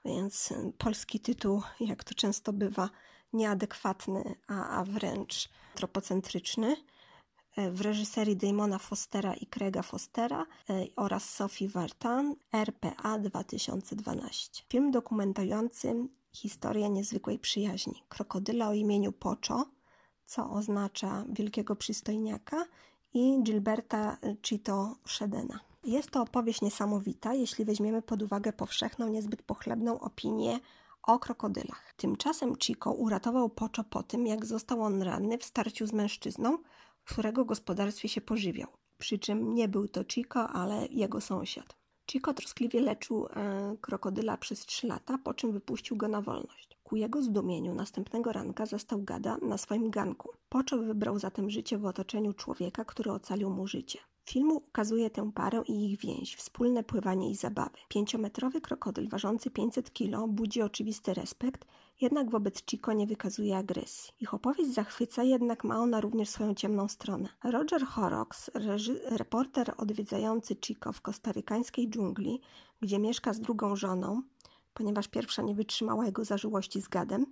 więc 0.05 0.51
y, 0.51 0.73
polski 0.79 1.21
tytuł, 1.21 1.62
jak 1.81 2.05
to 2.05 2.15
często 2.15 2.53
bywa, 2.53 2.91
nieadekwatny, 3.33 4.35
a, 4.49 4.69
a 4.69 4.85
wręcz 4.85 5.49
tropocentryczny 5.75 6.77
y, 7.59 7.71
w 7.71 7.81
reżyserii 7.81 8.37
Damona 8.37 8.79
Fostera 8.79 9.35
i 9.35 9.47
Craiga 9.47 9.83
Fostera 9.83 10.47
y, 10.71 10.89
oraz 10.97 11.31
Sophie 11.31 11.69
Vartan, 11.69 12.37
RPA 12.53 13.19
2012. 13.19 14.62
Film 14.69 14.91
dokumentujący 14.91 16.09
historię 16.33 16.91
niezwykłej 16.91 17.39
przyjaźni 17.39 18.03
krokodyla 18.09 18.69
o 18.69 18.75
imieniu 18.75 19.12
Pocho, 19.12 19.67
co 20.27 20.51
oznacza 20.51 21.25
wielkiego 21.29 21.77
przystojniaka, 21.77 22.65
i 23.15 23.43
Gilberta 23.43 24.17
Chito 24.43 24.97
Shedena. 25.07 25.74
Jest 25.85 26.11
to 26.11 26.22
opowieść 26.22 26.62
niesamowita, 26.62 27.35
jeśli 27.35 27.64
weźmiemy 27.64 28.03
pod 28.03 28.22
uwagę 28.22 28.53
powszechną, 28.53 29.09
niezbyt 29.09 29.43
pochlebną 29.43 30.01
opinię 30.01 30.61
o 31.03 31.18
krokodylach. 31.18 31.95
Tymczasem 31.97 32.57
Chico 32.57 32.93
uratował 32.93 33.49
Poczo 33.51 33.85
po 33.85 34.03
tym, 34.03 34.26
jak 34.26 34.47
został 34.47 34.82
on 34.82 35.03
ranny 35.03 35.39
w 35.39 35.45
starciu 35.45 35.87
z 35.87 35.93
mężczyzną, 35.93 36.59
którego 37.05 37.45
gospodarstwie 37.45 38.09
się 38.09 38.20
pożywiał. 38.20 38.68
Przy 38.99 39.18
czym 39.18 39.55
nie 39.55 39.68
był 39.68 39.89
to 39.89 40.05
Chico, 40.05 40.49
ale 40.49 40.87
jego 40.87 41.20
sąsiad. 41.20 41.76
Chico 42.11 42.35
troskliwie 42.35 42.80
leczył 42.80 43.26
e, 43.26 43.76
krokodyla 43.80 44.37
przez 44.37 44.66
trzy 44.66 44.87
lata, 44.87 45.18
po 45.18 45.35
czym 45.35 45.53
wypuścił 45.53 45.97
go 45.97 46.09
na 46.09 46.22
wolność. 46.22 46.78
Ku 46.82 46.97
jego 46.97 47.22
zdumieniu 47.22 47.74
następnego 47.74 48.32
ranka 48.32 48.66
zastał 48.66 49.03
gada 49.03 49.37
na 49.43 49.59
swoim 49.59 49.91
ganku. 49.91 50.30
Poczo 50.49 50.78
wybrał 50.78 51.18
zatem 51.18 51.51
życie 51.51 51.78
w 51.78 51.87
otoczeniu 51.87 52.32
człowieka, 52.32 52.85
który 52.85 53.12
ocalił 53.12 53.51
mu 53.51 53.66
życie. 53.66 53.99
Filmu 54.25 54.57
ukazuje 54.57 55.11
tę 55.11 55.33
parę 55.33 55.62
i 55.68 55.93
ich 55.93 56.01
więź, 56.01 56.37
wspólne 56.37 56.85
pływanie 56.85 57.31
i 57.31 57.35
zabawy. 57.35 57.79
Pięciometrowy 57.89 58.61
krokodyl 58.61 59.09
ważący 59.09 59.51
500 59.51 59.93
kg 59.93 60.29
budzi 60.29 60.62
oczywisty 60.62 61.14
respekt, 61.14 61.64
jednak 62.01 62.31
wobec 62.31 62.64
Chico 62.66 62.93
nie 62.93 63.07
wykazuje 63.07 63.57
agresji. 63.57 64.14
Ich 64.20 64.35
opowieść 64.35 64.75
zachwyca, 64.75 65.22
jednak 65.22 65.64
ma 65.64 65.79
ona 65.79 66.01
również 66.01 66.29
swoją 66.29 66.55
ciemną 66.55 66.89
stronę. 66.89 67.29
Roger 67.45 67.85
Horrocks, 67.87 68.51
reporter 69.07 69.75
odwiedzający 69.77 70.57
Chico 70.64 70.93
w 70.93 71.01
kostarykańskiej 71.01 71.91
dżungli, 71.91 72.41
gdzie 72.81 72.99
mieszka 72.99 73.33
z 73.33 73.41
drugą 73.41 73.77
żoną, 73.77 74.22
ponieważ 74.75 75.09
pierwsza 75.09 75.43
nie 75.43 75.55
wytrzymała 75.55 76.07
jego 76.07 76.25
zażyłości 76.25 76.83
z 76.83 76.89
gadem, 76.89 77.27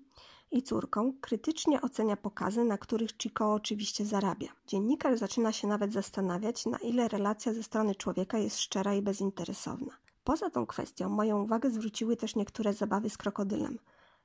i 0.53 0.63
córką, 0.63 1.13
krytycznie 1.21 1.81
ocenia 1.81 2.17
pokazy, 2.17 2.65
na 2.65 2.79
których 2.79 3.11
Chico 3.19 3.53
oczywiście 3.53 4.05
zarabia. 4.05 4.49
Dziennikarz 4.67 5.19
zaczyna 5.19 5.53
się 5.53 5.69
nawet 5.69 5.93
zastanawiać, 5.93 6.67
na 6.67 6.79
ile 6.79 7.09
relacja 7.09 7.53
ze 7.53 7.63
strony 7.63 7.95
człowieka 7.95 8.39
jest 8.39 8.61
szczera 8.61 8.95
i 8.95 9.03
bezinteresowna. 9.03 9.93
Poza 10.25 10.51
tą 10.51 10.67
kwestią 10.67 11.09
moją 11.09 11.43
uwagę 11.43 11.71
zwróciły 11.71 12.17
też 12.17 12.37
niektóre 12.37 12.75
zabawy 12.75 13.11
z 13.11 13.17
krokodylem. 13.17 13.79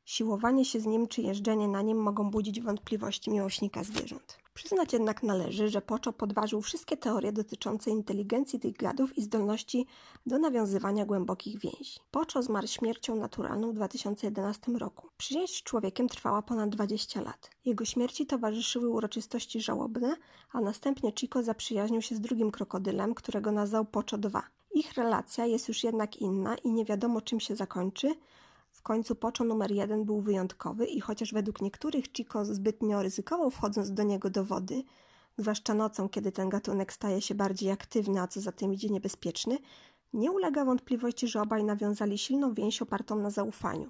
Siłowanie 0.08 0.66
się 0.66 0.80
z 0.80 0.86
nim 0.86 1.08
czy 1.08 1.22
jeżdżenie 1.22 1.68
na 1.68 1.82
nim 1.82 1.98
mogą 1.98 2.32
budzić 2.32 2.62
wątpliwości 2.62 3.32
miłośnika 3.32 3.84
zwierząt. 3.84 4.38
Przyznać 4.54 4.94
jednak 4.94 5.24
należy, 5.24 5.70
że 5.70 5.82
Poczo 5.82 6.14
podważył 6.14 6.62
wszystkie 6.62 6.98
teorie 6.98 7.32
dotyczące 7.32 7.92
inteligencji 7.92 8.60
tych 8.60 8.78
gadów 8.78 9.18
i 9.18 9.22
zdolności 9.22 9.86
do 10.26 10.40
nawiązywania 10.40 11.06
głębokich 11.06 11.60
więzi. 11.60 12.00
Poczo 12.12 12.44
zmarł 12.44 12.68
śmiercią 12.68 13.16
naturalną 13.16 13.72
w 13.72 13.74
2011 13.74 14.72
roku. 14.72 15.08
Przyjaźń 15.18 15.54
z 15.54 15.64
człowiekiem 15.64 16.08
trwała 16.08 16.42
ponad 16.42 16.70
20 16.70 17.22
lat. 17.22 17.50
Jego 17.66 17.86
śmierci 17.86 18.26
towarzyszyły 18.26 18.90
uroczystości 18.90 19.62
żałobne, 19.62 20.16
a 20.52 20.62
następnie 20.62 21.12
Chico 21.12 21.44
zaprzyjaźnił 21.44 22.02
się 22.02 22.16
z 22.16 22.22
drugim 22.22 22.52
krokodylem, 22.52 23.16
którego 23.16 23.52
nazwał 23.52 23.86
Poczo 23.86 24.18
II. 24.24 24.44
Ich 24.72 24.94
relacja 24.94 25.46
jest 25.46 25.68
już 25.68 25.84
jednak 25.84 26.18
inna 26.18 26.56
i 26.56 26.72
nie 26.72 26.86
wiadomo 26.86 27.22
czym 27.22 27.40
się 27.40 27.56
zakończy, 27.56 28.16
końcu 28.88 29.16
Poczo 29.16 29.44
numer 29.44 29.72
jeden 29.72 30.06
był 30.06 30.22
wyjątkowy 30.22 30.86
i 30.86 31.02
chociaż 31.02 31.34
według 31.34 31.62
niektórych 31.62 32.06
Chico 32.14 32.46
zbytnio 32.46 33.04
ryzykował 33.04 33.52
wchodząc 33.52 33.92
do 33.92 34.04
niego 34.04 34.30
do 34.30 34.46
wody, 34.46 34.84
zwłaszcza 35.38 35.74
nocą, 35.74 36.10
kiedy 36.10 36.32
ten 36.32 36.50
gatunek 36.50 36.94
staje 36.94 37.22
się 37.22 37.36
bardziej 37.36 37.72
aktywny, 37.72 38.22
a 38.22 38.28
co 38.28 38.42
za 38.42 38.52
tym 38.52 38.74
idzie 38.74 38.90
niebezpieczny, 38.90 39.58
nie 40.14 40.32
ulega 40.32 40.66
wątpliwości, 40.66 41.28
że 41.28 41.42
obaj 41.42 41.64
nawiązali 41.64 42.18
silną 42.18 42.54
więź 42.54 42.82
opartą 42.82 43.16
na 43.16 43.30
zaufaniu. 43.30 43.90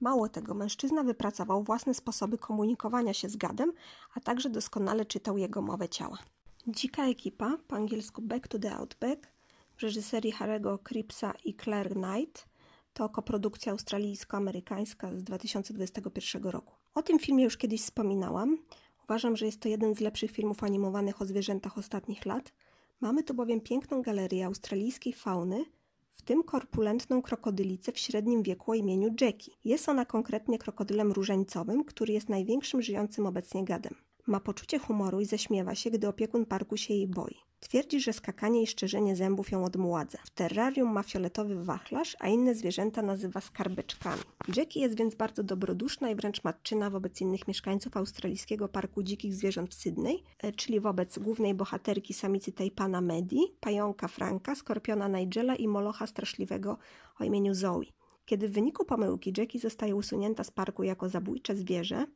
Mało 0.00 0.28
tego, 0.28 0.54
mężczyzna 0.54 1.02
wypracował 1.02 1.62
własne 1.62 1.94
sposoby 1.94 2.38
komunikowania 2.38 3.14
się 3.14 3.28
z 3.28 3.36
gadem, 3.36 3.72
a 4.14 4.20
także 4.20 4.50
doskonale 4.50 5.06
czytał 5.06 5.38
jego 5.38 5.62
mowę 5.62 5.88
ciała. 5.88 6.18
Dzika 6.66 7.06
ekipa, 7.06 7.58
po 7.68 7.76
angielsku 7.76 8.22
Back 8.22 8.48
to 8.48 8.58
the 8.58 8.76
Outback, 8.76 9.28
w 9.76 9.82
reżyserii 9.82 10.32
Harry'ego 10.32 10.78
Cripsa 10.88 11.32
i 11.44 11.54
Claire 11.54 11.94
Knight– 11.94 12.46
to 12.92 13.08
koprodukcja 13.08 13.72
australijsko-amerykańska 13.72 15.16
z 15.18 15.24
2021 15.24 16.42
roku. 16.42 16.74
O 16.94 17.02
tym 17.02 17.18
filmie 17.18 17.44
już 17.44 17.56
kiedyś 17.56 17.82
wspominałam. 17.82 18.58
Uważam, 19.04 19.36
że 19.36 19.46
jest 19.46 19.60
to 19.60 19.68
jeden 19.68 19.94
z 19.94 20.00
lepszych 20.00 20.30
filmów 20.30 20.64
animowanych 20.64 21.22
o 21.22 21.24
zwierzętach 21.24 21.78
ostatnich 21.78 22.26
lat. 22.26 22.52
Mamy 23.00 23.22
tu 23.22 23.34
bowiem 23.34 23.60
piękną 23.60 24.02
galerię 24.02 24.46
australijskiej 24.46 25.12
fauny, 25.12 25.64
w 26.12 26.22
tym 26.22 26.42
korpulentną 26.42 27.22
krokodylicę 27.22 27.92
w 27.92 27.98
średnim 27.98 28.42
wieku 28.42 28.70
o 28.70 28.74
imieniu 28.74 29.08
Jackie. 29.20 29.52
Jest 29.64 29.88
ona 29.88 30.04
konkretnie 30.04 30.58
krokodylem 30.58 31.12
różańcowym, 31.12 31.84
który 31.84 32.12
jest 32.12 32.28
największym 32.28 32.82
żyjącym 32.82 33.26
obecnie 33.26 33.64
gadem. 33.64 33.94
Ma 34.26 34.40
poczucie 34.40 34.78
humoru 34.78 35.20
i 35.20 35.26
zaśmiewa 35.26 35.74
się, 35.74 35.90
gdy 35.90 36.08
opiekun 36.08 36.46
parku 36.46 36.76
się 36.76 36.94
jej 36.94 37.06
boi. 37.06 37.51
Twierdzi, 37.62 38.00
że 38.00 38.12
skakanie 38.12 38.62
i 38.62 38.66
szczerzenie 38.66 39.16
zębów 39.16 39.50
ją 39.50 39.64
odmładza. 39.64 40.18
W 40.24 40.30
terrarium 40.30 40.92
ma 40.92 41.02
fioletowy 41.02 41.64
wachlarz, 41.64 42.16
a 42.20 42.28
inne 42.28 42.54
zwierzęta 42.54 43.02
nazywa 43.02 43.40
skarbeczkami. 43.40 44.22
Jackie 44.56 44.80
jest 44.80 44.96
więc 44.96 45.14
bardzo 45.14 45.42
dobroduszna 45.42 46.10
i 46.10 46.14
wręcz 46.14 46.44
matczyna 46.44 46.90
wobec 46.90 47.20
innych 47.20 47.48
mieszkańców 47.48 47.96
australijskiego 47.96 48.68
parku 48.68 49.02
dzikich 49.02 49.34
zwierząt 49.34 49.70
w 49.70 49.74
Sydney, 49.74 50.22
e, 50.38 50.52
czyli 50.52 50.80
wobec 50.80 51.18
głównej 51.18 51.54
bohaterki 51.54 52.14
samicy 52.14 52.52
Tajpana 52.52 53.00
Medi, 53.00 53.40
pająka 53.60 54.08
Franka, 54.08 54.54
skorpiona 54.54 55.08
Nigela 55.08 55.54
i 55.54 55.68
molocha 55.68 56.06
straszliwego 56.06 56.78
o 57.20 57.24
imieniu 57.24 57.54
Zoe. 57.54 57.82
Kiedy 58.26 58.48
w 58.48 58.52
wyniku 58.52 58.84
pomyłki 58.84 59.32
Jackie 59.38 59.58
zostaje 59.58 59.96
usunięta 59.96 60.44
z 60.44 60.50
parku 60.50 60.82
jako 60.82 61.08
zabójcze 61.08 61.56
zwierzę, 61.56 62.06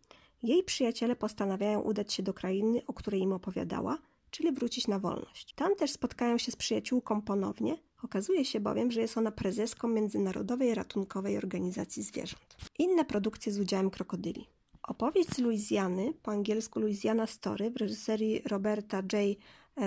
jej 0.42 0.64
przyjaciele 0.64 1.16
postanawiają 1.16 1.80
udać 1.80 2.12
się 2.12 2.22
do 2.22 2.34
krainy, 2.34 2.82
o 2.86 2.92
której 2.92 3.20
im 3.20 3.32
opowiadała, 3.32 3.99
czyli 4.37 4.53
wrócić 4.53 4.89
na 4.89 4.99
wolność. 4.99 5.55
Tam 5.55 5.76
też 5.76 5.91
spotkają 5.91 6.39
się 6.39 6.53
z 6.53 6.57
przyjaciółką 6.57 7.22
ponownie. 7.22 7.76
Okazuje 8.03 8.45
się 8.45 8.61
bowiem, 8.61 8.91
że 8.91 9.01
jest 9.01 9.18
ona 9.18 9.30
prezeską 9.30 9.89
Międzynarodowej 9.89 10.74
Ratunkowej 10.74 11.39
Organizacji 11.39 12.03
Zwierząt. 12.03 12.57
Inne 12.78 13.05
produkcje 13.05 13.53
z 13.53 13.59
udziałem 13.59 13.91
krokodyli. 13.91 14.47
Opowieść 14.82 15.28
z 15.28 15.39
Luizjany, 15.39 16.12
po 16.22 16.30
angielsku 16.30 16.80
Louisiana 16.80 17.26
Story, 17.26 17.70
w 17.70 17.76
reżyserii 17.76 18.43
Roberta 18.47 18.97
J. 18.97 19.39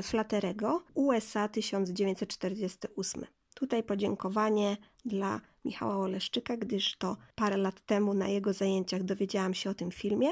Flatterego, 0.04 0.84
USA 0.93 1.47
1948. 1.47 3.26
Tutaj 3.54 3.84
podziękowanie 3.84 4.78
dla 5.06 5.41
Michała 5.66 5.97
Oleszczyka, 5.97 6.58
gdyż 6.58 6.97
to 6.97 7.18
parę 7.36 7.58
lat 7.58 7.82
temu 7.82 8.14
na 8.14 8.28
jego 8.28 8.54
zajęciach 8.54 9.04
dowiedziałam 9.04 9.54
się 9.54 9.70
o 9.70 9.74
tym 9.74 9.91
filmie. 9.91 10.30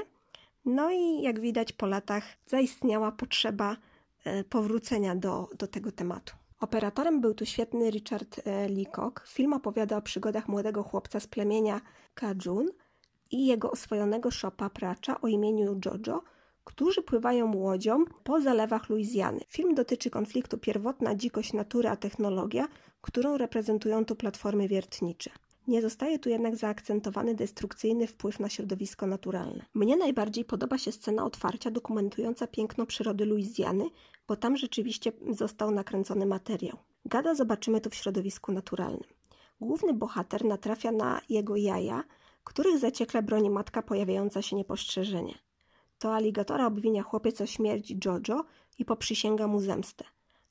No 0.66 0.92
i 0.92 1.22
jak 1.22 1.40
widać 1.40 1.74
po 1.74 1.86
latach 1.86 2.24
zaistniała 2.46 3.12
potrzeba 3.12 3.78
powrócenia 4.50 5.16
do, 5.16 5.50
do 5.58 5.68
tego 5.68 5.92
tematu. 5.92 6.34
Operatorem 6.60 7.22
był 7.22 7.34
tu 7.34 7.46
świetny 7.46 7.90
Richard 7.90 8.42
e, 8.46 8.70
Leacock. 8.70 9.28
Film 9.28 9.54
opowiada 9.54 9.98
o 9.98 10.02
przygodach 10.02 10.48
młodego 10.48 10.84
chłopca 10.84 11.20
z 11.20 11.28
plemienia 11.28 11.82
Cajun 12.16 12.68
i 13.32 13.46
jego 13.46 13.72
oswojonego 13.72 14.32
szopa 14.32 14.70
pracza 14.70 15.22
o 15.22 15.28
imieniu 15.28 15.80
Jojo, 15.86 16.24
którzy 16.64 17.04
pływają 17.04 17.56
łodzią 17.56 18.06
po 18.24 18.42
zalewach 18.42 18.90
Luizjany. 18.90 19.40
Film 19.48 19.76
dotyczy 19.76 20.10
konfliktu 20.10 20.58
pierwotna 20.58 21.16
dzikość 21.16 21.54
natury 21.54 21.90
a 21.90 21.96
technologia, 21.96 22.68
którą 23.02 23.38
reprezentują 23.38 24.06
tu 24.06 24.16
platformy 24.16 24.68
wiertnicze. 24.68 25.30
Nie 25.68 25.82
zostaje 25.82 26.20
tu 26.20 26.30
jednak 26.30 26.56
zaakcentowany 26.56 27.36
destrukcyjny 27.36 28.08
wpływ 28.08 28.40
na 28.40 28.50
środowisko 28.50 29.08
naturalne. 29.08 29.66
Mnie 29.74 29.98
najbardziej 29.98 30.46
podoba 30.46 30.78
się 30.78 30.92
scena 30.92 31.26
otwarcia 31.26 31.72
dokumentująca 31.72 32.48
piękno 32.48 32.86
przyrody 32.86 33.26
Luizjany, 33.26 33.90
bo 34.28 34.36
tam 34.36 34.58
rzeczywiście 34.58 35.12
został 35.32 35.72
nakręcony 35.72 36.26
materiał. 36.26 36.78
Gada 37.06 37.36
zobaczymy 37.36 37.82
tu 37.82 37.90
w 37.90 37.96
środowisku 37.96 38.52
naturalnym. 38.52 39.10
Główny 39.62 39.94
bohater 39.94 40.46
natrafia 40.46 40.92
na 40.92 41.22
jego 41.30 41.56
jaja, 41.56 42.04
których 42.44 42.78
zaciekle 42.78 43.24
broni 43.24 43.50
matka 43.50 43.82
pojawiająca 43.82 44.42
się 44.42 44.56
niepostrzeżenie. 44.56 45.34
To 46.00 46.16
aligatora 46.16 46.68
obwinia 46.68 47.04
chłopiec 47.04 47.42
o 47.42 47.46
śmierć 47.46 47.94
Jojo 48.06 48.46
i 48.80 48.86
poprzysięga 48.86 49.48
mu 49.48 49.60
zemstę. 49.60 50.06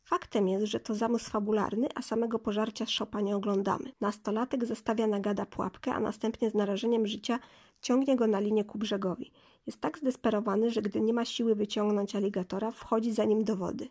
Faktem 0.05 0.49
jest, 0.49 0.67
że 0.67 0.81
to 0.81 0.95
zamysł 0.95 1.31
fabularny, 1.31 1.89
a 1.95 2.03
samego 2.03 2.39
pożarcia 2.39 2.87
szopa 2.87 3.21
nie 3.21 3.37
oglądamy. 3.37 3.93
Nastolatek 4.01 4.65
zostawia 4.65 5.07
na 5.07 5.21
gada 5.21 5.47
pułapkę, 5.47 5.95
a 5.95 6.01
następnie 6.01 6.51
z 6.51 6.55
narażeniem 6.55 7.07
życia 7.07 7.39
ciągnie 7.81 8.17
go 8.17 8.27
na 8.27 8.41
linię 8.41 8.65
ku 8.65 8.79
brzegowi. 8.79 9.33
Jest 9.67 9.81
tak 9.81 9.99
zdesperowany, 9.99 10.71
że 10.71 10.83
gdy 10.83 11.01
nie 11.01 11.13
ma 11.13 11.25
siły 11.25 11.55
wyciągnąć 11.55 12.17
aligatora, 12.17 12.71
wchodzi 12.71 13.13
za 13.13 13.25
nim 13.25 13.45
do 13.45 13.57
wody. 13.57 13.89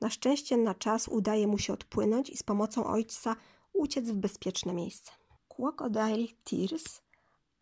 Na 0.00 0.10
szczęście 0.10 0.56
na 0.56 0.74
czas 0.74 1.08
udaje 1.08 1.46
mu 1.46 1.58
się 1.58 1.72
odpłynąć 1.72 2.30
i 2.30 2.36
z 2.36 2.42
pomocą 2.42 2.86
ojca 2.86 3.36
uciec 3.72 4.10
w 4.10 4.16
bezpieczne 4.16 4.74
miejsce. 4.74 5.12
Crocodile 5.48 6.26
Tears 6.44 7.00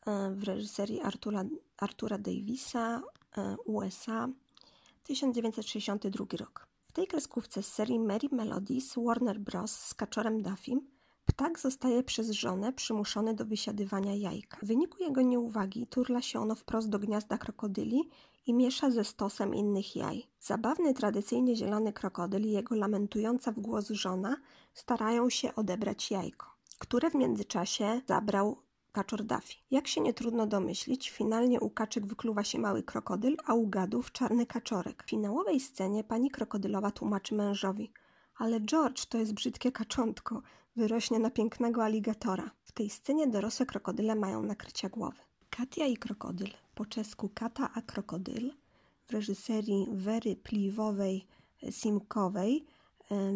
e, 0.07 0.31
w 0.31 0.43
reżyserii 0.43 1.01
Artura, 1.01 1.45
Artura 1.77 2.19
Davisa, 2.19 3.03
e, 3.37 3.57
USA, 3.65 4.29
1962 5.03 6.27
rok. 6.39 6.67
W 6.89 6.93
tej 6.93 7.07
kreskówce 7.07 7.63
z 7.63 7.73
serii 7.73 7.99
Mary 7.99 8.29
Melodies 8.33 8.95
Warner 8.97 9.41
Bros. 9.41 9.73
z 9.73 9.95
kaczorem 9.95 10.43
Duffym 10.43 10.94
ptak 11.27 11.59
zostaje 11.59 12.03
przez 12.03 12.31
żonę 12.31 12.73
przymuszony 12.73 13.35
do 13.35 13.45
wysiadywania 13.45 14.15
jajka. 14.15 14.59
W 14.63 14.67
wyniku 14.67 15.03
jego 15.03 15.23
nieuwagi 15.23 15.87
turla 15.87 16.23
się 16.23 16.41
ono 16.41 16.55
wprost 16.55 16.89
do 16.89 16.99
gniazda 16.99 17.39
krokodyli 17.39 18.11
i 18.47 18.55
miesza 18.55 18.91
ze 18.91 19.05
stosem 19.05 19.55
innych 19.55 19.97
jaj. 19.97 20.27
Zabawny, 20.41 20.95
tradycyjnie 20.95 21.57
zielony 21.57 21.93
krokodyl 21.93 22.43
i 22.43 22.51
jego 22.51 22.75
lamentująca 22.75 23.53
w 23.53 23.61
głos 23.61 23.89
żona 23.89 24.37
starają 24.75 25.31
się 25.31 25.55
odebrać 25.55 26.11
jajko, 26.11 26.47
które 26.79 27.11
w 27.11 27.15
międzyczasie 27.15 28.01
zabrał 28.09 28.57
kaczor 28.93 29.25
Daffy. 29.25 29.55
Jak 29.71 29.89
się 29.89 30.01
nie 30.01 30.15
trudno 30.15 30.47
domyślić, 30.47 31.11
finalnie 31.11 31.61
u 31.61 31.71
kaczek 31.71 32.07
wykluwa 32.07 32.45
się 32.45 32.59
mały 32.59 32.83
krokodyl, 32.83 33.37
a 33.47 33.55
u 33.55 33.67
gadów 33.67 34.13
czarny 34.13 34.47
kaczorek. 34.47 35.05
W 35.05 35.11
finałowej 35.11 35.61
scenie 35.61 36.05
pani 36.05 36.31
krokodylowa 36.31 36.91
tłumaczy 36.91 37.35
mężowi 37.35 37.93
ale 38.37 38.61
George 38.61 39.07
to 39.07 39.19
jest 39.19 39.35
brzydkie 39.35 39.73
kaczątko, 39.73 40.43
wyrośnie 40.77 41.19
na 41.19 41.31
pięknego 41.31 41.85
aligatora. 41.85 42.51
W 42.63 42.73
tej 42.73 42.91
scenie 42.91 43.27
dorosłe 43.27 43.67
krokodyle 43.67 44.15
mają 44.15 44.43
nakrycia 44.43 44.89
głowy. 44.89 45.19
Katia 45.51 45.87
i 45.87 45.97
krokodyl, 45.97 46.49
po 46.75 46.87
czesku 46.87 47.31
Kata 47.35 47.71
a 47.75 47.83
krokodyl, 47.83 48.53
w 49.07 49.13
reżyserii 49.13 49.87
Wery 49.93 50.37
Pliwowej 50.37 51.27
Simkowej, 51.71 52.65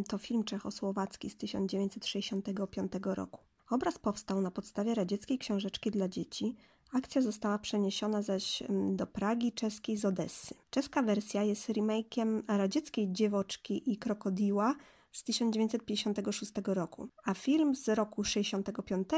to 0.08 0.18
film 0.18 0.44
czechosłowacki 0.44 1.30
z 1.30 1.36
1965 1.36 2.92
roku. 3.02 3.40
Obraz 3.70 3.98
powstał 3.98 4.40
na 4.40 4.50
podstawie 4.50 4.94
radzieckiej 4.94 5.38
książeczki 5.38 5.90
dla 5.90 6.08
dzieci. 6.08 6.54
Akcja 6.92 7.22
została 7.22 7.58
przeniesiona 7.58 8.22
zaś 8.22 8.62
do 8.90 9.06
Pragi 9.06 9.52
czeskiej 9.52 9.96
z 9.96 10.04
Odessy. 10.04 10.54
Czeska 10.70 11.02
wersja 11.02 11.42
jest 11.42 11.68
remake'iem 11.68 12.42
radzieckiej 12.48 13.12
Dziewoczki 13.12 13.92
i 13.92 13.96
Krokodiła 13.96 14.74
z 15.12 15.24
1956 15.24 16.52
roku, 16.66 17.08
a 17.24 17.34
film 17.34 17.76
z 17.76 17.88
roku 17.88 18.24
65 18.24 19.08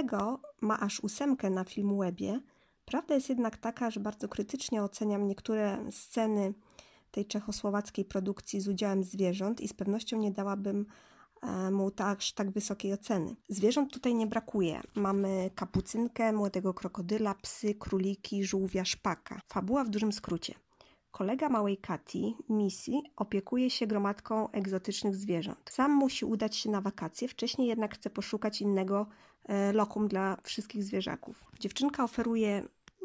ma 0.61 0.81
aż 0.81 1.01
ósemkę 1.01 1.51
na 1.51 1.65
Filmwebie. 1.65 2.41
Prawda 2.85 3.15
jest 3.15 3.29
jednak 3.29 3.57
taka, 3.57 3.91
że 3.91 4.01
bardzo 4.01 4.29
krytycznie 4.29 4.83
oceniam 4.83 5.27
niektóre 5.27 5.79
sceny 5.91 6.55
tej 7.11 7.27
czechosłowackiej 7.27 8.05
produkcji 8.05 8.61
z 8.61 8.69
udziałem 8.69 9.05
zwierząt 9.05 9.61
i 9.61 9.69
z 9.69 9.73
pewnością 9.73 10.19
nie 10.19 10.31
dałabym 10.31 10.87
e, 11.43 11.71
mu 11.71 11.91
aż 11.97 12.33
tak 12.33 12.51
wysokiej 12.51 12.93
oceny. 12.93 13.37
Zwierząt 13.49 13.93
tutaj 13.93 14.15
nie 14.15 14.27
brakuje. 14.27 14.81
Mamy 14.95 15.51
kapucynkę, 15.55 16.33
młodego 16.33 16.75
krokodyla, 16.75 17.35
psy, 17.35 17.75
króliki, 17.75 18.45
żółwia, 18.45 18.85
szpaka. 18.85 19.41
Fabuła 19.49 19.85
w 19.85 19.91
dużym 19.91 20.13
skrócie. 20.13 20.55
Kolega 21.11 21.49
małej 21.49 21.77
Kati, 21.77 22.37
Missy, 22.49 22.93
opiekuje 23.17 23.71
się 23.71 23.87
gromadką 23.87 24.51
egzotycznych 24.51 25.17
zwierząt. 25.17 25.71
Sam 25.71 25.93
musi 25.93 26.25
udać 26.25 26.57
się 26.57 26.71
na 26.71 26.81
wakacje, 26.81 27.29
wcześniej 27.29 27.69
jednak 27.69 27.95
chce 27.95 28.11
poszukać 28.11 28.61
innego 28.61 29.07
e, 29.45 29.73
lokum 29.73 30.09
dla 30.09 30.37
wszystkich 30.43 30.85
zwierzaków. 30.85 31.45
Dziewczynka 31.61 32.05
oferuje, 32.05 32.63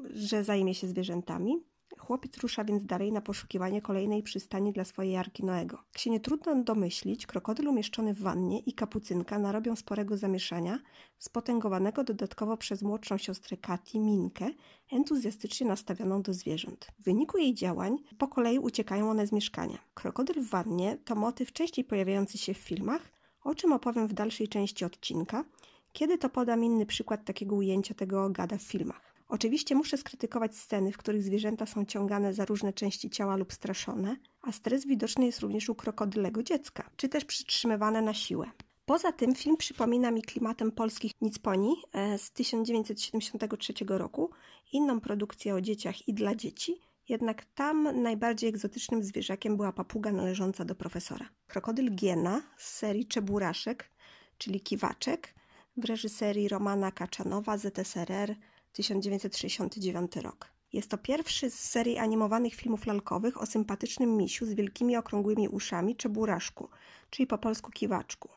że 0.09 0.43
zajmie 0.43 0.75
się 0.75 0.87
zwierzętami, 0.87 1.63
Chłopiec 1.97 2.37
rusza 2.37 2.63
więc 2.63 2.85
dalej 2.85 3.11
na 3.11 3.21
poszukiwanie 3.21 3.81
kolejnej 3.81 4.23
przystani 4.23 4.73
dla 4.73 4.85
swojej 4.85 5.17
Arki 5.17 5.43
Noego. 5.43 5.77
Jak 5.77 5.97
się 5.97 6.09
nie 6.09 6.19
trudno 6.19 6.63
domyślić, 6.63 7.27
krokodyl 7.27 7.67
umieszczony 7.67 8.13
w 8.13 8.19
wannie 8.19 8.59
i 8.59 8.73
kapucynka 8.73 9.39
narobią 9.39 9.75
sporego 9.75 10.17
zamieszania, 10.17 10.79
spotęgowanego 11.17 12.03
dodatkowo 12.03 12.57
przez 12.57 12.81
młodszą 12.81 13.17
siostrę 13.17 13.57
Kati, 13.57 13.99
Minkę, 13.99 14.49
entuzjastycznie 14.91 15.67
nastawioną 15.67 16.21
do 16.21 16.33
zwierząt. 16.33 16.87
W 16.99 17.03
wyniku 17.03 17.37
jej 17.37 17.53
działań 17.53 17.97
po 18.17 18.27
kolei 18.27 18.59
uciekają 18.59 19.09
one 19.09 19.27
z 19.27 19.31
mieszkania. 19.31 19.77
Krokodyl 19.93 20.41
w 20.43 20.49
wannie 20.49 20.97
to 21.05 21.15
motyw 21.15 21.53
częściej 21.53 21.85
pojawiający 21.85 22.37
się 22.37 22.53
w 22.53 22.57
filmach, 22.57 23.01
o 23.43 23.55
czym 23.55 23.73
opowiem 23.73 24.07
w 24.07 24.13
dalszej 24.13 24.47
części 24.47 24.85
odcinka, 24.85 25.45
kiedy 25.93 26.17
to 26.17 26.29
podam 26.29 26.63
inny 26.63 26.85
przykład 26.85 27.25
takiego 27.25 27.55
ujęcia 27.55 27.93
tego 27.93 28.29
gada 28.29 28.57
w 28.57 28.61
filmach. 28.61 29.14
Oczywiście 29.27 29.75
muszę 29.75 29.97
skrytykować 29.97 30.57
sceny, 30.57 30.91
w 30.91 30.97
których 30.97 31.23
zwierzęta 31.23 31.65
są 31.65 31.85
ciągane 31.85 32.33
za 32.33 32.45
różne 32.45 32.73
części 32.73 33.09
ciała 33.09 33.35
lub 33.35 33.53
straszone, 33.53 34.17
a 34.41 34.51
stres 34.51 34.85
widoczny 34.85 35.25
jest 35.25 35.39
również 35.39 35.69
u 35.69 35.75
krokodylego 35.75 36.43
dziecka, 36.43 36.89
czy 36.95 37.09
też 37.09 37.25
przytrzymywane 37.25 38.01
na 38.01 38.13
siłę. 38.13 38.51
Poza 38.85 39.11
tym 39.11 39.35
film 39.35 39.57
przypomina 39.57 40.11
mi 40.11 40.21
klimatem 40.21 40.71
polskich 40.71 41.11
Nicponi 41.21 41.75
e, 41.93 42.17
z 42.17 42.31
1973 42.31 43.73
roku, 43.87 44.29
inną 44.71 44.99
produkcję 44.99 45.55
o 45.55 45.61
dzieciach 45.61 46.07
i 46.07 46.13
dla 46.13 46.35
dzieci, 46.35 46.81
jednak 47.09 47.45
tam 47.45 48.01
najbardziej 48.01 48.49
egzotycznym 48.49 49.03
zwierzakiem 49.03 49.57
była 49.57 49.73
papuga 49.73 50.11
należąca 50.11 50.65
do 50.65 50.75
profesora. 50.75 51.29
Krokodyl 51.47 51.95
Giena 51.95 52.41
z 52.57 52.67
serii 52.67 53.05
Czeburaszek, 53.05 53.91
czyli 54.37 54.61
Kiwaczek, 54.61 55.35
w 55.77 55.85
reżyserii 55.85 56.47
Romana 56.47 56.91
Kaczanowa 56.91 57.57
ZSRR 57.57 58.35
1969 58.75 60.15
rok. 60.15 60.51
Jest 60.73 60.89
to 60.89 60.97
pierwszy 60.97 61.49
z 61.49 61.59
serii 61.59 61.97
animowanych 61.97 62.55
filmów 62.55 62.85
lalkowych 62.85 63.41
o 63.41 63.45
sympatycznym 63.45 64.17
misiu 64.17 64.45
z 64.45 64.53
wielkimi 64.53 64.97
okrągłymi 64.97 65.49
uszami 65.49 65.95
czy 65.95 66.09
buraszku, 66.09 66.69
czyli 67.09 67.27
po 67.27 67.37
polsku 67.37 67.71
kiwaczku. 67.71 68.29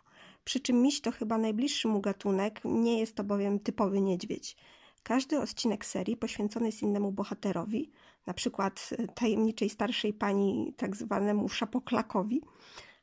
Przy 0.44 0.60
czym 0.60 0.82
miś 0.82 1.00
to 1.00 1.12
chyba 1.12 1.38
najbliższy 1.38 1.88
mu 1.88 2.00
gatunek, 2.00 2.60
nie 2.64 2.98
jest 2.98 3.14
to 3.14 3.24
bowiem 3.24 3.60
typowy 3.60 4.00
niedźwiedź. 4.00 4.56
Każdy 5.02 5.40
odcinek 5.40 5.84
serii 5.84 6.16
poświęcony 6.16 6.66
jest 6.66 6.82
innemu 6.82 7.12
bohaterowi, 7.12 7.90
na 8.26 8.34
przykład 8.34 8.90
e, 8.98 9.08
tajemniczej 9.08 9.70
starszej 9.70 10.12
pani, 10.12 10.74
tak 10.76 10.96
zwanemu 10.96 11.48
szapoklakowi, 11.48 12.42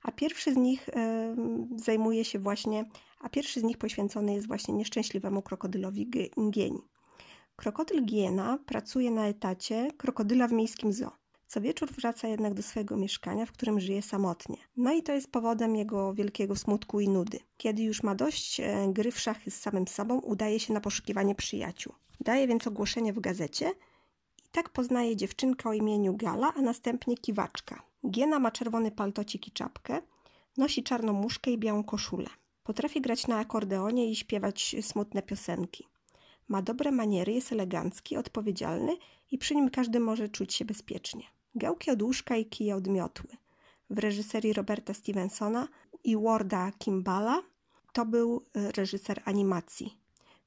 a 0.04 0.12
pierwszy 0.12 0.54
z 0.54 0.58
nich 0.58 0.90
y, 0.90 0.94
zajmuje 1.76 2.26
się 2.26 2.40
właśnie, 2.40 2.86
a 3.20 3.30
pierwszy 3.30 3.60
z 3.60 3.64
nich 3.64 3.78
poświęcony 3.78 4.34
jest 4.34 4.48
właśnie 4.48 4.74
nieszczęśliwemu 4.74 5.42
krokodylowi 5.42 6.10
Gieni. 6.52 6.82
Krokodyl 7.56 8.06
Giena 8.06 8.58
pracuje 8.66 9.12
na 9.12 9.28
etacie 9.28 9.88
krokodyla 9.98 10.48
w 10.48 10.52
miejskim 10.52 10.94
zoo. 10.94 11.12
Co 11.48 11.62
wieczór 11.62 11.92
wraca 11.92 12.28
jednak 12.28 12.54
do 12.54 12.64
swojego 12.64 12.98
mieszkania, 12.98 13.46
w 13.46 13.52
którym 13.52 13.80
żyje 13.80 14.02
samotnie. 14.02 14.58
No 14.78 14.94
i 14.94 15.04
to 15.04 15.14
jest 15.14 15.32
powodem 15.32 15.76
jego 15.76 16.14
wielkiego 16.14 16.56
smutku 16.56 17.00
i 17.00 17.10
nudy. 17.10 17.40
Kiedy 17.58 17.84
już 17.84 18.04
ma 18.04 18.16
dość 18.16 18.60
e, 18.60 18.88
gry 18.94 19.12
w 19.12 19.20
szachy 19.20 19.52
z 19.52 19.62
samym 19.62 19.88
sobą, 19.88 20.20
udaje 20.20 20.60
się 20.60 20.74
na 20.74 20.82
poszukiwanie 20.82 21.36
przyjaciół. 21.36 21.94
Daje 22.20 22.48
więc 22.48 22.68
ogłoszenie 22.68 23.14
w 23.14 23.20
gazecie 23.20 23.70
i 24.46 24.50
tak 24.52 24.70
poznaje 24.70 25.16
dziewczynkę 25.16 25.70
o 25.70 25.74
imieniu 25.74 26.18
Gala, 26.18 26.54
a 26.56 26.62
następnie 26.62 27.18
Kiwaczka. 27.18 27.84
Giena 28.12 28.40
ma 28.40 28.52
czerwony 28.52 28.92
paltocik 28.92 29.48
i 29.48 29.52
czapkę, 29.52 30.02
nosi 30.58 30.84
czarną 30.84 31.14
muszkę 31.14 31.52
i 31.52 31.58
białą 31.58 31.84
koszulę. 31.84 32.28
Potrafi 32.64 33.02
grać 33.02 33.28
na 33.28 33.38
akordeonie 33.40 34.10
i 34.12 34.16
śpiewać 34.16 34.76
smutne 34.82 35.22
piosenki. 35.22 35.88
Ma 36.48 36.62
dobre 36.62 36.92
maniery, 36.92 37.34
jest 37.34 37.52
elegancki, 37.52 38.18
odpowiedzialny 38.18 38.98
i 39.32 39.38
przy 39.38 39.56
nim 39.56 39.70
każdy 39.70 40.00
może 40.00 40.30
czuć 40.30 40.54
się 40.54 40.66
bezpiecznie. 40.66 41.24
Gałki 41.56 41.92
od 41.92 42.02
łóżka 42.02 42.38
i 42.38 42.46
kije 42.46 42.76
od 42.76 42.88
miotły. 42.88 43.30
W 43.90 44.00
reżyserii 44.00 44.54
Roberta 44.54 44.94
Stevensona 44.94 45.68
i 46.04 46.18
Warda 46.18 46.72
Kimballa 46.72 47.42
to 47.94 48.06
był 48.06 48.46
e, 48.56 48.72
reżyser 48.72 49.22
animacji. 49.26 49.98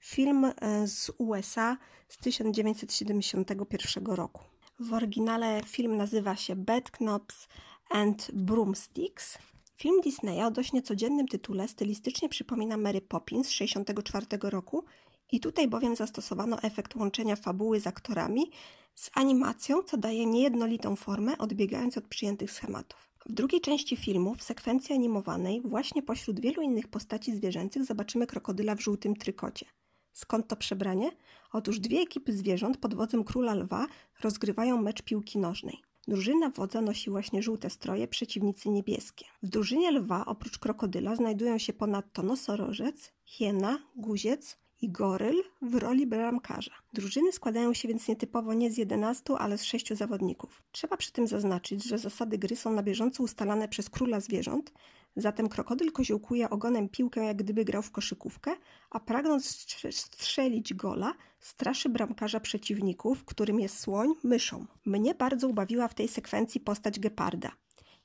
Film 0.01 0.44
e, 0.44 0.53
z 0.86 1.11
USA 1.18 1.76
z 2.09 2.18
1971 2.18 4.07
roku. 4.07 4.42
W 4.80 4.92
oryginale 4.92 5.62
film 5.66 5.96
nazywa 5.96 6.36
się 6.36 6.57
Bad 6.57 6.90
Knobs 6.90 7.49
and 7.90 8.30
Broomsticks. 8.32 9.38
Film 9.76 10.01
Disneya 10.01 10.42
o 10.42 10.51
dość 10.51 10.72
niecodziennym 10.72 11.28
tytule 11.28 11.68
stylistycznie 11.68 12.28
przypomina 12.28 12.76
Mary 12.76 13.01
Poppins 13.01 13.46
z 13.46 13.51
1964 13.59 14.51
roku 14.51 14.84
i 15.33 15.41
tutaj 15.41 15.68
bowiem 15.68 15.97
zastosowano 15.97 16.62
efekt 16.62 16.97
łączenia 16.97 17.37
fabuły 17.37 17.81
z 17.81 17.87
aktorami 17.87 18.51
z 18.95 19.11
animacją, 19.14 19.83
co 19.83 19.97
daje 19.97 20.26
niejednolitą 20.26 20.97
formę, 20.97 21.39
odbiegając 21.39 21.99
od 21.99 22.07
przyjętych 22.07 22.51
schematów. 22.53 23.09
W 23.26 23.33
drugiej 23.33 23.61
części 23.61 23.97
filmu, 23.97 24.35
w 24.35 24.43
sekwencji 24.43 24.95
animowanej, 24.95 25.61
właśnie 25.64 26.03
pośród 26.03 26.41
wielu 26.41 26.62
innych 26.62 26.89
postaci 26.89 27.37
zwierzęcych 27.37 27.85
zobaczymy 27.85 28.26
krokodyla 28.26 28.74
w 28.74 28.81
żółtym 28.81 29.16
trykocie. 29.16 29.66
Skąd 30.12 30.49
to 30.49 30.57
przebranie? 30.57 31.11
Otóż 31.53 31.81
dwie 31.81 32.01
ekipy 32.01 32.33
zwierząt 32.33 32.76
pod 32.76 32.95
wodzem 32.95 33.24
króla 33.24 33.55
lwa 33.55 33.87
rozgrywają 34.20 34.83
mecz 34.83 35.03
piłki 35.03 35.39
nożnej. 35.39 35.83
Drużyna 36.09 36.51
wodza 36.51 36.81
nosi 36.81 37.11
właśnie 37.11 37.43
żółte 37.43 37.70
stroje, 37.70 38.09
przeciwnicy 38.09 38.70
niebieskie. 38.70 39.24
W 39.43 39.49
drużynie 39.49 39.91
lwa 39.91 40.26
oprócz 40.26 40.59
krokodyla 40.59 41.16
znajdują 41.16 41.59
się 41.59 41.72
ponadto 41.72 42.22
nosorożec, 42.22 43.12
hiena, 43.24 43.79
guziec 43.97 44.59
i 44.81 44.91
goryl 44.91 45.43
w 45.62 45.74
roli 45.74 46.07
bramkarza. 46.07 46.72
Drużyny 46.93 47.33
składają 47.33 47.74
się 47.74 47.89
więc 47.89 48.09
nietypowo 48.09 48.55
nie 48.55 48.70
z 48.70 48.76
11, 48.76 49.35
ale 49.39 49.59
z 49.59 49.64
6 49.64 49.95
zawodników. 49.95 50.62
Trzeba 50.72 50.97
przy 50.97 51.12
tym 51.12 51.26
zaznaczyć, 51.26 51.85
że 51.85 51.99
zasady 51.99 52.39
gry 52.39 52.57
są 52.57 52.72
na 52.72 52.83
bieżąco 52.83 53.22
ustalane 53.22 53.68
przez 53.68 53.91
króla 53.91 54.20
zwierząt, 54.20 54.72
zatem 55.16 55.49
krokodyl 55.49 55.93
koziołkuje 55.93 56.51
ogonem 56.51 56.89
piłkę 56.89 57.24
jak 57.24 57.37
gdyby 57.37 57.64
grał 57.64 57.83
w 57.83 57.91
koszykówkę, 57.91 58.57
a 58.91 59.01
pragnąc 59.01 59.66
strzelić 59.91 60.74
gola, 60.74 61.14
straszy 61.41 61.89
bramkarza 61.89 62.41
przeciwników, 62.41 63.24
którym 63.24 63.61
jest 63.61 63.81
słoń, 63.81 64.09
myszą. 64.24 64.66
Mnie 64.85 65.14
bardzo 65.14 65.49
ubawiła 65.49 65.89
w 65.89 65.95
tej 65.95 66.09
sekwencji 66.09 66.61
postać 66.61 67.01
geparda. 67.01 67.53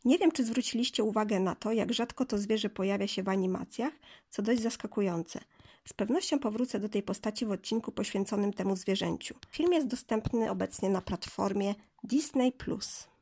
Nie 0.05 0.17
wiem, 0.17 0.31
czy 0.31 0.43
zwróciliście 0.43 1.03
uwagę 1.03 1.39
na 1.39 1.55
to, 1.55 1.71
jak 1.71 1.93
rzadko 1.93 2.25
to 2.25 2.37
zwierzę 2.37 2.69
pojawia 2.69 3.07
się 3.07 3.23
w 3.23 3.29
animacjach, 3.29 3.93
co 4.29 4.41
dość 4.41 4.61
zaskakujące. 4.61 5.39
Z 5.85 5.93
pewnością 5.93 6.39
powrócę 6.39 6.79
do 6.79 6.89
tej 6.89 7.03
postaci 7.03 7.45
w 7.45 7.51
odcinku 7.51 7.91
poświęconym 7.91 8.53
temu 8.53 8.75
zwierzęciu. 8.75 9.35
Film 9.49 9.73
jest 9.73 9.87
dostępny 9.87 10.51
obecnie 10.51 10.89
na 10.89 11.01
platformie 11.01 11.75
Disney+. 12.03 12.53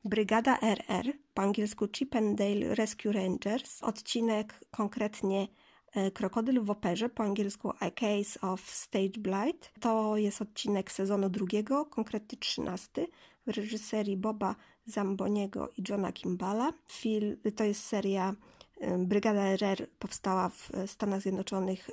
Brygada 0.05 0.59
RR, 0.61 1.13
po 1.33 1.41
angielsku 1.41 1.87
Chip 1.87 2.15
and 2.15 2.37
Dale 2.37 2.75
Rescue 2.75 3.11
Rangers, 3.11 3.83
odcinek 3.83 4.59
konkretnie 4.71 5.47
e, 5.93 6.11
Krokodyl 6.11 6.61
w 6.61 6.69
operze, 6.69 7.09
po 7.09 7.23
angielsku 7.23 7.73
A 7.79 7.91
Case 7.91 8.41
of 8.41 8.61
Stage 8.69 9.19
Blight. 9.19 9.71
To 9.79 10.17
jest 10.17 10.41
odcinek 10.41 10.91
sezonu 10.91 11.29
drugiego, 11.29 11.85
konkretnie 11.85 12.37
trzynasty, 12.37 13.07
w 13.47 13.49
reżyserii 13.49 14.17
Boba 14.17 14.55
Zamboniego 14.85 15.69
i 15.77 15.83
Johna 15.89 16.11
Kimballa. 16.11 16.73
Film, 16.87 17.37
to 17.55 17.63
jest 17.63 17.83
seria 17.83 18.35
Brygada 18.97 19.41
RR 19.41 19.87
powstała 19.99 20.49
w 20.49 20.71
Stanach 20.85 21.21
Zjednoczonych 21.21 21.89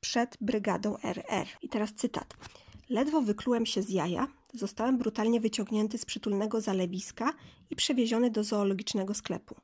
przed 0.00 0.36
brygadą 0.40 0.96
RR. 1.02 1.46
I 1.62 1.68
teraz 1.68 1.94
cytat. 1.94 2.34
Ledwo 2.90 3.22
wyklułem 3.22 3.66
się 3.66 3.82
z 3.82 3.88
jaja, 3.88 4.28
zostałem 4.54 4.98
brutalnie 4.98 5.40
wyciągnięty 5.40 5.98
z 5.98 6.04
przytulnego 6.04 6.60
zalewiska 6.60 7.32
i 7.70 7.76
przewieziony 7.76 8.30
do 8.30 8.44
zoologicznego 8.44 9.14
sklepu. 9.14 9.56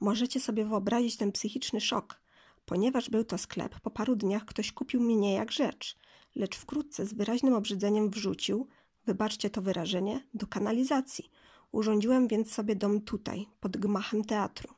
Możecie 0.00 0.40
sobie 0.40 0.64
wyobrazić 0.64 1.16
ten 1.16 1.32
psychiczny 1.32 1.80
szok. 1.80 2.20
Ponieważ 2.64 3.10
był 3.10 3.24
to 3.24 3.38
sklep, 3.38 3.80
po 3.80 3.90
paru 3.90 4.16
dniach 4.16 4.44
ktoś 4.44 4.72
kupił 4.72 5.00
mnie 5.00 5.34
jak 5.34 5.52
rzecz, 5.52 5.96
lecz 6.34 6.56
wkrótce 6.56 7.06
z 7.06 7.14
wyraźnym 7.14 7.54
obrzydzeniem 7.54 8.10
wrzucił, 8.10 8.68
wybaczcie 9.06 9.50
to 9.50 9.62
wyrażenie, 9.62 10.26
do 10.34 10.46
kanalizacji. 10.46 11.30
Urządziłem 11.74 12.28
więc 12.28 12.52
sobie 12.52 12.76
dom 12.76 13.00
tutaj, 13.00 13.46
pod 13.60 13.76
gmachem 13.76 14.24
teatru. 14.24 14.74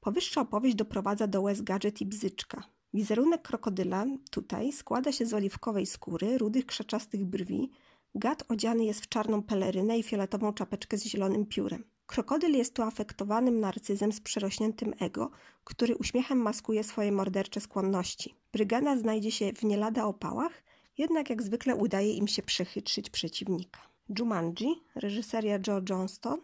Powyższa 0.00 0.40
opowieść 0.40 0.76
doprowadza 0.76 1.26
do 1.26 1.42
łez 1.42 1.62
gadżet 1.62 2.00
i 2.00 2.06
bzyczka. 2.06 2.62
Wizerunek 2.94 3.42
krokodyla 3.42 4.06
tutaj 4.30 4.72
składa 4.72 5.12
się 5.12 5.26
z 5.26 5.34
oliwkowej 5.34 5.86
skóry, 5.86 6.38
rudych 6.38 6.66
krzaczastych 6.66 7.24
brwi. 7.24 7.70
Gad 8.14 8.44
odziany 8.48 8.84
jest 8.84 9.00
w 9.00 9.08
czarną 9.08 9.42
pelerynę 9.42 9.98
i 9.98 10.02
fioletową 10.02 10.52
czapeczkę 10.52 10.98
z 10.98 11.04
zielonym 11.04 11.46
piórem. 11.46 11.84
Krokodyl 12.06 12.52
jest 12.52 12.74
tu 12.74 12.82
afektowanym 12.82 13.60
narcyzem 13.60 14.12
z 14.12 14.20
przerośniętym 14.20 14.94
ego, 15.00 15.30
który 15.64 15.96
uśmiechem 15.96 16.38
maskuje 16.38 16.84
swoje 16.84 17.12
mordercze 17.12 17.60
skłonności. 17.60 18.34
Brygada 18.52 18.96
znajdzie 18.96 19.30
się 19.30 19.52
w 19.52 19.64
nie 19.64 19.76
lada 19.76 20.04
opałach, 20.04 20.62
jednak 20.98 21.30
jak 21.30 21.42
zwykle 21.42 21.76
udaje 21.76 22.14
im 22.14 22.28
się 22.28 22.42
przechytrzyć 22.42 23.10
przeciwnika. 23.10 23.95
Jumanji, 24.18 24.82
reżyseria 24.94 25.58
Joe 25.66 25.80
Johnston, 25.90 26.40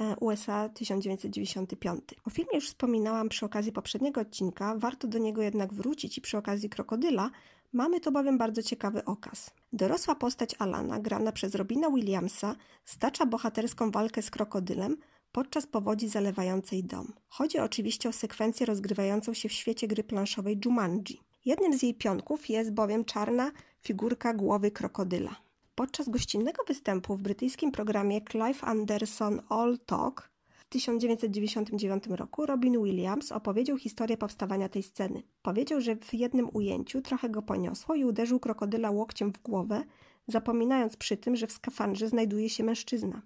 e, 0.00 0.16
USA 0.16 0.68
1995. 0.68 2.02
O 2.24 2.30
filmie 2.30 2.54
już 2.54 2.68
wspominałam 2.68 3.28
przy 3.28 3.46
okazji 3.46 3.72
poprzedniego 3.72 4.20
odcinka, 4.20 4.74
warto 4.76 5.08
do 5.08 5.18
niego 5.18 5.42
jednak 5.42 5.74
wrócić 5.74 6.18
i 6.18 6.20
przy 6.20 6.38
okazji 6.38 6.68
Krokodyla 6.68 7.30
mamy 7.72 8.00
tu 8.00 8.12
bowiem 8.12 8.38
bardzo 8.38 8.62
ciekawy 8.62 9.04
okaz. 9.04 9.50
Dorosła 9.72 10.14
postać 10.14 10.54
Alana, 10.58 10.98
grana 11.00 11.32
przez 11.32 11.54
Robina 11.54 11.90
Williamsa, 11.90 12.56
stacza 12.84 13.26
bohaterską 13.26 13.90
walkę 13.90 14.22
z 14.22 14.30
krokodylem 14.30 14.96
podczas 15.32 15.66
powodzi 15.66 16.08
zalewającej 16.08 16.84
dom. 16.84 17.12
Chodzi 17.28 17.58
oczywiście 17.58 18.08
o 18.08 18.12
sekwencję 18.12 18.66
rozgrywającą 18.66 19.34
się 19.34 19.48
w 19.48 19.52
świecie 19.52 19.88
gry 19.88 20.04
planszowej 20.04 20.60
Jumanji. 20.64 21.20
Jednym 21.44 21.78
z 21.78 21.82
jej 21.82 21.94
pionków 21.94 22.48
jest 22.48 22.72
bowiem 22.72 23.04
czarna 23.04 23.52
figurka 23.82 24.34
głowy 24.34 24.70
krokodyla. 24.70 25.45
Podczas 25.76 26.08
gościnnego 26.08 26.64
występu 26.64 27.16
w 27.16 27.22
brytyjskim 27.22 27.72
programie 27.72 28.20
Clive 28.20 28.64
Anderson 28.64 29.40
All 29.48 29.78
Talk 29.86 30.30
w 30.48 30.64
1999 30.64 32.04
roku 32.06 32.46
Robin 32.46 32.82
Williams 32.84 33.32
opowiedział 33.32 33.76
historię 33.76 34.16
powstawania 34.16 34.68
tej 34.68 34.82
sceny. 34.82 35.22
Powiedział, 35.42 35.80
że 35.80 35.96
w 35.96 36.14
jednym 36.14 36.50
ujęciu 36.52 37.02
trochę 37.02 37.28
go 37.30 37.42
poniosło 37.42 37.94
i 37.94 38.04
uderzył 38.04 38.40
krokodyla 38.40 38.90
łokciem 38.90 39.32
w 39.32 39.38
głowę, 39.38 39.84
zapominając 40.28 40.96
przy 40.96 41.16
tym, 41.16 41.36
że 41.36 41.46
w 41.46 41.52
skafandrze 41.52 42.08
znajduje 42.08 42.50
się 42.50 42.64
mężczyzna. 42.64 43.22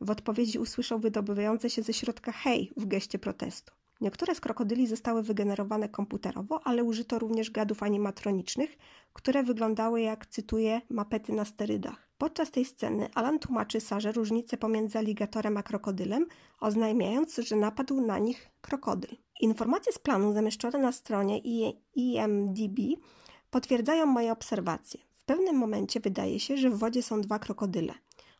W 0.00 0.10
odpowiedzi 0.10 0.58
usłyszał 0.58 0.98
wydobywające 0.98 1.70
się 1.70 1.82
ze 1.82 1.92
środka 1.92 2.32
hej 2.32 2.72
w 2.76 2.86
geście 2.86 3.18
protestu. 3.18 3.72
Niektóre 4.00 4.34
z 4.34 4.40
krokodyli 4.40 4.86
zostały 4.86 5.22
wygenerowane 5.22 5.88
komputerowo, 5.88 6.60
ale 6.64 6.84
użyto 6.84 7.18
również 7.18 7.50
gadów 7.50 7.82
animatronicznych, 7.82 8.78
które 9.12 9.42
wyglądały 9.42 10.00
jak, 10.00 10.26
cytuję, 10.26 10.80
mapety 10.88 11.32
na 11.32 11.44
sterydach. 11.44 12.08
Podczas 12.18 12.50
tej 12.50 12.64
sceny 12.64 13.08
Alan 13.14 13.38
tłumaczy 13.38 13.80
Sarze 13.80 14.12
różnicę 14.12 14.56
pomiędzy 14.56 14.98
aligatorem 14.98 15.56
a 15.56 15.62
krokodylem, 15.62 16.26
oznajmiając, 16.60 17.36
że 17.36 17.56
napadł 17.56 18.00
na 18.00 18.18
nich 18.18 18.50
krokodyl. 18.60 19.16
Informacje 19.40 19.92
z 19.92 19.98
planu 19.98 20.32
zamieszczone 20.32 20.78
na 20.78 20.92
stronie 20.92 21.38
IMDb 21.94 22.80
potwierdzają 23.50 24.06
moje 24.06 24.32
obserwacje. 24.32 25.00
W 25.18 25.24
pewnym 25.24 25.56
momencie 25.56 26.00
wydaje 26.00 26.40
się, 26.40 26.56
że 26.56 26.70
w 26.70 26.78
wodzie 26.78 27.02
są 27.02 27.20
dwa 27.20 27.38
krokodyle 27.38 27.94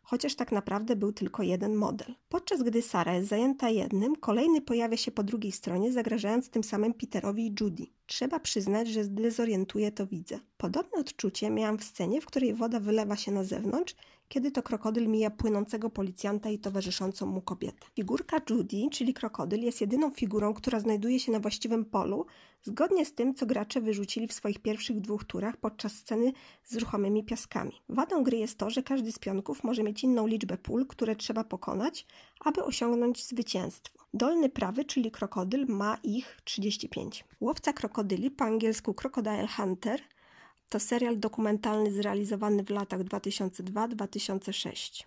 chociaż 0.07 0.35
tak 0.35 0.53
naprawdę 0.53 0.97
był 0.97 1.13
tylko 1.13 1.43
jeden 1.43 1.75
model. 1.75 2.15
Podczas 2.29 2.63
gdy 2.63 2.83
Sara 2.83 3.15
jest 3.15 3.29
zajęta 3.29 3.71
jednym, 3.71 4.17
kolejny 4.17 4.61
pojawia 4.61 4.97
się 4.97 5.11
po 5.11 5.23
drugiej 5.23 5.53
stronie, 5.53 5.93
zagrażając 5.93 6.51
tym 6.51 6.65
samym 6.65 6.95
Peterowi 6.95 7.47
i 7.47 7.55
Judy. 7.61 7.87
Trzeba 8.07 8.41
przyznać, 8.41 8.89
że 8.89 9.05
zdezorientuje 9.05 9.93
to 9.93 10.07
widzę. 10.07 10.39
Podobne 10.57 10.99
odczucie 11.01 11.51
miałam 11.51 11.79
w 11.79 11.85
scenie, 11.85 12.21
w 12.21 12.27
której 12.27 12.55
woda 12.55 12.81
wylewa 12.81 13.17
się 13.17 13.33
na 13.33 13.45
zewnątrz 13.45 13.95
kiedy 14.29 14.51
to 14.51 14.63
krokodyl 14.63 15.09
mija 15.09 15.31
płynącego 15.31 15.91
policjanta 15.91 16.51
i 16.51 16.59
towarzyszącą 16.59 17.27
mu 17.27 17.41
kobietę. 17.43 17.87
Figurka 17.95 18.41
Judy, 18.51 18.77
czyli 18.93 19.15
krokodyl, 19.15 19.61
jest 19.61 19.81
jedyną 19.81 20.11
figurą, 20.11 20.55
która 20.55 20.81
znajduje 20.81 21.21
się 21.21 21.33
na 21.33 21.41
właściwym 21.41 21.85
polu, 21.85 22.27
zgodnie 22.63 23.05
z 23.05 23.15
tym, 23.15 23.35
co 23.35 23.47
gracze 23.47 23.81
wyrzucili 23.81 24.29
w 24.29 24.33
swoich 24.33 24.59
pierwszych 24.59 25.01
dwóch 25.01 25.25
turach 25.25 25.57
podczas 25.57 25.93
sceny 25.93 26.33
z 26.65 26.77
ruchomymi 26.77 27.25
piaskami. 27.25 27.73
Wadą 27.89 28.23
gry 28.23 28.39
jest 28.39 28.59
to, 28.59 28.71
że 28.71 28.83
każdy 28.83 29.13
z 29.13 29.19
pionków 29.19 29.65
może 29.65 29.83
mieć 29.83 30.05
inną 30.05 30.27
liczbę 30.27 30.59
pól, 30.59 30.87
które 30.87 31.17
trzeba 31.17 31.45
pokonać, 31.45 32.07
aby 32.41 32.65
osiągnąć 32.65 33.27
zwycięstwo. 33.27 33.99
Dolny 34.15 34.49
prawy, 34.49 34.85
czyli 34.85 35.11
krokodyl, 35.11 35.67
ma 35.69 35.99
ich 36.03 36.41
35. 36.45 37.25
Łowca 37.41 37.73
krokodyli, 37.73 38.31
po 38.31 38.45
angielsku 38.45 38.95
Crocodile 38.95 39.49
Hunter, 39.57 40.01
to 40.69 40.81
serial 40.81 41.19
dokumentalny 41.19 41.93
zrealizowany 41.93 42.65
w 42.65 42.71
latach 42.71 43.01
2002-2006. 43.01 45.05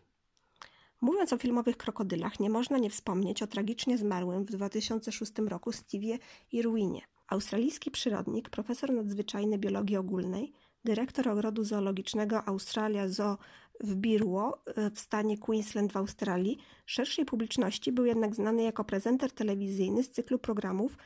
Mówiąc 1.02 1.34
o 1.34 1.38
filmowych 1.38 1.78
krokodylach, 1.78 2.40
nie 2.40 2.50
można 2.50 2.78
nie 2.78 2.90
wspomnieć 2.90 3.44
o 3.44 3.48
tragicznie 3.48 3.98
zmarłym 3.98 4.46
w 4.46 4.52
2006 4.52 5.32
roku 5.48 5.72
Stevie 5.72 6.18
Irwinie. 6.52 7.02
Australijski 7.28 7.92
przyrodnik, 7.92 8.50
profesor 8.50 8.92
nadzwyczajny 8.92 9.58
biologii 9.58 9.98
ogólnej, 9.98 10.52
dyrektor 10.86 11.30
ogrodu 11.30 11.64
zoologicznego 11.64 12.48
Australia 12.48 13.08
Zoo 13.08 13.38
w 13.80 13.96
Birwo 13.96 14.64
e, 14.66 14.92
w 14.92 15.00
stanie 15.00 15.38
Queensland 15.38 15.92
w 15.92 15.98
Australii, 15.98 16.58
szerszej 16.86 17.26
publiczności 17.26 17.92
był 17.92 18.06
jednak 18.06 18.36
znany 18.36 18.64
jako 18.64 18.84
prezenter 18.84 19.32
telewizyjny 19.32 20.04
z 20.04 20.10
cyklu 20.10 20.40
programów 20.40 20.98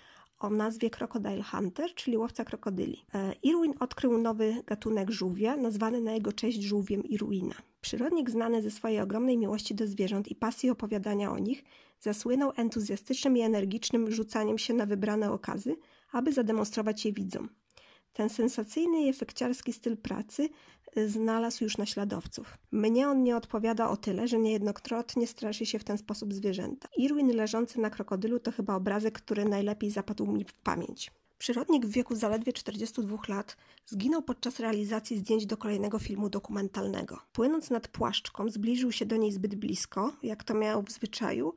o 0.43 0.49
nazwie 0.49 0.89
Crocodile 0.89 1.43
Hunter, 1.43 1.93
czyli 1.95 2.17
łowca 2.17 2.45
krokodyli. 2.45 3.05
E, 3.13 3.33
Irwin 3.43 3.73
odkrył 3.79 4.17
nowy 4.17 4.63
gatunek 4.65 5.11
żółwia, 5.11 5.57
nazwany 5.57 6.01
na 6.01 6.11
jego 6.11 6.33
cześć 6.33 6.61
żółwiem 6.61 7.03
Irwina. 7.03 7.55
Przyrodnik 7.81 8.29
znany 8.29 8.61
ze 8.61 8.71
swojej 8.71 8.99
ogromnej 8.99 9.37
miłości 9.37 9.75
do 9.75 9.87
zwierząt 9.87 10.27
i 10.27 10.35
pasji 10.35 10.69
opowiadania 10.69 11.31
o 11.31 11.39
nich, 11.39 11.63
zasłynął 11.99 12.51
entuzjastycznym 12.55 13.37
i 13.37 13.41
energicznym 13.41 14.11
rzucaniem 14.11 14.57
się 14.57 14.73
na 14.73 14.85
wybrane 14.85 15.31
okazy, 15.31 15.75
aby 16.11 16.31
zademonstrować 16.31 17.05
je 17.05 17.13
widzom. 17.13 17.49
Ten 18.13 18.29
sensacyjny 18.29 19.01
i 19.01 19.09
efekciarski 19.09 19.73
styl 19.73 19.97
pracy 19.97 20.49
y, 20.97 21.09
znalazł 21.09 21.63
już 21.63 21.77
naśladowców. 21.77 22.57
Mnie 22.71 23.09
on 23.09 23.23
nie 23.23 23.37
odpowiada 23.37 23.89
o 23.89 23.97
tyle, 23.97 24.27
że 24.27 24.39
niejednokrotnie 24.39 25.27
straszy 25.27 25.65
się 25.65 25.79
w 25.79 25.83
ten 25.83 25.97
sposób 25.97 26.33
zwierzęta. 26.33 26.87
Irwin 26.97 27.35
leżący 27.35 27.79
na 27.79 27.89
krokodylu 27.89 28.39
to 28.39 28.51
chyba 28.51 28.75
obrazek, 28.75 29.13
który 29.13 29.45
najlepiej 29.45 29.89
zapadł 29.91 30.25
mi 30.25 30.43
w 30.43 30.53
pamięć. 30.53 31.11
Przyrodnik 31.37 31.85
w 31.85 31.91
wieku 31.91 32.15
zaledwie 32.15 32.53
42 32.53 33.17
lat 33.27 33.57
zginął 33.85 34.21
podczas 34.21 34.59
realizacji 34.59 35.17
zdjęć 35.17 35.45
do 35.45 35.57
kolejnego 35.57 35.99
filmu 35.99 36.29
dokumentalnego. 36.29 37.19
Płynąc 37.33 37.69
nad 37.69 37.87
płaszczką, 37.87 38.49
zbliżył 38.49 38.91
się 38.91 39.05
do 39.05 39.15
niej 39.17 39.31
zbyt 39.31 39.55
blisko, 39.55 40.13
jak 40.23 40.43
to 40.43 40.53
miał 40.53 40.83
w 40.83 40.91
zwyczaju, 40.91 41.53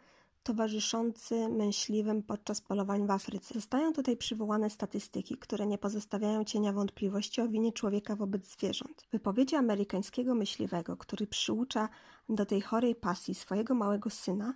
towarzyszący 0.44 1.50
myśliwym 1.50 2.24
podczas 2.24 2.62
polowań 2.62 3.08
w 3.08 3.12
Afryce. 3.12 3.54
Zostają 3.54 3.94
tutaj 3.94 4.18
przywołane 4.18 4.70
statystyki, 4.70 5.38
które 5.38 5.68
nie 5.68 5.78
pozostawiają 5.78 6.44
cienia 6.44 6.74
wątpliwości 6.74 7.42
o 7.42 7.48
winie 7.48 7.72
człowieka 7.72 8.16
wobec 8.16 8.46
zwierząt. 8.46 9.08
Wypowiedzi 9.12 9.56
amerykańskiego 9.56 10.36
myśliwego, 10.36 10.98
który 10.98 11.28
przyucza 11.28 11.90
do 12.30 12.46
tej 12.46 12.62
chorej 12.62 12.96
pasji 12.96 13.36
swojego 13.36 13.76
małego 13.76 14.10
syna, 14.10 14.54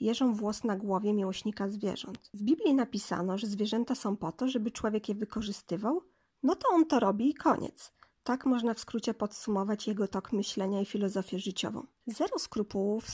jeżą 0.00 0.34
włos 0.34 0.64
na 0.64 0.76
głowie 0.76 1.12
miłośnika 1.12 1.68
zwierząt. 1.68 2.30
W 2.34 2.42
Biblii 2.42 2.74
napisano, 2.74 3.38
że 3.38 3.46
zwierzęta 3.46 3.94
są 3.94 4.16
po 4.16 4.32
to, 4.32 4.48
żeby 4.48 4.70
człowiek 4.70 5.08
je 5.08 5.14
wykorzystywał, 5.14 6.02
no 6.42 6.54
to 6.54 6.68
on 6.68 6.86
to 6.86 7.00
robi 7.00 7.30
i 7.30 7.34
koniec. 7.34 7.92
Tak 8.22 8.46
można 8.46 8.74
w 8.74 8.80
skrócie 8.80 9.14
podsumować 9.14 9.86
jego 9.86 10.08
tok 10.08 10.32
myślenia 10.32 10.80
i 10.80 10.86
filozofię 10.86 11.38
życiową. 11.38 11.86
Zero 12.06 12.38
skrupułów, 12.38 13.06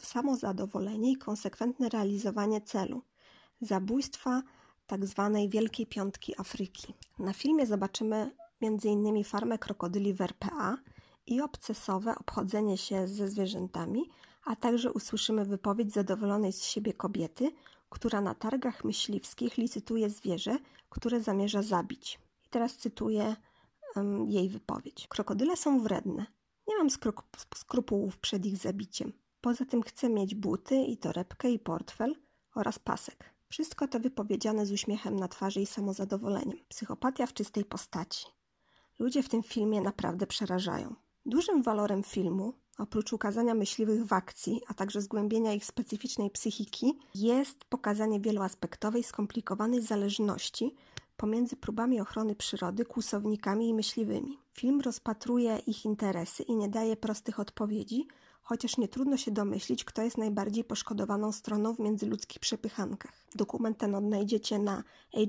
samozadowolenie 0.00 1.12
i 1.12 1.16
konsekwentne 1.16 1.88
realizowanie 1.88 2.60
celu. 2.60 3.02
Zabójstwa 3.60 4.42
tak 4.86 5.06
zwanej 5.06 5.48
Wielkiej 5.48 5.86
Piątki 5.86 6.40
Afryki. 6.40 6.94
Na 7.18 7.32
filmie 7.32 7.66
zobaczymy 7.66 8.30
m.in. 8.62 9.24
farmę 9.24 9.58
krokodyli 9.58 10.14
w 10.14 10.20
RPA 10.20 10.76
i 11.26 11.40
obcesowe 11.40 12.14
obchodzenie 12.18 12.78
się 12.78 13.08
ze 13.08 13.28
zwierzętami, 13.28 14.10
a 14.44 14.56
także 14.56 14.92
usłyszymy 14.92 15.44
wypowiedź 15.44 15.92
zadowolonej 15.92 16.52
z 16.52 16.64
siebie 16.64 16.92
kobiety, 16.92 17.52
która 17.88 18.20
na 18.20 18.34
targach 18.34 18.84
myśliwskich 18.84 19.56
licytuje 19.56 20.10
zwierzę, 20.10 20.58
które 20.90 21.20
zamierza 21.20 21.62
zabić. 21.62 22.18
Teraz 22.50 22.76
cytuję 22.76 23.36
um, 23.96 24.26
jej 24.26 24.48
wypowiedź. 24.48 25.06
Krokodyle 25.08 25.56
są 25.56 25.80
wredne. 25.80 26.26
Nie 26.68 26.78
mam 26.78 26.88
skrupułów 27.54 28.18
przed 28.18 28.46
ich 28.46 28.56
zabiciem. 28.56 29.12
Poza 29.40 29.64
tym 29.64 29.82
chcę 29.82 30.08
mieć 30.08 30.34
buty 30.34 30.76
i 30.76 30.96
torebkę 30.96 31.50
i 31.50 31.58
portfel 31.58 32.14
oraz 32.54 32.78
pasek. 32.78 33.34
Wszystko 33.48 33.88
to 33.88 34.00
wypowiedziane 34.00 34.66
z 34.66 34.72
uśmiechem 34.72 35.16
na 35.16 35.28
twarzy 35.28 35.60
i 35.60 35.66
samozadowoleniem. 35.66 36.58
Psychopatia 36.68 37.26
w 37.26 37.32
czystej 37.32 37.64
postaci. 37.64 38.26
Ludzie 38.98 39.22
w 39.22 39.28
tym 39.28 39.42
filmie 39.42 39.80
naprawdę 39.80 40.26
przerażają. 40.26 40.94
Dużym 41.26 41.62
walorem 41.62 42.02
filmu, 42.02 42.54
oprócz 42.78 43.12
ukazania 43.12 43.54
myśliwych 43.54 44.04
w 44.04 44.12
akcji, 44.12 44.60
a 44.68 44.74
także 44.74 45.00
zgłębienia 45.00 45.52
ich 45.52 45.64
specyficznej 45.64 46.30
psychiki, 46.30 46.98
jest 47.14 47.64
pokazanie 47.64 48.20
wieloaspektowej, 48.20 49.02
skomplikowanej 49.02 49.82
zależności, 49.82 50.74
pomiędzy 51.20 51.56
próbami 51.56 52.00
ochrony 52.00 52.34
przyrody, 52.34 52.84
kłusownikami 52.84 53.68
i 53.68 53.74
myśliwymi. 53.74 54.38
Film 54.52 54.80
rozpatruje 54.80 55.58
ich 55.66 55.84
interesy 55.84 56.42
i 56.42 56.56
nie 56.56 56.68
daje 56.68 56.96
prostych 56.96 57.40
odpowiedzi, 57.40 58.06
chociaż 58.42 58.78
nie 58.78 58.88
trudno 58.88 59.16
się 59.16 59.30
domyślić, 59.30 59.84
kto 59.84 60.02
jest 60.02 60.18
najbardziej 60.18 60.64
poszkodowaną 60.64 61.32
stroną 61.32 61.74
w 61.74 61.78
międzyludzkich 61.78 62.40
przepychankach. 62.40 63.12
Dokument 63.34 63.78
ten 63.78 63.94
odnajdziecie 63.94 64.58
na 64.58 64.84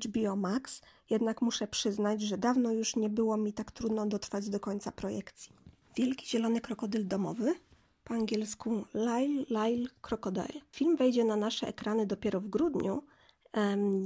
HBO 0.06 0.36
Max, 0.36 0.82
jednak 1.10 1.42
muszę 1.42 1.68
przyznać, 1.68 2.22
że 2.22 2.38
dawno 2.38 2.72
już 2.72 2.96
nie 2.96 3.10
było 3.10 3.38
mi 3.38 3.54
tak 3.54 3.72
trudno 3.72 4.06
dotrwać 4.06 4.50
do 4.50 4.60
końca 4.60 4.92
projekcji. 4.92 5.54
Wielki 5.98 6.28
zielony 6.28 6.62
krokodyl 6.62 7.08
domowy, 7.08 7.56
po 8.04 8.14
angielsku 8.14 8.86
Lyle 8.94 9.46
Lyle 9.50 9.90
Crocodile. 10.02 10.62
Film 10.72 10.96
wejdzie 10.96 11.24
na 11.26 11.36
nasze 11.36 11.68
ekrany 11.68 12.06
dopiero 12.06 12.42
w 12.42 12.48
grudniu, 12.48 13.04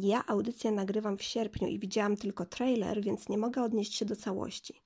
ja 0.02 0.26
audycję 0.28 0.72
nagrywam 0.72 1.18
w 1.18 1.24
sierpniu 1.24 1.68
i 1.68 1.80
widziałam 1.80 2.18
tylko 2.18 2.46
trailer, 2.46 3.02
więc 3.02 3.30
nie 3.30 3.38
mogę 3.38 3.64
odnieść 3.64 3.96
się 3.96 4.06
do 4.06 4.16
całości. 4.16 4.82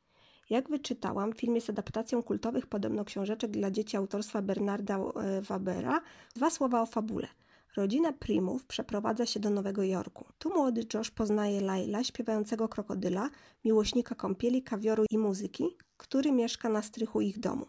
Jak 0.49 0.69
wyczytałam, 0.69 1.33
film 1.33 1.55
jest 1.55 1.69
adaptacją 1.69 2.23
kultowych 2.23 2.67
podobno 2.67 3.05
książeczek 3.05 3.51
dla 3.51 3.71
dzieci 3.71 3.97
autorstwa 3.97 4.41
Bernarda 4.41 4.97
e, 4.97 5.41
Wabera. 5.41 6.01
Dwa 6.35 6.49
słowa 6.49 6.81
o 6.81 6.85
fabule. 6.85 7.27
Rodzina 7.75 8.13
Primów 8.13 8.65
przeprowadza 8.65 9.25
się 9.25 9.39
do 9.39 9.49
Nowego 9.49 9.83
Jorku. 9.83 10.25
Tu 10.39 10.49
młody 10.49 10.85
Josh 10.93 11.11
poznaje 11.11 11.61
Laila, 11.61 12.03
śpiewającego 12.03 12.69
krokodyla, 12.69 13.29
miłośnika 13.65 14.15
kąpieli, 14.15 14.63
kawioru 14.63 15.05
i 15.09 15.17
muzyki, 15.17 15.77
który 15.97 16.31
mieszka 16.31 16.69
na 16.69 16.81
strychu 16.81 17.21
ich 17.21 17.39
domu. 17.39 17.65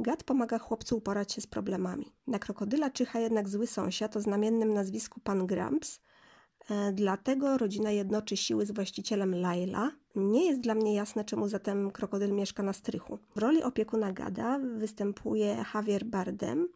Gad 0.00 0.24
pomaga 0.24 0.58
chłopcu 0.58 0.96
uporać 0.96 1.32
się 1.32 1.40
z 1.40 1.46
problemami. 1.46 2.12
Na 2.26 2.38
krokodyla 2.38 2.90
czyha 2.90 3.20
jednak 3.20 3.48
zły 3.48 3.66
sąsiad 3.66 4.16
o 4.16 4.20
znamiennym 4.20 4.74
nazwisku 4.74 5.20
Pan 5.20 5.46
Gramps, 5.46 6.00
dlatego 6.92 7.58
rodzina 7.58 7.90
jednoczy 7.90 8.36
siły 8.36 8.66
z 8.66 8.70
właścicielem 8.70 9.34
Laila. 9.34 9.90
Nie 10.14 10.46
jest 10.46 10.60
dla 10.60 10.74
mnie 10.74 10.94
jasne, 10.94 11.24
czemu 11.24 11.48
zatem 11.48 11.90
krokodyl 11.90 12.32
mieszka 12.32 12.62
na 12.62 12.72
strychu. 12.72 13.18
W 13.36 13.38
roli 13.38 13.62
opiekuna 13.62 14.12
Gada 14.12 14.58
występuje 14.58 15.64
Javier 15.74 16.04
Bardem. 16.04 16.68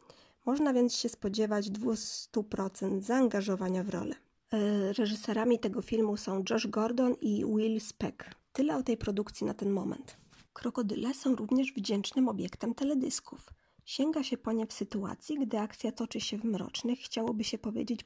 Można 0.47 0.73
więc 0.73 0.97
się 0.97 1.09
spodziewać 1.09 1.71
200% 1.71 3.01
zaangażowania 3.01 3.85
w 3.85 3.89
rolę. 3.89 4.15
E, 4.53 4.93
reżyserami 4.93 5.59
tego 5.59 5.83
filmu 5.83 6.17
są 6.17 6.43
Josh 6.51 6.67
Gordon 6.67 7.15
i 7.21 7.45
Will 7.57 7.81
Speck. 7.81 8.25
Tyle 8.53 8.77
o 8.77 8.83
tej 8.83 8.97
produkcji 8.97 9.47
na 9.47 9.55
ten 9.55 9.71
moment. 9.71 10.17
Krokodyle 10.53 11.15
są 11.15 11.37
również 11.37 11.73
wdzięcznym 11.73 12.29
obiektem 12.29 12.75
teledysków. 12.75 13.47
Sięga 13.85 14.23
się 14.23 14.37
po 14.37 14.53
nie 14.53 14.67
w 14.67 14.73
sytuacji, 14.73 15.39
gdy 15.39 15.59
akcja 15.59 15.93
toczy 15.93 16.21
się 16.21 16.39
w 16.39 16.45
mrocznych, 16.45 16.99
chciałoby 16.99 17.45
się 17.45 17.59
powiedzieć, 17.59 18.05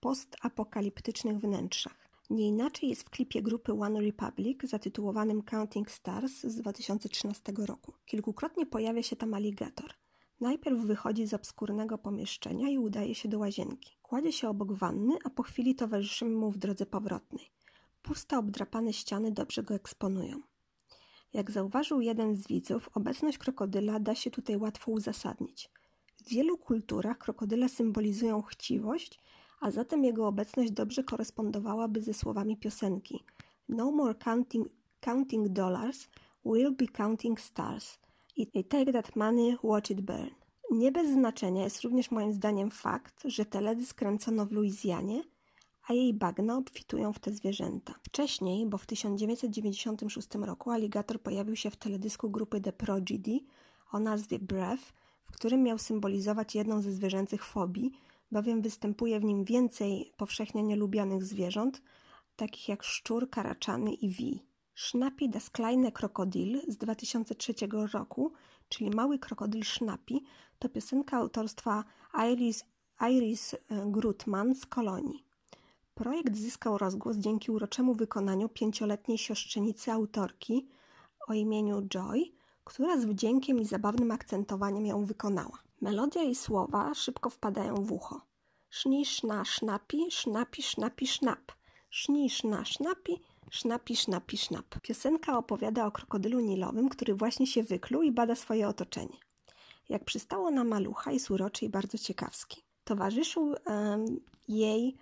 postapokaliptycznych 0.00 1.38
wnętrzach. 1.38 2.08
Nie 2.30 2.48
inaczej 2.48 2.88
jest 2.88 3.02
w 3.02 3.10
klipie 3.10 3.42
grupy 3.42 3.72
One 3.72 4.00
Republic 4.00 4.58
zatytułowanym 4.62 5.42
Counting 5.42 5.90
Stars 5.90 6.32
z 6.32 6.56
2013 6.56 7.52
roku. 7.66 7.92
Kilkukrotnie 8.06 8.66
pojawia 8.66 9.02
się 9.02 9.16
tam 9.16 9.34
aligator. 9.34 9.94
Najpierw 10.40 10.80
wychodzi 10.80 11.26
z 11.26 11.34
obskurnego 11.34 11.98
pomieszczenia 11.98 12.68
i 12.68 12.78
udaje 12.78 13.14
się 13.14 13.28
do 13.28 13.38
łazienki. 13.38 13.98
Kładzie 14.02 14.32
się 14.32 14.48
obok 14.48 14.72
wanny, 14.72 15.18
a 15.24 15.30
po 15.30 15.42
chwili 15.42 15.74
towarzyszymy 15.74 16.30
mu 16.30 16.50
w 16.50 16.58
drodze 16.58 16.86
powrotnej. 16.86 17.50
Puste, 18.02 18.38
obdrapane 18.38 18.92
ściany 18.92 19.32
dobrze 19.32 19.62
go 19.62 19.74
eksponują. 19.74 20.40
Jak 21.32 21.50
zauważył 21.50 22.00
jeden 22.00 22.36
z 22.36 22.46
widzów, 22.46 22.90
obecność 22.94 23.38
krokodyla 23.38 24.00
da 24.00 24.14
się 24.14 24.30
tutaj 24.30 24.56
łatwo 24.56 24.90
uzasadnić. 24.90 25.70
W 26.16 26.28
wielu 26.28 26.58
kulturach 26.58 27.18
krokodyle 27.18 27.68
symbolizują 27.68 28.42
chciwość, 28.42 29.20
a 29.60 29.70
zatem 29.70 30.04
jego 30.04 30.26
obecność 30.26 30.72
dobrze 30.72 31.04
korespondowałaby 31.04 32.02
ze 32.02 32.14
słowami 32.14 32.56
piosenki 32.56 33.24
No 33.68 33.90
more 33.90 34.14
counting, 34.14 34.68
counting 35.00 35.48
dollars, 35.48 36.08
we'll 36.44 36.76
be 36.76 36.86
counting 36.86 37.40
stars. 37.40 37.98
I 38.36 38.64
take 38.64 38.92
that 38.92 39.16
money, 39.16 39.56
watch 39.62 39.90
it 39.90 40.00
burn. 40.00 40.30
Nie 40.70 40.92
bez 40.92 41.12
znaczenia 41.12 41.64
jest 41.64 41.80
również 41.80 42.10
moim 42.10 42.32
zdaniem 42.32 42.70
fakt, 42.70 43.22
że 43.24 43.44
teledysk 43.44 43.96
kręcono 43.96 44.46
w 44.46 44.52
Luizjanie, 44.52 45.22
a 45.88 45.92
jej 45.92 46.14
bagna 46.14 46.56
obfitują 46.56 47.12
w 47.12 47.18
te 47.18 47.32
zwierzęta. 47.32 47.94
Wcześniej, 48.02 48.66
bo 48.66 48.78
w 48.78 48.86
1996 48.86 50.28
roku 50.34 50.70
aligator 50.70 51.22
pojawił 51.22 51.56
się 51.56 51.70
w 51.70 51.76
teledysku 51.76 52.30
grupy 52.30 52.60
The 52.60 52.72
Prodigy 52.72 53.40
o 53.92 53.98
nazwie 53.98 54.38
Breath, 54.38 54.92
w 55.24 55.32
którym 55.32 55.62
miał 55.62 55.78
symbolizować 55.78 56.54
jedną 56.54 56.82
ze 56.82 56.92
zwierzęcych 56.92 57.44
fobii, 57.44 57.92
bowiem 58.32 58.62
występuje 58.62 59.20
w 59.20 59.24
nim 59.24 59.44
więcej 59.44 60.12
powszechnie 60.16 60.62
nielubianych 60.62 61.24
zwierząt, 61.24 61.82
takich 62.36 62.68
jak 62.68 62.82
szczur, 62.82 63.30
karaczany 63.30 63.94
i 63.94 64.08
wi. 64.08 64.48
Schnappi 64.74 65.28
das 65.28 65.50
kleine 65.50 65.92
Krokodil 65.92 66.60
z 66.68 66.76
2003 66.76 67.54
roku, 67.92 68.32
czyli 68.68 68.90
Mały 68.90 69.18
krokodyl 69.18 69.62
Schnappi, 69.64 70.24
to 70.58 70.68
piosenka 70.68 71.16
autorstwa 71.16 71.84
Iris, 72.32 72.64
Iris 73.10 73.54
e, 73.54 73.58
Grutman 73.86 74.54
z 74.54 74.66
Kolonii. 74.66 75.24
Projekt 75.94 76.36
zyskał 76.36 76.78
rozgłos 76.78 77.16
dzięki 77.16 77.50
uroczemu 77.50 77.94
wykonaniu 77.94 78.48
pięcioletniej 78.48 79.18
siostrzenicy 79.18 79.92
autorki 79.92 80.68
o 81.28 81.32
imieniu 81.32 81.82
Joy, 81.82 82.32
która 82.64 83.00
z 83.00 83.04
wdziękiem 83.04 83.60
i 83.60 83.64
zabawnym 83.64 84.10
akcentowaniem 84.10 84.86
ją 84.86 85.04
wykonała. 85.04 85.67
Melodia 85.80 86.22
i 86.22 86.34
słowa 86.34 86.94
szybko 86.94 87.30
wpadają 87.30 87.74
w 87.74 87.92
ucho. 87.92 88.20
Szni, 88.70 89.06
szna, 89.06 89.44
sznapi, 89.44 90.10
sznapi, 90.10 90.62
sznapi, 90.62 91.06
sznap. 91.06 91.52
Szni, 91.90 92.30
szna, 92.30 92.64
sznapi, 92.64 93.22
sznapi, 93.50 93.96
sznapi, 93.96 94.38
sznap. 94.38 94.80
Piosenka 94.82 95.38
opowiada 95.38 95.86
o 95.86 95.92
krokodylu 95.92 96.40
nilowym, 96.40 96.88
który 96.88 97.14
właśnie 97.14 97.46
się 97.46 97.62
wykluł 97.62 98.02
i 98.02 98.12
bada 98.12 98.34
swoje 98.34 98.68
otoczenie. 98.68 99.18
Jak 99.88 100.04
przystało 100.04 100.50
na 100.50 100.64
malucha, 100.64 101.12
jest 101.12 101.30
uroczy 101.30 101.64
i 101.64 101.68
bardzo 101.68 101.98
ciekawski. 101.98 102.62
Towarzyszył 102.84 103.54
um, 103.66 104.20
jej 104.48 104.96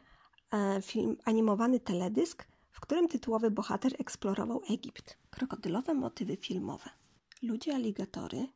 um, 0.53 0.83
film 0.83 1.17
animowany 1.25 1.81
teledysk, 1.81 2.47
w 2.71 2.81
którym 2.81 3.09
tytułowy 3.09 3.51
bohater 3.51 3.93
eksplorował 3.99 4.63
Egipt. 4.71 5.19
Krokodylowe 5.31 5.95
motywy 5.95 6.37
filmowe. 6.37 6.91
Ludzie 7.43 7.75
aligatory 7.75 8.47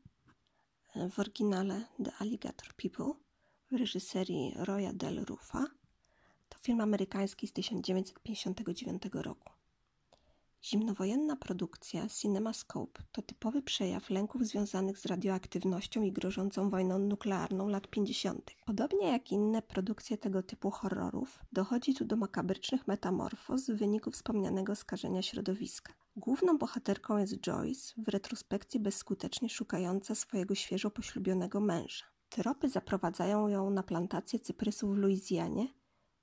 w 1.10 1.18
oryginale 1.18 1.84
The 2.04 2.12
Alligator 2.18 2.74
People 2.74 3.12
w 3.70 3.76
reżyserii 3.76 4.54
Roya 4.56 4.92
Del 4.92 5.24
Rufa. 5.24 5.66
To 6.48 6.58
film 6.58 6.80
amerykański 6.80 7.46
z 7.46 7.52
1959 7.52 9.02
roku. 9.12 9.50
Zimnowojenna 10.64 11.36
produkcja 11.36 12.08
CinemaScope 12.08 13.02
to 13.12 13.22
typowy 13.22 13.62
przejaw 13.62 14.10
lęków 14.10 14.46
związanych 14.46 14.98
z 14.98 15.06
radioaktywnością 15.06 16.02
i 16.02 16.12
grożącą 16.12 16.70
wojną 16.70 16.98
nuklearną 16.98 17.68
lat 17.68 17.88
50. 17.88 18.50
Podobnie 18.66 19.12
jak 19.12 19.32
inne 19.32 19.62
produkcje 19.62 20.18
tego 20.18 20.42
typu 20.42 20.70
horrorów, 20.70 21.38
dochodzi 21.52 21.94
tu 21.94 22.04
do 22.04 22.16
makabrycznych 22.16 22.88
metamorfoz 22.88 23.70
w 23.70 23.76
wyniku 23.76 24.10
wspomnianego 24.10 24.76
skażenia 24.76 25.22
środowiska. 25.22 25.99
Główną 26.16 26.58
bohaterką 26.58 27.18
jest 27.18 27.40
Joyce, 27.40 27.94
w 27.96 28.08
retrospekcji 28.08 28.80
bezskutecznie 28.80 29.48
szukająca 29.48 30.14
swojego 30.14 30.54
świeżo 30.54 30.90
poślubionego 30.90 31.60
męża. 31.60 32.04
Tropy 32.28 32.68
zaprowadzają 32.68 33.48
ją 33.48 33.70
na 33.70 33.82
plantację 33.82 34.38
cyprysów 34.38 34.94
w 34.94 34.98
Luizjanie, 34.98 35.68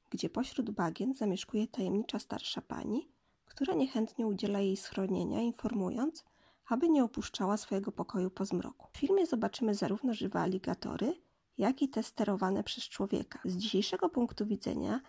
gdzie 0.09 0.29
pośród 0.29 0.71
bagien 0.71 1.13
zamieszkuje 1.13 1.67
tajemnicza 1.67 2.19
starsza 2.19 2.61
pani, 2.61 3.11
która 3.45 3.73
niechętnie 3.73 4.27
udziela 4.27 4.59
jej 4.59 4.77
schronienia, 4.77 5.41
informując, 5.41 6.25
aby 6.67 6.89
nie 6.89 7.03
opuszczała 7.03 7.57
swojego 7.57 7.91
pokoju 7.91 8.31
po 8.31 8.45
zmroku. 8.45 8.87
W 8.93 8.97
filmie 8.97 9.25
zobaczymy 9.25 9.75
zarówno 9.75 10.13
żywe 10.13 10.39
aligatory, 10.39 11.21
jak 11.57 11.81
i 11.81 11.89
te 11.89 12.03
sterowane 12.03 12.63
przez 12.63 12.83
człowieka. 12.83 13.39
Z 13.45 13.57
dzisiejszego 13.57 14.09
punktu 14.09 14.45
widzenia 14.45 15.01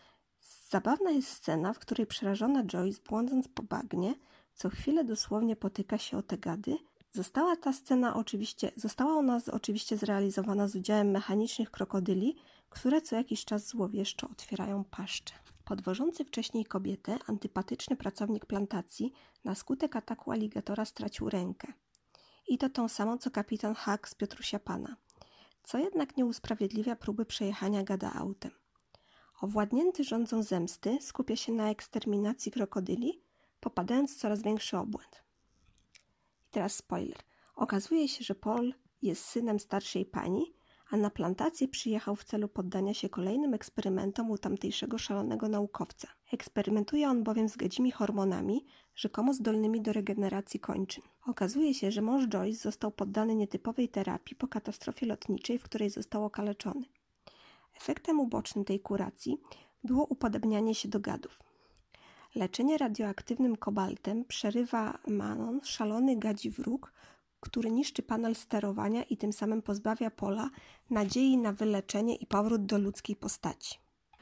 zabawna 0.71 1.11
jest 1.11 1.29
scena, 1.29 1.73
w 1.73 1.79
której 1.79 2.07
przerażona 2.07 2.65
Joyce, 2.65 3.01
błądząc 3.09 3.49
po 3.49 3.63
bagnie, 3.63 4.15
co 4.59 4.71
chwilę 4.71 5.05
dosłownie 5.05 5.57
potyka 5.57 5.99
się 5.99 6.19
o 6.19 6.23
te 6.23 6.39
gady. 6.39 6.79
Została 7.13 7.57
ta 7.57 7.73
scena 7.73 8.17
oczywiście, 8.17 8.73
została 8.77 9.13
ona 9.15 9.41
oczywiście 9.53 9.97
zrealizowana 9.97 10.69
z 10.69 10.77
udziałem 10.77 11.11
mechanicznych 11.11 11.71
krokodyli, 11.71 12.37
które 12.69 13.03
co 13.03 13.17
jakiś 13.17 13.45
czas 13.45 13.67
złowieszczo 13.67 14.29
otwierają 14.29 14.85
paszcze. 14.85 15.35
Podwożący 15.65 16.25
wcześniej 16.25 16.65
kobietę, 16.65 17.19
antypatyczny 17.27 17.97
pracownik 17.97 18.47
plantacji 18.47 19.13
na 19.45 19.55
skutek 19.55 19.97
ataku 19.97 20.33
aligatora 20.33 20.85
stracił 20.85 21.29
rękę. 21.29 21.73
I 22.49 22.59
to 22.59 22.69
tą 22.69 22.89
samą 22.89 23.19
co 23.19 23.31
kapitan 23.31 23.75
Hack 23.75 24.09
z 24.09 24.15
Piotrusia 24.15 24.59
Pana, 24.59 24.97
co 25.63 25.79
jednak 25.79 26.17
nie 26.17 26.27
usprawiedliwia 26.27 26.97
próby 26.97 27.25
przejechania 27.25 27.83
gada 27.83 28.13
autem. 28.13 28.51
Owładnięty 29.41 30.05
rządzą 30.05 30.43
zemsty 30.43 30.99
skupia 31.01 31.37
się 31.37 31.53
na 31.53 31.71
eksterminacji 31.71 32.53
krokodyli, 32.53 33.28
popadając 33.61 34.15
w 34.15 34.19
coraz 34.19 34.43
większy 34.43 34.79
obłęd. 34.79 35.23
I 36.47 36.51
teraz 36.51 36.75
spoiler. 36.75 37.19
Okazuje 37.55 38.09
się, 38.09 38.25
że 38.25 38.35
Paul 38.35 38.75
jest 39.03 39.25
synem 39.25 39.61
starszej 39.61 40.07
pani, 40.07 40.55
a 40.91 40.97
na 40.97 41.11
plantację 41.11 41.69
przyjechał 41.69 42.17
w 42.17 42.25
celu 42.25 42.49
poddania 42.49 42.95
się 42.95 43.09
kolejnym 43.09 43.55
eksperymentom 43.55 44.31
u 44.31 44.39
tamtejszego 44.39 44.99
szalonego 44.99 45.49
naukowca. 45.49 46.09
Eksperymentuje 46.33 47.09
on 47.09 47.23
bowiem 47.23 47.49
z 47.49 47.57
gadzimi 47.57 47.91
hormonami, 47.91 48.67
rzekomo 48.95 49.35
zdolnymi 49.35 49.81
do 49.81 49.93
regeneracji 49.93 50.61
kończyn. 50.61 51.05
Okazuje 51.27 51.75
się, 51.75 51.91
że 51.91 52.03
mąż 52.03 52.29
Joyce 52.29 52.63
został 52.63 52.91
poddany 52.91 53.35
nietypowej 53.35 53.89
terapii 53.89 54.37
po 54.37 54.49
katastrofie 54.49 55.07
lotniczej, 55.07 55.59
w 55.59 55.63
której 55.63 55.91
został 55.91 56.25
okaleczony. 56.25 56.87
Efektem 57.77 58.21
ubocznym 58.21 58.65
tej 58.65 58.81
kuracji 58.81 59.41
było 59.85 60.05
upodobnianie 60.05 60.75
się 60.75 60.89
do 60.89 61.01
gadów. 61.01 61.39
Leczenie 62.35 62.79
radioaktywnym 62.79 63.57
kobaltem 63.57 64.25
przerywa 64.25 64.99
Manon, 65.07 65.61
szalony 65.63 66.17
gadzi 66.17 66.51
wróg, 66.51 66.93
który 67.41 67.71
niszczy 67.71 68.03
panel 68.03 68.35
sterowania 68.35 69.03
i 69.03 69.17
tym 69.17 69.33
samym 69.33 69.63
pozbawia 69.63 70.11
Pola 70.11 70.51
nadziei 70.91 71.37
na 71.37 71.53
wyleczenie 71.53 72.17
i 72.17 72.27
powrót 72.27 72.67
do 72.67 72.79
ludzkiej 72.79 73.17
postaci. 73.17 73.79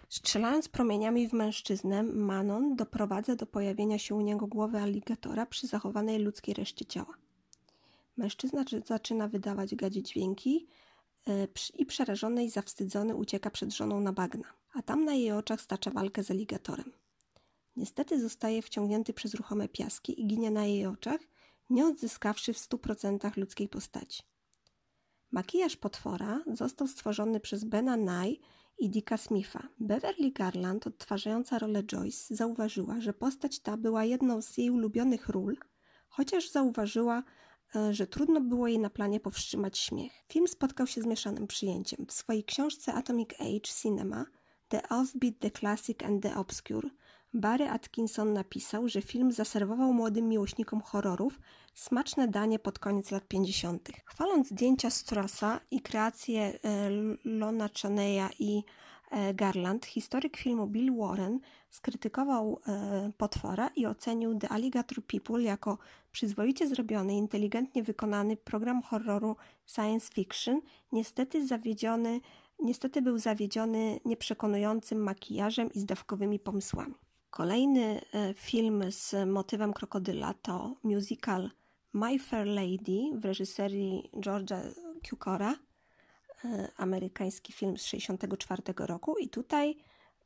Strzelając 0.09 0.69
promieniami 0.69 1.29
w 1.29 1.33
mężczyznę, 1.33 2.03
Manon 2.03 2.77
doprowadza 2.77 3.37
do 3.37 3.47
pojawienia 3.47 3.99
się 3.99 4.15
u 4.15 4.21
niego 4.21 4.47
głowy 4.47 4.79
aligatora 4.79 5.47
przy 5.47 5.67
zachowanej 5.67 6.19
ludzkiej 6.19 6.55
reszcie 6.55 6.85
ciała. 6.85 7.15
Mężczyzna 8.17 8.65
zaczyna 8.87 9.29
wydawać 9.29 9.75
gadzie 9.75 10.03
dźwięki 10.03 10.67
e, 11.29 11.49
i 11.75 11.87
przerażony 11.87 12.45
i 12.45 12.51
zawstydzony 12.51 13.17
ucieka 13.17 13.51
przed 13.51 13.75
żoną 13.75 14.01
na 14.01 14.13
bagna, 14.13 14.45
a 14.75 14.83
tam 14.83 15.05
na 15.05 15.15
jej 15.15 15.33
oczach 15.33 15.61
stacza 15.61 15.91
walkę 15.91 16.25
z 16.25 16.31
aligatorem. 16.31 16.93
Niestety 17.77 18.21
zostaje 18.21 18.63
wciągnięty 18.63 19.13
przez 19.13 19.35
ruchome 19.35 19.69
piaski 19.69 20.21
i 20.21 20.27
ginie 20.27 20.51
na 20.51 20.65
jej 20.65 20.87
oczach, 20.87 21.21
nie 21.71 21.87
odzyskawszy 21.87 22.53
w 22.53 22.59
stu 22.59 22.79
procentach 22.79 23.37
ludzkiej 23.37 23.69
postaci. 23.69 24.23
Makijaż 25.31 25.77
potwora 25.77 26.45
został 26.53 26.89
stworzony 26.89 27.41
przez 27.41 27.65
Bena 27.65 27.97
Nye 27.97 28.37
i 28.79 28.91
Dicka 28.91 29.17
Smitha. 29.17 29.69
Beverly 29.79 30.31
Garland, 30.31 30.87
odtwarzająca 30.87 31.59
rolę 31.59 31.83
Joyce, 31.83 32.35
zauważyła, 32.35 33.01
że 33.01 33.13
postać 33.13 33.61
ta 33.61 33.77
była 33.77 34.05
jedną 34.05 34.43
z 34.43 34.59
jej 34.59 34.71
ulubionych 34.71 35.29
ról, 35.29 35.57
chociaż 36.09 36.51
zauważyła, 36.51 37.23
e, 37.77 37.95
że 37.95 38.07
trudno 38.07 38.41
było 38.41 38.69
jej 38.69 38.79
na 38.79 38.91
planie 38.91 39.21
powstrzymać 39.21 39.79
śmiech. 39.79 40.13
Film 40.29 40.49
spotkał 40.49 40.87
się 40.87 41.03
z 41.03 41.07
mieszanym 41.07 41.47
przyjęciem. 41.47 42.07
W 42.07 42.13
swojej 42.13 42.45
książce 42.45 42.95
Atomic 42.95 43.31
Age 43.41 43.61
Cinema 43.83 44.25
The 44.69 44.89
Offbeat, 44.89 45.35
The 45.41 45.51
Classic 45.51 46.03
and 46.03 46.23
The 46.23 46.37
Obscure 46.37 46.91
Barry 47.37 47.69
Atkinson 47.69 48.33
napisał, 48.33 48.89
że 48.89 49.03
film 49.03 49.33
zaserwował 49.33 49.93
młodym 49.93 50.29
miłośnikom 50.29 50.81
horrorów 50.81 51.41
smaczne 51.75 52.29
danie 52.29 52.59
pod 52.59 52.79
koniec 52.79 53.11
lat 53.11 53.29
50. 53.29 53.89
Chwaląc 54.05 54.49
zdjęcia 54.49 54.91
Strassa 54.91 55.61
i 55.71 55.81
kreacje 55.81 56.41
e, 56.41 56.59
Lona 57.25 57.69
Chaneya 57.83 58.29
i 58.39 58.63
e, 59.11 59.35
Garland, 59.35 59.87
historyk 59.87 60.37
filmu 60.37 60.67
Bill 60.67 60.97
Warren, 60.97 61.41
skrytykował 61.71 62.61
e, 62.69 63.11
potwora 63.19 63.71
i 63.77 63.87
ocenił 63.87 64.39
The 64.39 64.49
Alligator 64.49 65.05
People 65.05 65.43
jako 65.43 65.79
przyzwoicie 66.13 66.69
zrobiony, 66.69 67.15
inteligentnie 67.15 67.83
wykonany 67.83 68.37
program 68.37 68.83
horroru 68.83 69.37
science 69.67 70.13
fiction, 70.13 70.61
niestety 70.93 71.47
zawiedziony, 71.47 72.21
niestety 72.59 73.03
był 73.03 73.19
zawiedziony 73.19 74.01
nieprzekonującym 74.05 74.99
makijażem 74.99 75.73
i 75.73 75.81
zdawkowymi 75.81 76.39
pomysłami. 76.39 77.06
Kolejny 77.31 78.01
e, 78.15 78.35
film 78.35 78.83
z 78.91 79.15
motywem 79.27 79.73
krokodyla 79.73 80.35
to 80.35 80.77
musical 80.83 81.51
My 81.93 82.19
Fair 82.19 82.47
Lady 82.47 83.01
w 83.15 83.25
reżyserii 83.25 84.11
George'a 84.15 84.61
Cukora, 85.09 85.55
e, 86.45 86.69
amerykański 86.77 87.53
film 87.53 87.79
z 87.79 87.85
1964 87.85 88.87
roku 88.87 89.19
i 89.19 89.29
tutaj 89.29 89.77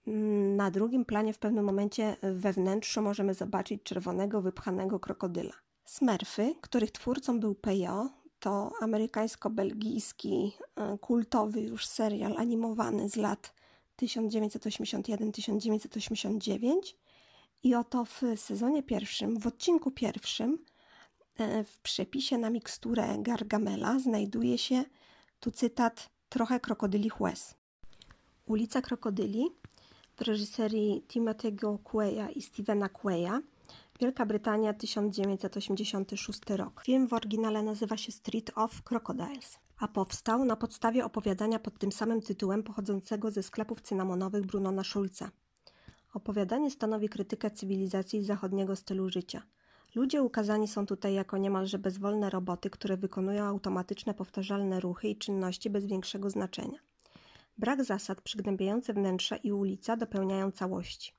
mm, 0.06 0.56
na 0.56 0.70
drugim 0.70 1.04
planie 1.04 1.32
w 1.32 1.38
pewnym 1.38 1.64
momencie 1.64 2.16
we 2.22 2.52
wnętrzu 2.52 3.02
możemy 3.02 3.34
zobaczyć 3.34 3.82
czerwonego, 3.82 4.42
wypchanego 4.42 5.00
krokodyla. 5.00 5.52
Smurfy, 5.84 6.54
których 6.60 6.90
twórcą 6.90 7.40
był 7.40 7.54
Peyo, 7.54 8.08
to 8.40 8.72
amerykańsko-belgijski 8.80 10.52
e, 10.76 10.98
kultowy 10.98 11.60
już 11.60 11.86
serial 11.86 12.36
animowany 12.36 13.08
z 13.08 13.16
lat 13.16 13.59
1981-1989 14.02 16.72
i 17.62 17.74
oto 17.74 18.04
w 18.04 18.22
sezonie 18.36 18.82
pierwszym, 18.82 19.40
w 19.40 19.46
odcinku 19.46 19.90
pierwszym 19.90 20.58
E, 21.40 21.64
w 21.64 21.78
przepisie 21.78 22.38
na 22.38 22.50
miksturę 22.50 23.16
Gargamela 23.18 23.98
znajduje 23.98 24.58
się, 24.58 24.84
tu 25.40 25.50
cytat, 25.50 26.10
trochę 26.28 26.60
krokodylich 26.60 27.20
łez. 27.20 27.54
Ulica 28.46 28.82
Krokodyli 28.82 29.50
w 30.16 30.20
reżyserii 30.20 31.04
Timothy'ego 31.08 31.78
Quaya 31.82 32.30
i 32.34 32.42
Stevena 32.42 32.88
Quaya, 32.88 33.40
Wielka 34.00 34.26
Brytania 34.26 34.74
1986 34.74 36.40
rok. 36.48 36.82
Film 36.84 37.08
w 37.08 37.12
oryginale 37.12 37.62
nazywa 37.62 37.96
się 37.96 38.12
Street 38.12 38.50
of 38.54 38.82
Crocodiles, 38.82 39.58
a 39.80 39.88
powstał 39.88 40.44
na 40.44 40.56
podstawie 40.56 41.04
opowiadania 41.04 41.58
pod 41.58 41.78
tym 41.78 41.92
samym 41.92 42.22
tytułem 42.22 42.62
pochodzącego 42.62 43.30
ze 43.30 43.42
sklepów 43.42 43.80
cynamonowych 43.80 44.46
Brunona 44.46 44.84
Schulza. 44.84 45.30
Opowiadanie 46.14 46.70
stanowi 46.70 47.08
krytykę 47.08 47.50
cywilizacji 47.50 48.24
zachodniego 48.24 48.76
stylu 48.76 49.10
życia– 49.10 49.42
Ludzie 49.94 50.22
ukazani 50.22 50.68
są 50.68 50.86
tutaj 50.86 51.14
jako 51.14 51.38
niemalże 51.38 51.78
bezwolne 51.78 52.30
roboty, 52.30 52.70
które 52.70 52.96
wykonują 52.96 53.44
automatyczne, 53.44 54.14
powtarzalne 54.14 54.80
ruchy 54.80 55.08
i 55.08 55.16
czynności 55.16 55.70
bez 55.70 55.86
większego 55.86 56.30
znaczenia. 56.30 56.78
Brak 57.58 57.84
zasad, 57.84 58.20
przygnębiające 58.20 58.92
wnętrza 58.92 59.36
i 59.36 59.52
ulica 59.52 59.96
dopełniają 59.96 60.50
całości. 60.50 61.12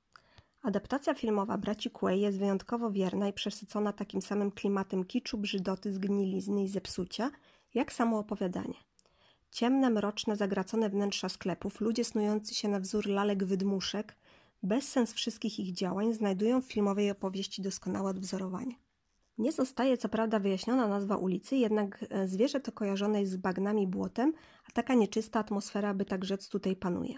Adaptacja 0.62 1.14
filmowa 1.14 1.58
braci 1.58 1.90
Quay 1.90 2.20
jest 2.20 2.40
wyjątkowo 2.40 2.92
wierna 2.92 3.28
i 3.28 3.34
przesycona 3.34 3.94
takim 3.94 4.22
samym 4.22 4.52
klimatem 4.52 5.04
kiczu, 5.04 5.38
brzydoty, 5.38 5.94
zgnilizny 5.94 6.64
i 6.64 6.68
zepsucia, 6.68 7.32
jak 7.74 7.94
samo 7.94 8.20
opowiadanie. 8.20 8.76
Ciemne, 9.52 9.90
mroczne, 9.90 10.36
zagracone 10.36 10.90
wnętrza 10.90 11.30
sklepów, 11.30 11.82
ludzie 11.82 12.04
snujący 12.04 12.56
się 12.56 12.68
na 12.68 12.80
wzór 12.80 13.08
lalek 13.08 13.44
wydmuszek, 13.44 14.16
Bezsens 14.64 15.14
wszystkich 15.14 15.60
ich 15.60 15.74
działań 15.74 16.14
znajdują 16.14 16.62
w 16.62 16.66
filmowej 16.66 17.12
opowieści 17.12 17.62
doskonałe 17.62 18.10
odwzorowanie. 18.10 18.76
Nie 19.38 19.52
zostaje 19.52 19.98
co 19.98 20.10
prawda 20.10 20.40
wyjaśniona 20.40 20.88
nazwa 20.88 21.18
ulicy, 21.18 21.56
jednak 21.56 22.06
e, 22.10 22.28
zwierzę 22.28 22.60
to 22.60 22.72
kojarzone 22.72 23.20
jest 23.20 23.32
z 23.32 23.38
bagnami 23.38 23.88
błotem, 23.88 24.34
a 24.70 24.72
taka 24.72 24.94
nieczysta 24.94 25.40
atmosfera, 25.40 25.94
by 25.94 26.06
tak 26.06 26.26
rzec, 26.26 26.50
tutaj 26.50 26.76
panuje. 26.76 27.16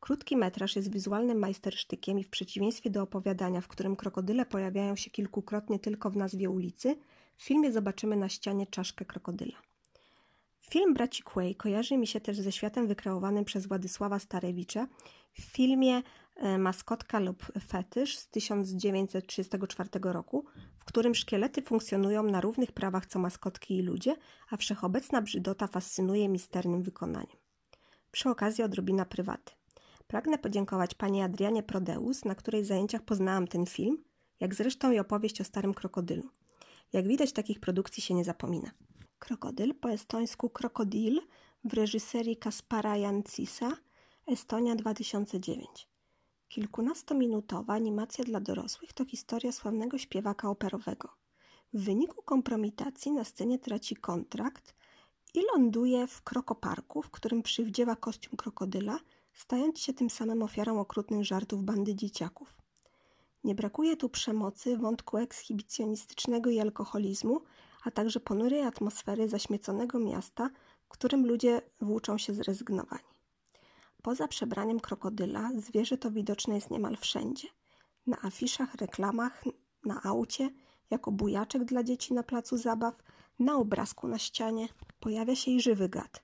Krótki 0.00 0.36
metraż 0.36 0.76
jest 0.76 0.92
wizualnym 0.92 1.38
majstersztykiem 1.38 2.18
i 2.18 2.24
w 2.24 2.30
przeciwieństwie 2.30 2.90
do 2.90 3.02
opowiadania, 3.02 3.60
w 3.60 3.68
którym 3.68 3.96
krokodyle 3.96 4.46
pojawiają 4.46 4.96
się 4.96 5.10
kilkukrotnie 5.10 5.78
tylko 5.78 6.10
w 6.10 6.16
nazwie 6.16 6.50
ulicy, 6.50 6.96
w 7.36 7.42
filmie 7.42 7.72
zobaczymy 7.72 8.16
na 8.16 8.28
ścianie 8.28 8.66
czaszkę 8.66 9.04
krokodyla. 9.04 9.69
Film 10.70 10.94
Braci 10.94 11.22
Quay 11.22 11.54
kojarzy 11.54 11.96
mi 11.96 12.06
się 12.06 12.20
też 12.20 12.40
ze 12.40 12.52
światem 12.52 12.86
wykreowanym 12.86 13.44
przez 13.44 13.66
Władysława 13.66 14.18
Starewicza 14.18 14.86
w 15.32 15.40
filmie 15.40 16.02
E, 16.40 16.58
maskotka 16.58 17.18
lub 17.18 17.46
fetysz 17.66 18.16
z 18.16 18.28
1934 18.28 19.88
roku, 20.02 20.44
w 20.78 20.84
którym 20.84 21.14
szkielety 21.14 21.62
funkcjonują 21.62 22.22
na 22.22 22.40
równych 22.40 22.72
prawach 22.72 23.06
co 23.06 23.18
maskotki 23.18 23.78
i 23.78 23.82
ludzie, 23.82 24.16
a 24.50 24.56
wszechobecna 24.56 25.22
brzydota 25.22 25.66
fascynuje 25.66 26.28
misternym 26.28 26.82
wykonaniem. 26.82 27.36
Przy 28.10 28.28
okazji 28.28 28.64
odrobina 28.64 29.04
prywaty. 29.04 29.52
Pragnę 30.06 30.38
podziękować 30.38 30.94
pani 30.94 31.22
Adrianie 31.22 31.62
Prodeus, 31.62 32.24
na 32.24 32.34
której 32.34 32.64
zajęciach 32.64 33.02
poznałam 33.02 33.46
ten 33.46 33.66
film, 33.66 34.04
jak 34.40 34.54
zresztą 34.54 34.92
i 34.92 34.98
opowieść 34.98 35.40
o 35.40 35.44
starym 35.44 35.74
krokodylu. 35.74 36.28
Jak 36.92 37.08
widać, 37.08 37.32
takich 37.32 37.60
produkcji 37.60 38.02
się 38.02 38.14
nie 38.14 38.24
zapomina. 38.24 38.70
Krokodyl, 39.20 39.74
po 39.74 39.90
estońsku 39.90 40.50
krokodil, 40.50 41.20
w 41.64 41.74
reżyserii 41.74 42.36
Kaspara 42.36 42.96
Jancisa, 42.96 43.76
Estonia 44.26 44.74
2009. 44.76 45.88
Kilkunastominutowa 46.48 47.74
animacja 47.74 48.24
dla 48.24 48.40
dorosłych 48.40 48.92
to 48.92 49.04
historia 49.04 49.52
sławnego 49.52 49.98
śpiewaka 49.98 50.50
operowego. 50.50 51.08
W 51.72 51.84
wyniku 51.84 52.22
kompromitacji 52.22 53.12
na 53.12 53.24
scenie 53.24 53.58
traci 53.58 53.96
kontrakt 53.96 54.74
i 55.34 55.40
ląduje 55.54 56.06
w 56.06 56.22
krokoparku, 56.22 57.02
w 57.02 57.10
którym 57.10 57.42
przywdziewa 57.42 57.96
kostium 57.96 58.36
krokodyla, 58.36 58.98
stając 59.32 59.78
się 59.78 59.92
tym 59.92 60.10
samym 60.10 60.42
ofiarą 60.42 60.80
okrutnych 60.80 61.24
żartów 61.24 61.64
bandy 61.64 61.94
dzieciaków. 61.94 62.56
Nie 63.44 63.54
brakuje 63.54 63.96
tu 63.96 64.08
przemocy, 64.08 64.76
wątku 64.76 65.18
ekshibicjonistycznego 65.18 66.50
i 66.50 66.60
alkoholizmu, 66.60 67.40
a 67.84 67.90
także 67.90 68.20
ponurej 68.20 68.62
atmosfery 68.62 69.28
zaśmieconego 69.28 69.98
miasta, 69.98 70.50
w 70.84 70.88
którym 70.88 71.26
ludzie 71.26 71.60
włóczą 71.80 72.18
się 72.18 72.34
zrezygnowani. 72.34 73.10
Poza 74.02 74.28
przebraniem 74.28 74.80
krokodyla, 74.80 75.50
zwierzę 75.56 75.98
to 75.98 76.10
widoczne 76.10 76.54
jest 76.54 76.70
niemal 76.70 76.96
wszędzie. 76.96 77.48
Na 78.06 78.16
afiszach, 78.22 78.74
reklamach, 78.74 79.44
na 79.84 80.02
aucie, 80.02 80.50
jako 80.90 81.12
bujaczek 81.12 81.64
dla 81.64 81.82
dzieci 81.82 82.14
na 82.14 82.22
placu 82.22 82.56
zabaw, 82.56 83.02
na 83.38 83.56
obrazku 83.56 84.08
na 84.08 84.18
ścianie 84.18 84.68
pojawia 85.00 85.36
się 85.36 85.50
i 85.50 85.60
żywy 85.60 85.88
gad. 85.88 86.22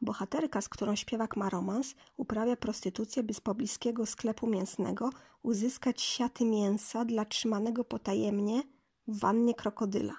Bohaterka, 0.00 0.60
z 0.60 0.68
którą 0.68 0.96
śpiewak 0.96 1.36
ma 1.36 1.50
romans, 1.50 1.94
uprawia 2.16 2.56
prostytucję, 2.56 3.22
by 3.22 3.34
z 3.34 3.40
pobliskiego 3.40 4.06
sklepu 4.06 4.46
mięsnego 4.46 5.10
uzyskać 5.42 6.02
siaty 6.02 6.44
mięsa 6.44 7.04
dla 7.04 7.24
trzymanego 7.24 7.84
potajemnie 7.84 8.62
w 9.06 9.18
wannie 9.18 9.54
krokodyla. 9.54 10.14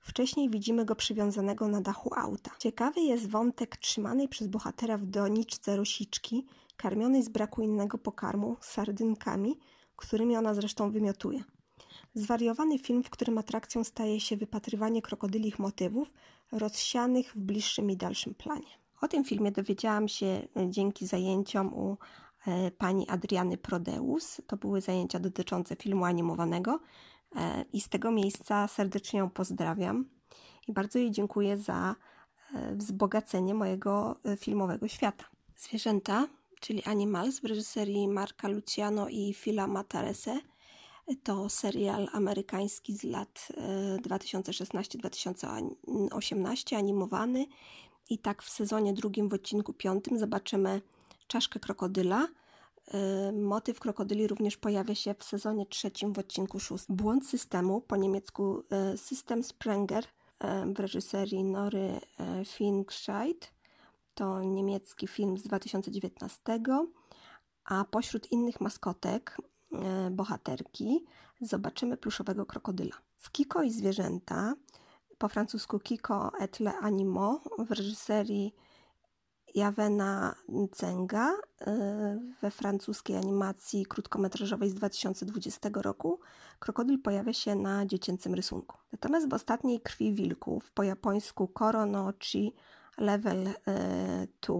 Wcześniej 0.00 0.50
widzimy 0.50 0.84
go 0.84 0.96
przywiązanego 0.96 1.68
na 1.68 1.80
dachu 1.80 2.10
auta. 2.16 2.50
Ciekawy 2.58 3.00
jest 3.00 3.30
wątek 3.30 3.76
trzymanej 3.76 4.28
przez 4.28 4.48
bohatera 4.48 4.98
w 4.98 5.06
doniczce 5.06 5.76
rosiczki, 5.76 6.46
karmionej 6.76 7.22
z 7.22 7.28
braku 7.28 7.62
innego 7.62 7.98
pokarmu, 7.98 8.56
sardynkami, 8.60 9.58
którymi 9.96 10.36
ona 10.36 10.54
zresztą 10.54 10.90
wymiotuje. 10.90 11.44
Zwariowany 12.14 12.78
film, 12.78 13.02
w 13.02 13.10
którym 13.10 13.38
atrakcją 13.38 13.84
staje 13.84 14.20
się 14.20 14.36
wypatrywanie 14.36 15.02
krokodylich 15.02 15.58
motywów 15.58 16.12
rozsianych 16.52 17.32
w 17.32 17.38
bliższym 17.38 17.90
i 17.90 17.96
dalszym 17.96 18.34
planie. 18.34 18.78
O 19.00 19.08
tym 19.08 19.24
filmie 19.24 19.52
dowiedziałam 19.52 20.08
się 20.08 20.26
e, 20.26 20.70
dzięki 20.70 21.06
zajęciom 21.06 21.74
u 21.74 21.96
e, 22.46 22.70
pani 22.70 23.08
Adriany 23.08 23.56
Prodeus. 23.56 24.40
To 24.46 24.56
były 24.56 24.80
zajęcia 24.80 25.18
dotyczące 25.18 25.76
filmu 25.76 26.04
animowanego. 26.04 26.80
E, 27.36 27.64
I 27.72 27.80
z 27.80 27.88
tego 27.88 28.10
miejsca 28.10 28.68
serdecznie 28.68 29.18
ją 29.18 29.30
pozdrawiam 29.30 30.04
i 30.68 30.72
bardzo 30.72 30.98
jej 30.98 31.10
dziękuję 31.10 31.56
za 31.56 31.94
e, 32.54 32.74
wzbogacenie 32.74 33.54
mojego 33.54 34.16
e, 34.24 34.36
filmowego 34.36 34.88
świata. 34.88 35.24
Zwierzęta, 35.56 36.28
czyli 36.60 36.84
Animals 36.84 37.40
w 37.40 37.44
reżyserii 37.44 38.08
Marka 38.08 38.48
Luciano 38.48 39.08
i 39.08 39.34
Phila 39.34 39.66
Matarese, 39.66 40.40
to 41.22 41.48
serial 41.48 42.08
amerykański 42.12 42.96
z 42.96 43.04
lat 43.04 43.48
2016-2018, 44.02 46.76
animowany. 46.76 47.46
I 48.10 48.18
tak 48.18 48.42
w 48.42 48.50
sezonie 48.50 48.92
drugim, 48.92 49.28
w 49.28 49.34
odcinku 49.34 49.72
piątym 49.72 50.18
zobaczymy 50.18 50.82
czaszkę 51.26 51.60
krokodyla, 51.60 52.28
motyw 53.32 53.80
krokodyli 53.80 54.26
również 54.26 54.56
pojawia 54.56 54.94
się 54.94 55.14
w 55.14 55.24
sezonie 55.24 55.66
trzecim 55.66 56.12
w 56.12 56.18
odcinku 56.18 56.60
szóstym. 56.60 56.96
Błąd 56.96 57.26
systemu, 57.26 57.80
po 57.80 57.96
niemiecku 57.96 58.62
y, 58.94 58.98
System 58.98 59.42
Sprenger 59.42 60.04
y, 60.04 60.74
w 60.74 60.80
reżyserii 60.80 61.44
Nory 61.44 62.00
Finkscheid. 62.44 63.52
To 64.14 64.42
niemiecki 64.42 65.06
film 65.06 65.38
z 65.38 65.42
2019, 65.42 66.38
a 67.64 67.84
pośród 67.84 68.32
innych 68.32 68.60
maskotek 68.60 69.36
bohaterki 70.10 71.04
zobaczymy 71.40 71.96
pluszowego 71.96 72.46
krokodyla. 72.46 72.96
W 73.16 73.30
Kiko 73.30 73.62
i 73.62 73.70
zwierzęta, 73.70 74.54
po 75.18 75.28
francusku 75.28 75.78
Kiko 75.78 76.32
et 76.40 76.60
le 76.60 76.74
animaux 76.74 77.48
w 77.58 77.70
reżyserii 77.70 78.54
Jawena 79.54 80.34
Cenga 80.72 81.34
we 82.42 82.50
francuskiej 82.50 83.16
animacji 83.16 83.86
krótkometrażowej 83.86 84.70
z 84.70 84.74
2020 84.74 85.68
roku. 85.74 86.20
Krokodyl 86.58 86.98
pojawia 86.98 87.32
się 87.32 87.54
na 87.54 87.86
dziecięcym 87.86 88.34
rysunku. 88.34 88.78
Natomiast 88.92 89.28
w 89.28 89.34
ostatniej 89.34 89.80
Krwi 89.80 90.14
Wilków, 90.14 90.70
po 90.70 90.82
japońsku 90.82 91.48
Koronochi 91.48 92.54
Level 92.98 93.44
2 94.42 94.54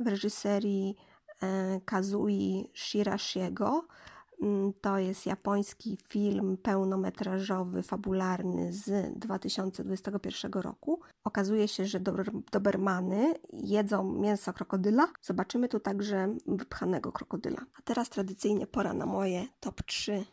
w 0.00 0.06
reżyserii 0.06 0.96
Kazui 1.84 2.70
Shirashiego 2.74 3.84
to 4.80 4.98
jest 4.98 5.26
japoński 5.26 5.98
film 6.08 6.56
pełnometrażowy, 6.56 7.82
fabularny 7.82 8.72
z 8.72 9.18
2021 9.18 10.52
roku. 10.52 11.00
Okazuje 11.24 11.68
się, 11.68 11.86
że 11.86 12.00
Dobermany 12.52 13.34
jedzą 13.52 14.12
mięso 14.12 14.52
krokodyla. 14.52 15.08
Zobaczymy 15.22 15.68
tu 15.68 15.80
także 15.80 16.34
wypchanego 16.46 17.12
krokodyla. 17.12 17.66
A 17.78 17.82
teraz 17.82 18.10
tradycyjnie 18.10 18.66
pora 18.66 18.92
na 18.92 19.06
moje 19.06 19.46
top 19.60 19.82
3 19.82 20.24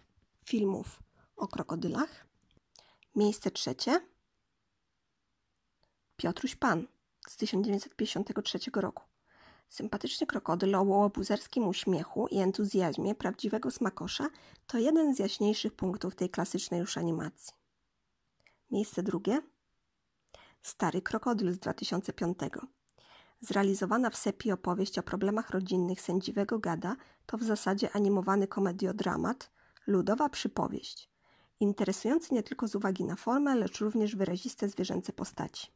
filmów 0.46 1.04
o 1.36 1.48
krokodylach. 1.48 2.26
Miejsce 3.16 3.52
trzecie. 3.52 4.02
Piotruś 6.18 6.56
Pan 6.56 6.88
z 7.28 7.38
1953 7.38 8.60
roku. 8.76 9.11
Sympatyczny 9.72 10.28
krokodyl 10.28 10.76
o 10.76 10.84
łobuzerskim 10.84 11.68
uśmiechu 11.68 12.28
i 12.28 12.38
entuzjazmie 12.38 13.16
prawdziwego 13.16 13.72
smakosza 13.72 14.30
to 14.68 14.78
jeden 14.78 15.16
z 15.16 15.20
jaśniejszych 15.20 15.74
punktów 15.74 16.16
tej 16.16 16.30
klasycznej 16.30 16.80
już 16.80 16.98
animacji. 16.98 17.54
Miejsce 18.72 19.04
drugie. 19.04 19.42
Stary 20.62 21.02
krokodyl 21.02 21.54
z 21.54 21.60
2005. 21.60 22.38
Zrealizowana 23.42 24.10
w 24.10 24.18
sepi 24.18 24.52
opowieść 24.52 25.00
o 25.00 25.04
problemach 25.04 25.50
rodzinnych 25.50 26.02
sędziwego 26.02 26.60
gada 26.60 26.96
to 27.26 27.38
w 27.38 27.44
zasadzie 27.44 27.96
animowany 27.96 28.48
komediodramat, 28.48 29.52
ludowa 29.88 30.30
przypowieść. 30.30 31.10
Interesujący 31.60 32.34
nie 32.34 32.44
tylko 32.44 32.68
z 32.68 32.76
uwagi 32.76 33.04
na 33.04 33.16
formę, 33.16 33.56
lecz 33.56 33.80
również 33.80 34.16
wyraziste 34.16 34.70
zwierzęce 34.70 35.14
postaci. 35.14 35.72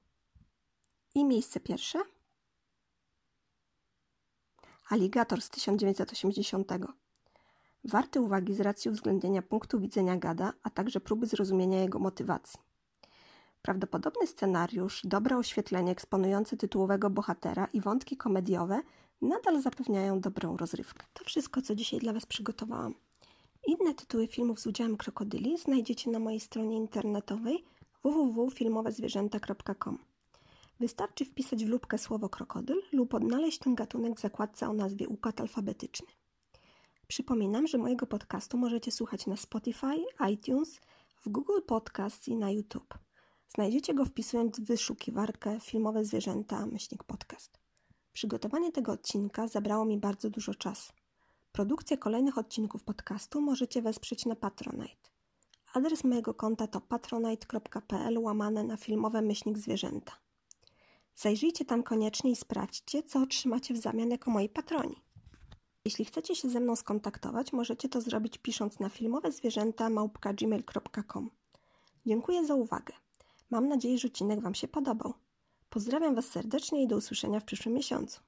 I 1.16 1.26
miejsce 1.26 1.60
pierwsze– 1.60 2.02
Aligator 4.90 5.42
z 5.42 5.50
1980. 5.50 6.72
Warty 7.84 8.22
uwagi 8.22 8.54
z 8.54 8.60
racji 8.60 8.92
uwzględnienia 8.92 9.42
punktu 9.42 9.80
widzenia 9.80 10.18
gada, 10.18 10.54
a 10.64 10.70
także 10.70 11.00
próby 11.00 11.28
zrozumienia 11.28 11.82
jego 11.82 12.00
motywacji. 12.00 12.60
Prawdopodobny 13.62 14.28
scenariusz, 14.28 15.02
dobre 15.04 15.38
oświetlenie 15.38 15.92
eksponujące 15.92 16.58
tytułowego 16.58 17.10
bohatera 17.10 17.68
i 17.74 17.82
wątki 17.82 18.18
komediowe 18.18 18.82
nadal 19.22 19.62
zapewniają 19.62 20.20
dobrą 20.20 20.58
rozrywkę. 20.58 21.06
To 21.14 21.24
wszystko, 21.24 21.62
co 21.62 21.76
dzisiaj 21.76 22.00
dla 22.00 22.14
Was 22.14 22.26
przygotowałam. 22.26 22.96
Inne 23.68 23.94
tytuły 23.94 24.28
filmów 24.28 24.60
z 24.60 24.68
udziałem 24.68 24.98
krokodyli 24.98 25.58
znajdziecie 25.58 26.12
na 26.12 26.20
mojej 26.20 26.40
stronie 26.40 26.78
internetowej 26.78 27.64
www.filmowezwierzęta.com. 28.04 30.15
Wystarczy 30.80 31.26
wpisać 31.26 31.66
w 31.66 31.70
lubkę 31.70 31.98
słowo 31.98 32.30
krokodyl 32.30 32.82
lub 32.92 33.14
odnaleźć 33.14 33.60
ten 33.60 33.76
gatunek 33.76 34.18
w 34.18 34.22
zakładce 34.22 34.70
o 34.70 34.74
nazwie 34.74 35.08
układ 35.08 35.42
alfabetyczny. 35.42 36.08
Przypominam, 37.08 37.68
że 37.68 37.78
mojego 37.78 38.06
podcastu 38.08 38.58
możecie 38.58 38.92
słuchać 38.92 39.28
na 39.28 39.38
Spotify, 39.38 40.06
iTunes, 40.32 40.80
w 41.26 41.30
Google 41.30 41.62
Podcasts 41.68 42.28
i 42.28 42.36
na 42.36 42.52
YouTube. 42.52 42.94
Znajdziecie 43.48 43.94
go 43.94 44.06
wpisując 44.06 44.60
w 44.60 44.64
wyszukiwarkę 44.64 45.60
filmowe 45.60 46.06
zwierzęta 46.06 46.66
myślnik 46.66 47.04
podcast. 47.04 47.60
Przygotowanie 48.14 48.72
tego 48.72 48.92
odcinka 48.92 49.48
zabrało 49.48 49.86
mi 49.86 49.98
bardzo 49.98 50.30
dużo 50.30 50.56
czasu. 50.56 50.94
Produkcję 51.52 51.98
kolejnych 51.98 52.38
odcinków 52.38 52.84
podcastu 52.84 53.42
możecie 53.42 53.82
wesprzeć 53.82 54.26
na 54.26 54.36
Patronite. 54.36 55.10
Adres 55.74 56.04
mojego 56.04 56.34
konta 56.34 56.68
to 56.68 56.82
patronite.pl 56.82 58.18
łamane 58.18 58.64
na 58.64 58.78
filmowe 58.78 59.22
myślnik 59.22 59.58
zwierzęta. 59.58 60.25
Zajrzyjcie 61.16 61.66
tam 61.66 61.84
koniecznie 61.84 62.32
i 62.32 62.36
sprawdźcie, 62.36 63.04
co 63.04 63.22
otrzymacie 63.22 63.74
w 63.74 63.78
zamian 63.78 64.10
jako 64.10 64.32
moi 64.32 64.50
patroni. 64.50 64.96
Jeśli 65.86 66.06
chcecie 66.06 66.36
się 66.36 66.50
ze 66.50 66.60
mną 66.60 66.76
skontaktować, 66.76 67.54
możecie 67.54 67.90
to 67.90 68.02
zrobić 68.02 68.38
pisząc 68.38 68.80
na 68.80 68.90
filmowe 68.90 69.32
zwierzęta 69.32 69.90
małpka.gmail.com. 69.90 71.30
Dziękuję 72.06 72.46
za 72.46 72.56
uwagę. 72.56 72.94
Mam 73.50 73.68
nadzieję, 73.68 73.98
że 73.98 74.08
odcinek 74.08 74.42
Wam 74.42 74.56
się 74.56 74.68
podobał. 74.68 75.14
Pozdrawiam 75.70 76.16
Was 76.16 76.26
serdecznie 76.26 76.84
i 76.84 76.88
do 76.88 76.98
usłyszenia 76.98 77.40
w 77.40 77.46
przyszłym 77.46 77.76
miesiącu. 77.76 78.20